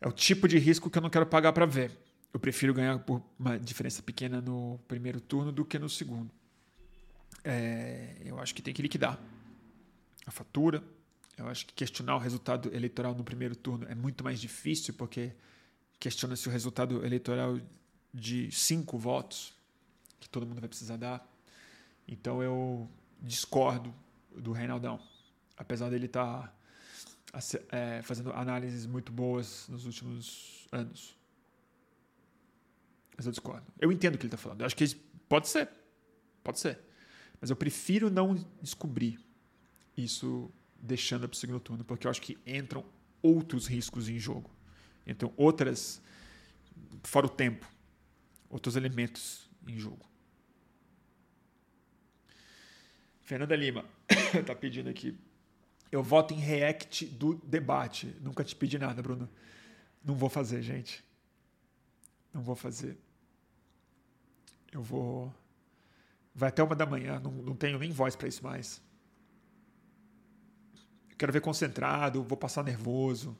É 0.00 0.06
o 0.06 0.12
tipo 0.12 0.46
de 0.46 0.58
risco 0.58 0.88
que 0.88 0.98
eu 0.98 1.02
não 1.02 1.10
quero 1.10 1.26
pagar 1.26 1.52
para 1.52 1.66
ver. 1.66 1.98
Eu 2.32 2.38
prefiro 2.38 2.72
ganhar 2.72 2.96
por 3.00 3.20
uma 3.36 3.58
diferença 3.58 4.00
pequena 4.02 4.40
no 4.40 4.78
primeiro 4.86 5.20
turno 5.20 5.50
do 5.50 5.64
que 5.64 5.80
no 5.80 5.88
segundo. 5.88 6.30
É, 7.42 8.22
eu 8.24 8.38
acho 8.38 8.54
que 8.54 8.62
tem 8.62 8.72
que 8.72 8.82
liquidar 8.82 9.20
a 10.26 10.30
fatura. 10.30 10.82
Eu 11.36 11.48
acho 11.48 11.66
que 11.66 11.74
questionar 11.74 12.16
o 12.16 12.18
resultado 12.18 12.74
eleitoral 12.74 13.14
no 13.14 13.24
primeiro 13.24 13.56
turno 13.56 13.86
é 13.88 13.94
muito 13.94 14.22
mais 14.22 14.40
difícil, 14.40 14.94
porque 14.94 15.32
questiona-se 15.98 16.48
o 16.48 16.50
resultado 16.50 17.04
eleitoral 17.04 17.58
de 18.12 18.50
cinco 18.50 18.98
votos, 18.98 19.54
que 20.18 20.28
todo 20.28 20.46
mundo 20.46 20.60
vai 20.60 20.68
precisar 20.68 20.96
dar. 20.96 21.26
Então 22.06 22.42
eu 22.42 22.88
discordo 23.20 23.94
do 24.34 24.52
Reinaldão. 24.52 25.00
Apesar 25.56 25.90
dele 25.90 26.06
estar 26.06 26.54
tá, 27.30 27.40
é, 27.70 28.02
fazendo 28.02 28.32
análises 28.32 28.86
muito 28.86 29.12
boas 29.12 29.68
nos 29.68 29.86
últimos 29.86 30.66
anos. 30.72 31.16
Mas 33.16 33.26
eu 33.26 33.32
discordo. 33.32 33.66
Eu 33.78 33.92
entendo 33.92 34.14
o 34.14 34.18
que 34.18 34.24
ele 34.24 34.28
está 34.28 34.38
falando. 34.38 34.60
Eu 34.60 34.66
acho 34.66 34.76
que 34.76 34.86
pode 35.28 35.48
ser. 35.48 35.68
Pode 36.42 36.58
ser. 36.58 36.78
Mas 37.40 37.50
eu 37.50 37.56
prefiro 37.56 38.10
não 38.10 38.34
descobrir 38.62 39.18
isso 40.04 40.50
deixando 40.80 41.28
para 41.28 41.34
o 41.34 41.38
segundo 41.38 41.60
turno, 41.60 41.84
porque 41.84 42.06
eu 42.06 42.10
acho 42.10 42.22
que 42.22 42.38
entram 42.46 42.84
outros 43.22 43.66
riscos 43.66 44.08
em 44.08 44.18
jogo. 44.18 44.50
Entram 45.06 45.32
outras, 45.36 46.00
fora 47.04 47.26
o 47.26 47.28
tempo, 47.28 47.66
outros 48.48 48.76
elementos 48.76 49.48
em 49.66 49.78
jogo. 49.78 50.08
Fernanda 53.22 53.54
Lima 53.54 53.84
está 54.34 54.54
pedindo 54.56 54.88
aqui. 54.88 55.16
Eu 55.92 56.02
voto 56.02 56.32
em 56.34 56.38
react 56.38 57.06
do 57.06 57.34
debate. 57.34 58.16
Nunca 58.20 58.44
te 58.44 58.54
pedi 58.54 58.78
nada, 58.78 59.02
Bruno. 59.02 59.28
Não 60.04 60.14
vou 60.14 60.28
fazer, 60.28 60.62
gente. 60.62 61.04
Não 62.32 62.42
vou 62.42 62.54
fazer. 62.54 62.96
Eu 64.72 64.82
vou. 64.82 65.34
Vai 66.34 66.48
até 66.48 66.62
uma 66.62 66.76
da 66.76 66.86
manhã. 66.86 67.18
Não, 67.20 67.30
não 67.30 67.56
tenho 67.56 67.78
nem 67.78 67.90
voz 67.90 68.14
para 68.14 68.28
isso 68.28 68.42
mais 68.42 68.80
quero 71.20 71.34
ver 71.34 71.42
concentrado, 71.42 72.22
vou 72.22 72.36
passar 72.36 72.64
nervoso. 72.64 73.36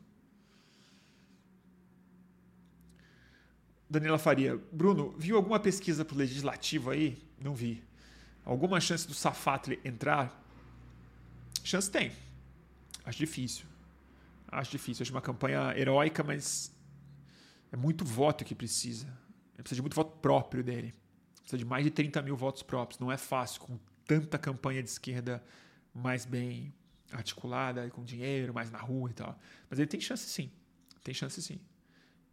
Daniela 3.89 4.19
Faria, 4.19 4.59
Bruno, 4.71 5.15
viu 5.17 5.35
alguma 5.35 5.59
pesquisa 5.59 6.05
para 6.05 6.15
o 6.15 6.19
legislativo 6.19 6.91
aí? 6.91 7.27
Não 7.41 7.55
vi. 7.55 7.83
Alguma 8.45 8.79
chance 8.83 9.09
do 9.09 9.15
Safatli 9.15 9.81
entrar? 9.83 10.45
Chance 11.65 11.91
tem. 11.91 12.13
Acho 13.03 13.19
difícil. 13.19 13.65
Acho 14.49 14.71
difícil. 14.73 15.03
Acho 15.03 15.13
uma 15.13 15.23
campanha 15.23 15.73
heróica, 15.75 16.23
mas 16.23 16.71
é 17.73 17.77
muito 17.77 18.05
voto 18.05 18.45
que 18.45 18.55
precisa. 18.55 19.07
Precisa 19.57 19.77
de 19.77 19.83
muito 19.83 19.95
voto 19.95 20.19
próprio 20.19 20.63
dele. 20.63 20.95
Precisa 21.37 21.57
de 21.57 21.65
mais 21.65 21.83
de 21.83 21.91
30 21.91 22.21
mil 22.21 22.37
votos 22.37 22.63
próprios. 22.63 23.01
Não 23.01 23.11
é 23.11 23.17
fácil 23.17 23.63
com 23.63 23.79
tanta 24.07 24.37
campanha 24.39 24.83
de 24.83 24.91
esquerda 24.91 25.43
mais 25.95 26.27
bem 26.27 26.75
articulada, 27.13 27.89
com 27.91 28.05
dinheiro, 28.05 28.55
mais 28.55 28.71
na 28.71 28.79
rua 28.79 29.11
e 29.11 29.15
tal. 29.15 29.39
Mas 29.69 29.79
ele 29.79 29.89
tem 29.89 30.01
chance 30.01 30.29
sim. 30.29 30.51
Tem 31.03 31.15
chance 31.15 31.41
sim. 31.43 31.61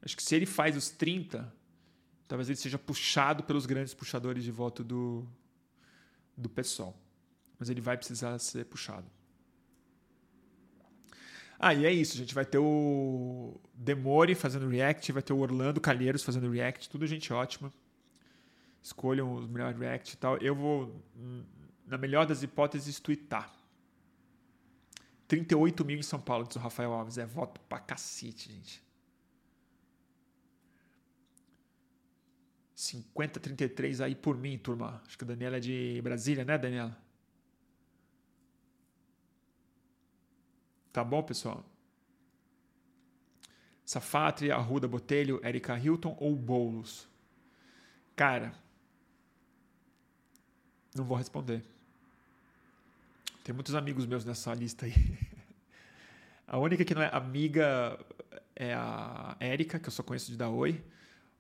Acho 0.02 0.16
que 0.16 0.24
se 0.24 0.36
ele 0.36 0.46
faz 0.46 0.76
os 0.76 0.90
30, 0.90 1.54
talvez 2.28 2.50
ele 2.50 2.58
seja 2.58 2.78
puxado 2.78 3.44
pelos 3.44 3.66
grandes 3.66 3.94
puxadores 3.94 4.44
de 4.44 4.52
voto 4.52 4.84
do, 4.84 5.28
do 6.36 6.50
PSOL. 6.50 6.96
Mas 7.58 7.70
ele 7.70 7.82
vai 7.82 7.98
precisar 7.98 8.38
ser 8.40 8.66
puxado. 8.66 9.10
Ah, 11.60 11.74
e 11.74 11.86
é 11.86 11.92
isso. 11.92 12.16
Gente 12.16 12.36
vai 12.36 12.46
ter 12.46 12.60
o 12.60 13.60
Demore 13.74 14.36
fazendo 14.36 14.68
react, 14.68 15.12
vai 15.12 15.24
ter 15.24 15.34
o 15.34 15.40
Orlando 15.40 15.82
Calheiros 15.82 16.24
fazendo 16.24 16.50
react, 16.52 16.88
tudo 16.88 17.08
gente 17.08 17.34
ótima. 17.34 17.74
Escolham 18.82 19.34
os 19.34 19.48
melhores 19.48 19.78
react 19.78 20.14
e 20.14 20.18
tal. 20.18 20.38
Eu 20.38 20.54
vou, 20.54 21.04
na 21.86 21.98
melhor 21.98 22.28
das 22.28 22.44
hipóteses, 22.44 23.00
tweetar 23.00 23.57
38 25.28 25.84
mil 25.84 26.00
em 26.00 26.04
São 26.04 26.20
Paulo, 26.20 26.46
diz 26.48 26.56
o 26.56 26.60
Rafael 26.60 26.94
Alves. 26.94 27.18
É 27.18 27.26
voto 27.26 27.60
pra 27.62 27.80
cacete, 27.80 28.52
gente. 28.52 28.84
50, 32.74 33.40
33 33.40 34.02
aí 34.02 34.16
por 34.16 34.38
mim, 34.38 34.58
turma. 34.58 35.02
Acho 35.06 35.18
que 35.18 35.24
a 35.24 35.28
Daniela 35.28 35.58
é 35.58 35.60
de 35.60 36.00
Brasília, 36.04 36.46
né, 36.46 36.58
Daniela? 36.58 36.96
Tá 40.94 41.04
bom, 41.04 41.22
pessoal? 41.24 41.66
Safatri, 43.84 44.52
Arruda 44.52 44.88
Botelho, 44.88 45.40
Erika 45.46 45.78
Hilton 45.78 46.16
ou 46.20 46.36
Boulos? 46.36 47.08
Cara, 48.16 48.54
não 50.96 51.04
vou 51.04 51.18
responder. 51.18 51.64
Tem 53.48 53.56
muitos 53.56 53.76
amigos 53.76 54.06
meus 54.06 54.26
nessa 54.26 54.54
lista 54.54 54.86
aí. 54.86 54.94
A 56.46 56.58
única 56.58 56.84
que 56.84 56.94
não 56.94 57.02
é 57.02 57.10
amiga 57.14 57.98
é 58.54 58.74
a 58.74 59.38
Érica, 59.40 59.80
que 59.80 59.88
eu 59.88 59.92
só 59.94 60.04
conheço 60.04 60.30
de 60.30 60.36
dar 60.36 60.50
oi. 60.50 60.84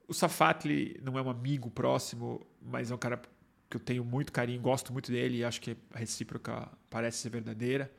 O 0.07 0.13
Safatli 0.13 0.97
não 1.03 1.19
é 1.19 1.21
um 1.21 1.29
amigo 1.29 1.69
próximo, 1.69 2.47
mas 2.61 2.91
é 2.91 2.95
um 2.95 2.97
cara 2.97 3.21
que 3.69 3.75
eu 3.75 3.81
tenho 3.81 4.05
muito 4.05 4.31
carinho, 4.31 4.61
gosto 4.61 4.93
muito 4.93 5.11
dele 5.11 5.39
e 5.39 5.43
acho 5.43 5.59
que 5.59 5.75
a 5.93 5.99
recíproca 5.99 6.69
parece 6.89 7.17
ser 7.17 7.29
verdadeira. 7.29 7.91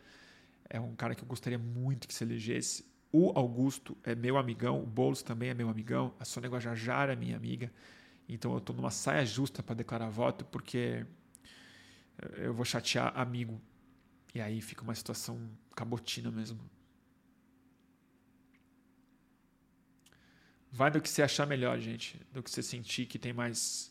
É 0.71 0.81
um 0.81 0.97
cara 0.97 1.15
que 1.15 1.23
eu 1.23 1.29
gostaria 1.29 1.59
muito 1.59 2.09
que 2.09 2.15
se 2.15 2.25
elegesse. 2.25 2.87
O 3.13 3.39
Augusto 3.39 3.95
é 4.03 4.15
meu 4.15 4.39
amigão, 4.39 4.83
o 4.83 4.87
Boulos 4.87 5.23
também 5.23 5.51
é 5.51 5.55
meu 5.55 5.69
amigão, 5.69 6.15
a 6.19 6.25
Sônia 6.25 6.49
Guajajara 6.49 7.13
é 7.13 7.17
minha 7.17 7.37
amiga. 7.37 7.71
Então 8.27 8.53
eu 8.53 8.59
estou 8.59 8.75
numa 8.75 8.91
saia 8.91 9.27
justa 9.27 9.63
para 9.63 9.75
declarar 9.75 10.09
voto, 10.09 10.47
porque 10.47 11.05
eu 12.39 12.55
vou 12.55 12.65
chatear 12.65 13.13
amigo 13.15 13.61
e 14.35 14.41
aí 14.41 14.61
fica 14.61 14.83
uma 14.83 14.95
situação 14.95 15.51
cabotina 15.75 16.31
mesmo. 16.31 16.59
Vai 20.71 20.91
do 20.91 21.01
que 21.01 21.09
você 21.09 21.23
achar 21.23 21.47
melhor, 21.47 21.79
gente. 21.79 22.21
Do 22.33 22.43
que 22.43 22.51
você 22.51 22.63
sentir 22.63 23.07
que 23.07 23.19
tem 23.19 23.33
mais 23.33 23.91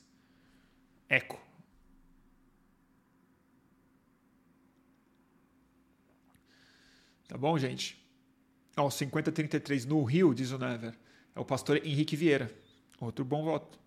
eco. 1.10 1.42
Tá 7.28 7.38
bom, 7.38 7.58
gente? 7.58 8.02
Ó, 8.78 8.90
5033 8.90 9.86
no 9.86 10.04
Rio, 10.04 10.34
diz 10.34 10.52
o 10.52 10.58
Never. 10.58 10.98
É 11.36 11.40
o 11.40 11.46
pastor 11.46 11.86
Henrique 11.86 12.16
Vieira. 12.16 12.50
Outro 13.00 13.26
bom 13.26 13.44
voto. 13.44 13.80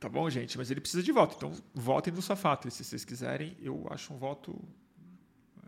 Tá 0.00 0.08
bom, 0.08 0.30
gente? 0.30 0.56
Mas 0.56 0.70
ele 0.70 0.80
precisa 0.80 1.02
de 1.02 1.10
voto. 1.10 1.34
Então, 1.36 1.52
votem 1.74 2.12
no 2.12 2.22
Safato. 2.22 2.70
Se 2.70 2.84
vocês 2.84 3.04
quiserem, 3.04 3.56
eu 3.60 3.86
acho 3.90 4.14
um 4.14 4.16
voto 4.16 4.56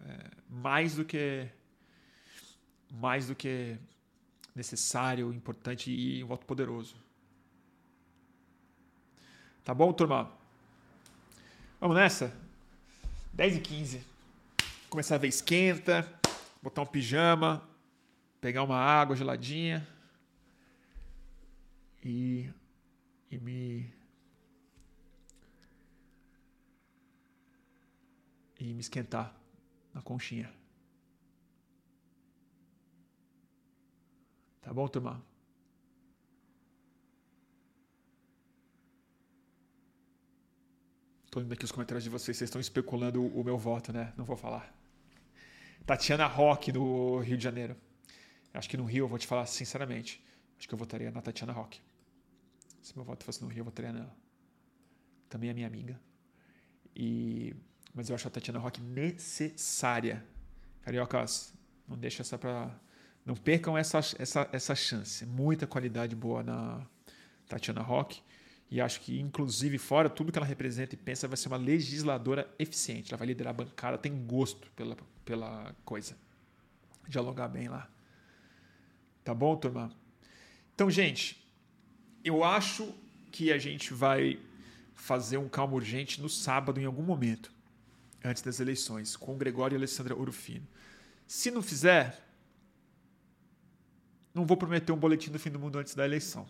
é, 0.07 0.31
mais 0.49 0.95
do 0.95 1.05
que 1.05 1.49
mais 2.93 3.29
do 3.29 3.35
que 3.35 3.77
necessário, 4.55 5.33
importante 5.33 5.91
e 5.93 6.23
um 6.25 6.27
voto 6.27 6.45
poderoso. 6.45 6.97
Tá 9.65 9.73
bom, 9.73 9.93
turma? 9.93 10.31
Vamos 11.81 11.97
nessa? 11.97 12.37
10 13.33 13.57
e 13.57 13.61
15. 13.61 14.05
Começar 14.89 15.15
a 15.15 15.19
ver 15.19 15.29
esquenta, 15.29 16.07
botar 16.61 16.83
um 16.83 16.87
pijama, 16.87 17.63
pegar 18.41 18.65
uma 18.65 18.77
água 18.77 19.15
geladinha 19.15 19.87
e, 22.05 22.51
e 23.31 23.39
me 23.39 24.00
e 28.61 28.75
me 28.75 28.81
esquentar 28.81 29.35
na 29.93 30.03
conchinha. 30.03 30.53
Tá 34.61 34.73
bom, 34.73 34.87
turma? 34.87 35.25
Estou 41.25 41.43
indo 41.43 41.53
aqui 41.55 41.65
os 41.65 41.73
comentários 41.73 42.05
de 42.05 42.11
vocês. 42.11 42.37
Vocês 42.37 42.49
estão 42.49 42.61
especulando 42.61 43.25
o 43.25 43.43
meu 43.43 43.57
voto, 43.57 43.93
né? 43.93 44.13
Não 44.17 44.25
vou 44.25 44.37
falar. 44.37 44.75
Tatiana 45.87 46.27
Rock 46.27 46.71
do 46.71 47.19
Rio 47.21 47.37
de 47.37 47.43
Janeiro. 47.43 47.77
Acho 48.53 48.69
que 48.69 48.77
no 48.77 48.85
Rio, 48.85 49.05
eu 49.05 49.09
vou 49.09 49.19
te 49.19 49.27
falar 49.27 49.47
sinceramente, 49.47 50.23
acho 50.59 50.69
que 50.69 50.75
eu 50.75 50.79
votaria 50.79 51.11
na 51.11 51.23
Tatiana 51.23 51.53
Rock. 51.53 51.81
Se 52.83 52.97
meu 52.97 53.05
voto 53.05 53.25
fosse 53.25 53.41
no 53.43 53.49
Rio, 53.49 53.61
eu 53.61 53.65
votaria 53.65 53.93
nela. 53.93 54.15
Também 55.29 55.51
é 55.51 55.55
minha 55.55 55.67
amiga. 55.67 56.01
E... 56.95 57.55
Mas 57.95 58.09
eu 58.09 58.15
acho 58.15 58.29
a 58.29 58.31
Tatiana 58.31 58.59
Rock 58.59 58.81
necessária. 58.81 60.25
Cariocas, 60.83 61.53
não 61.89 61.97
deixa 61.97 62.23
essa 62.23 62.39
pra. 62.39 62.71
Não 63.25 63.35
percam 63.35 63.77
essa, 63.77 63.99
essa, 64.19 64.49
essa 64.53 64.75
chance. 64.75 65.27
Muita 65.27 65.67
qualidade 65.67 66.17
boa 66.17 66.43
na 66.43 66.87
Tatiana 67.49 67.83
Rock. 67.83 68.23
E 68.71 68.81
acho 68.81 69.01
que, 69.01 69.19
inclusive, 69.19 69.79
fora 69.79 70.09
tudo 70.09 70.31
que 70.31 70.39
ela 70.39 70.47
representa 70.47 70.95
e 70.95 70.99
pensa, 70.99 71.27
vai 71.27 71.37
ser 71.37 71.49
uma 71.49 71.57
legisladora 71.57 72.49
eficiente. 72.59 73.13
Ela 73.13 73.19
vai 73.19 73.27
liderar 73.27 73.51
a 73.51 73.57
bancada, 73.57 73.99
tem 73.99 74.25
gosto 74.25 74.71
pela, 74.77 74.97
pela 75.25 75.75
coisa. 75.85 76.17
Dialogar 77.09 77.49
bem 77.49 77.69
lá. 77.69 77.91
Tá 79.25 79.35
bom, 79.35 79.57
turma? 79.57 79.91
Então, 80.73 80.89
gente, 80.89 81.45
eu 82.25 82.45
acho 82.45 82.95
que 83.33 83.53
a 83.53 83.59
gente 83.59 83.93
vai 83.93 84.41
fazer 84.95 85.37
um 85.37 85.49
calmo 85.49 85.77
urgente 85.77 86.21
no 86.21 86.29
sábado, 86.29 86.81
em 86.81 86.85
algum 86.85 87.03
momento, 87.03 87.53
antes 88.25 88.43
das 88.43 88.61
eleições, 88.61 89.17
com 89.17 89.37
Gregório 89.37 89.75
e 89.75 89.79
Alessandra 89.79 90.17
Urufino. 90.17 90.67
Se 91.27 91.51
não 91.51 91.63
fizer, 91.63 92.23
não 94.35 94.47
vou 94.47 94.57
prometer 94.57 94.93
um 94.93 94.97
boletim 94.97 95.31
do 95.31 95.39
fim 95.39 95.51
do 95.51 95.59
mundo 95.59 95.79
antes 95.79 95.95
da 95.95 96.05
eleição. 96.05 96.47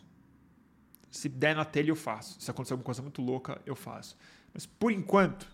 Se 1.11 1.29
der 1.29 1.57
na 1.57 1.65
telha, 1.65 1.91
eu 1.91 1.97
faço. 1.97 2.41
Se 2.41 2.51
acontecer 2.51 2.73
alguma 2.73 2.85
coisa 2.85 3.03
muito 3.03 3.21
louca, 3.21 3.61
eu 3.67 3.75
faço. 3.75 4.17
Mas 4.53 4.67
por 4.67 4.93
enquanto, 4.93 5.51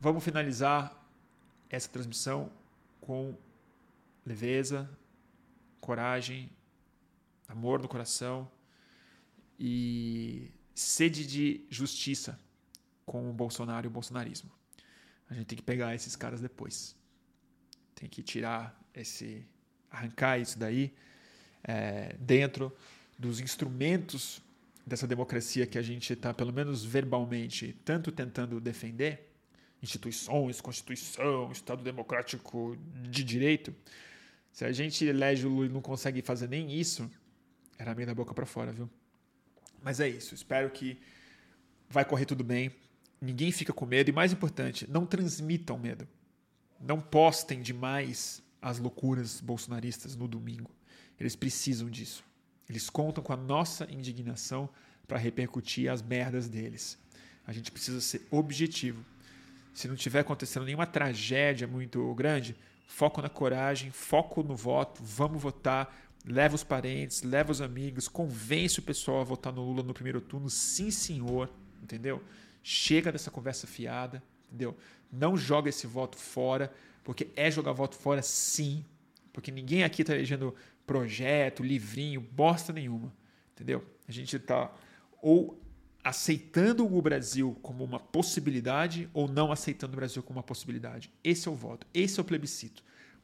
vamos 0.00 0.24
finalizar 0.24 0.96
essa 1.68 1.88
transmissão 1.88 2.50
com 3.00 3.36
leveza, 4.24 4.90
coragem, 5.80 6.50
amor 7.48 7.80
no 7.80 7.88
coração 7.88 8.50
e 9.58 10.50
sede 10.74 11.26
de 11.26 11.64
justiça 11.68 12.38
com 13.04 13.28
o 13.28 13.32
Bolsonaro 13.32 13.86
e 13.86 13.88
o 13.88 13.90
bolsonarismo. 13.90 14.59
A 15.30 15.34
gente 15.34 15.46
tem 15.46 15.56
que 15.56 15.62
pegar 15.62 15.94
esses 15.94 16.16
caras 16.16 16.40
depois. 16.40 16.96
Tem 17.94 18.08
que 18.08 18.22
tirar 18.22 18.78
esse. 18.92 19.46
arrancar 19.90 20.38
isso 20.38 20.58
daí 20.58 20.92
é, 21.62 22.16
dentro 22.18 22.76
dos 23.18 23.40
instrumentos 23.40 24.42
dessa 24.86 25.06
democracia 25.06 25.66
que 25.66 25.78
a 25.78 25.82
gente 25.82 26.12
está, 26.12 26.34
pelo 26.34 26.52
menos 26.52 26.84
verbalmente, 26.84 27.76
tanto 27.84 28.10
tentando 28.10 28.60
defender 28.60 29.30
instituições, 29.82 30.60
Constituição, 30.60 31.50
Estado 31.52 31.82
Democrático 31.82 32.76
de 33.08 33.22
Direito. 33.22 33.74
Se 34.52 34.64
a 34.64 34.72
gente 34.72 35.04
elege 35.04 35.46
o 35.46 35.50
Lula 35.50 35.66
e 35.66 35.68
não 35.68 35.80
consegue 35.80 36.22
fazer 36.22 36.48
nem 36.48 36.72
isso, 36.72 37.10
era 37.78 37.94
meio 37.94 38.06
da 38.06 38.14
boca 38.14 38.34
para 38.34 38.44
fora, 38.44 38.72
viu? 38.72 38.90
Mas 39.82 40.00
é 40.00 40.08
isso. 40.08 40.34
Espero 40.34 40.70
que 40.70 41.00
vai 41.88 42.04
correr 42.04 42.26
tudo 42.26 42.44
bem. 42.44 42.70
Ninguém 43.20 43.52
fica 43.52 43.72
com 43.72 43.84
medo. 43.84 44.08
E 44.08 44.12
mais 44.12 44.32
importante, 44.32 44.88
não 44.90 45.04
transmitam 45.04 45.78
medo. 45.78 46.06
Não 46.80 47.00
postem 47.00 47.60
demais 47.60 48.42
as 48.62 48.78
loucuras 48.78 49.40
bolsonaristas 49.40 50.16
no 50.16 50.26
domingo. 50.26 50.70
Eles 51.18 51.36
precisam 51.36 51.90
disso. 51.90 52.24
Eles 52.68 52.88
contam 52.88 53.22
com 53.22 53.32
a 53.32 53.36
nossa 53.36 53.86
indignação 53.90 54.68
para 55.06 55.18
repercutir 55.18 55.90
as 55.90 56.00
merdas 56.00 56.48
deles. 56.48 56.98
A 57.46 57.52
gente 57.52 57.70
precisa 57.70 58.00
ser 58.00 58.26
objetivo. 58.30 59.04
Se 59.74 59.88
não 59.88 59.96
tiver 59.96 60.20
acontecendo 60.20 60.64
nenhuma 60.64 60.86
tragédia 60.86 61.66
muito 61.66 62.14
grande, 62.14 62.56
foco 62.86 63.20
na 63.20 63.28
coragem, 63.28 63.90
foco 63.90 64.42
no 64.42 64.54
voto, 64.54 65.02
vamos 65.02 65.42
votar, 65.42 65.94
leva 66.24 66.54
os 66.54 66.64
parentes, 66.64 67.22
leva 67.22 67.50
os 67.50 67.60
amigos, 67.60 68.08
convence 68.08 68.78
o 68.78 68.82
pessoal 68.82 69.20
a 69.20 69.24
votar 69.24 69.52
no 69.52 69.62
Lula 69.62 69.82
no 69.82 69.94
primeiro 69.94 70.20
turno, 70.20 70.48
sim 70.48 70.90
senhor, 70.90 71.52
entendeu? 71.82 72.22
Chega 72.62 73.10
dessa 73.10 73.30
conversa 73.30 73.66
fiada, 73.66 74.22
entendeu? 74.48 74.76
Não 75.10 75.36
joga 75.36 75.68
esse 75.68 75.86
voto 75.86 76.16
fora, 76.16 76.72
porque 77.02 77.28
é 77.34 77.50
jogar 77.50 77.72
voto 77.72 77.96
fora 77.96 78.22
sim, 78.22 78.84
porque 79.32 79.50
ninguém 79.50 79.84
aqui 79.84 80.02
está 80.02 80.14
elegendo 80.14 80.54
projeto, 80.86 81.62
livrinho, 81.62 82.20
bosta 82.20 82.72
nenhuma, 82.72 83.12
entendeu? 83.52 83.84
A 84.08 84.12
gente 84.12 84.36
está 84.36 84.72
ou 85.22 85.60
aceitando 86.02 86.86
o 86.86 87.02
Brasil 87.02 87.56
como 87.62 87.84
uma 87.84 88.00
possibilidade 88.00 89.08
ou 89.12 89.28
não 89.28 89.52
aceitando 89.52 89.92
o 89.92 89.96
Brasil 89.96 90.22
como 90.22 90.38
uma 90.38 90.42
possibilidade. 90.42 91.12
Esse 91.22 91.46
é 91.46 91.50
o 91.50 91.54
voto, 91.54 91.86
esse 91.92 92.18
é 92.18 92.22
o 92.22 92.24
plebiscito. 92.24 92.82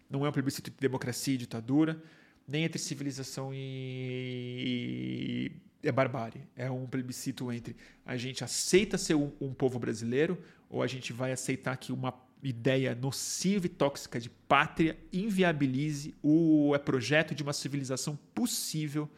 Não 0.08 0.24
é 0.24 0.28
um 0.28 0.32
plebiscito 0.32 0.70
de 0.70 0.76
democracia 0.76 1.34
e 1.34 1.38
ditadura, 1.38 2.00
nem 2.47 2.64
entre 2.64 2.78
civilização 2.78 3.51
e, 3.52 5.51
é 5.82 5.93
barbárie. 5.93 6.43
É 6.56 6.70
um 6.70 6.86
plebiscito 6.86 7.51
entre 7.52 7.77
a 8.05 8.16
gente 8.16 8.44
aceita 8.44 8.97
ser 8.98 9.14
um, 9.14 9.32
um, 9.40 9.52
povo 9.52 9.78
brasileiro 9.78 10.43
ou 10.68 10.82
a 10.82 10.86
gente 10.86 11.12
vai 11.12 11.32
aceitar 11.32 11.77
que 11.77 11.93
uma 11.93 12.14
ideia 12.43 12.94
nociva 12.94 13.66
e 13.66 13.68
tóxica 13.68 14.20
de 14.20 14.28
pátria 14.28 14.97
inviabilize 15.12 16.14
o 16.23 16.73
é 16.74 16.78
projeto 16.78 17.35
de 17.35 17.43
uma 17.43 17.52
civilização 17.52 18.18
possível, 18.35 19.10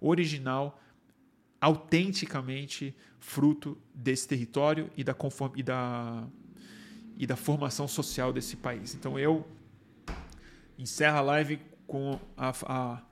original, 0.00 0.80
autenticamente 1.60 2.94
fruto 3.18 3.76
desse 3.94 4.28
território 4.28 4.90
e 4.96 5.02
da, 5.02 5.14
conform, 5.14 5.52
e 5.56 5.62
da, 5.62 6.28
e 7.16 7.26
da 7.26 7.34
formação 7.34 7.88
social 7.88 8.32
desse 8.32 8.56
país. 8.56 8.94
Então 8.94 9.18
eu 9.18 9.46
encerro 10.78 11.16
a 11.16 11.22
live 11.22 11.58
com 11.86 12.18
a, 12.36 12.52
a 12.66 13.02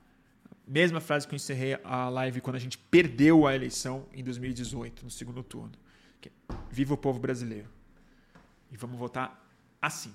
mesma 0.67 0.99
frase 0.99 1.27
que 1.27 1.33
eu 1.33 1.37
encerrei 1.37 1.77
a 1.83 2.09
live 2.09 2.41
quando 2.41 2.55
a 2.55 2.59
gente 2.59 2.77
perdeu 2.77 3.47
a 3.47 3.55
eleição 3.55 4.05
em 4.13 4.23
2018, 4.23 5.03
no 5.03 5.11
segundo 5.11 5.43
turno. 5.43 5.73
É, 6.23 6.31
Viva 6.69 6.93
o 6.93 6.97
povo 6.97 7.19
brasileiro. 7.19 7.69
E 8.71 8.77
vamos 8.77 8.97
votar 8.97 9.47
assim. 9.81 10.13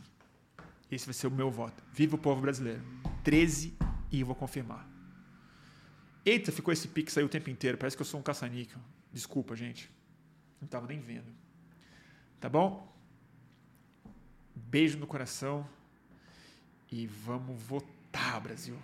Esse 0.91 1.07
vai 1.07 1.15
ser 1.15 1.29
o 1.29 1.31
meu 1.31 1.51
voto. 1.51 1.83
Viva 1.93 2.17
o 2.17 2.19
povo 2.19 2.41
brasileiro. 2.41 2.83
13 3.23 3.77
e 4.11 4.21
eu 4.21 4.27
vou 4.27 4.35
confirmar. 4.35 4.89
Eita, 6.25 6.53
ficou 6.53 6.73
esse 6.73 6.89
pix 6.89 7.17
aí 7.17 7.25
o 7.25 7.29
tempo 7.29 7.49
inteiro. 7.49 7.79
Parece 7.79 7.97
que 7.97 8.03
eu 8.03 8.07
sou 8.07 8.21
um 8.21 8.23
caça-níquel. 8.23 8.79
Desculpa, 9.13 9.57
gente. 9.57 9.91
Não 10.61 10.67
estava 10.67 10.87
nem 10.87 11.01
vendo. 11.01 11.33
Tá 12.39 12.49
bom? 12.49 12.93
Beijo 14.55 14.99
no 14.99 15.07
coração. 15.07 15.67
E 16.91 17.07
vamos 17.07 17.63
votar, 17.63 17.89
Brasil. 18.41 18.77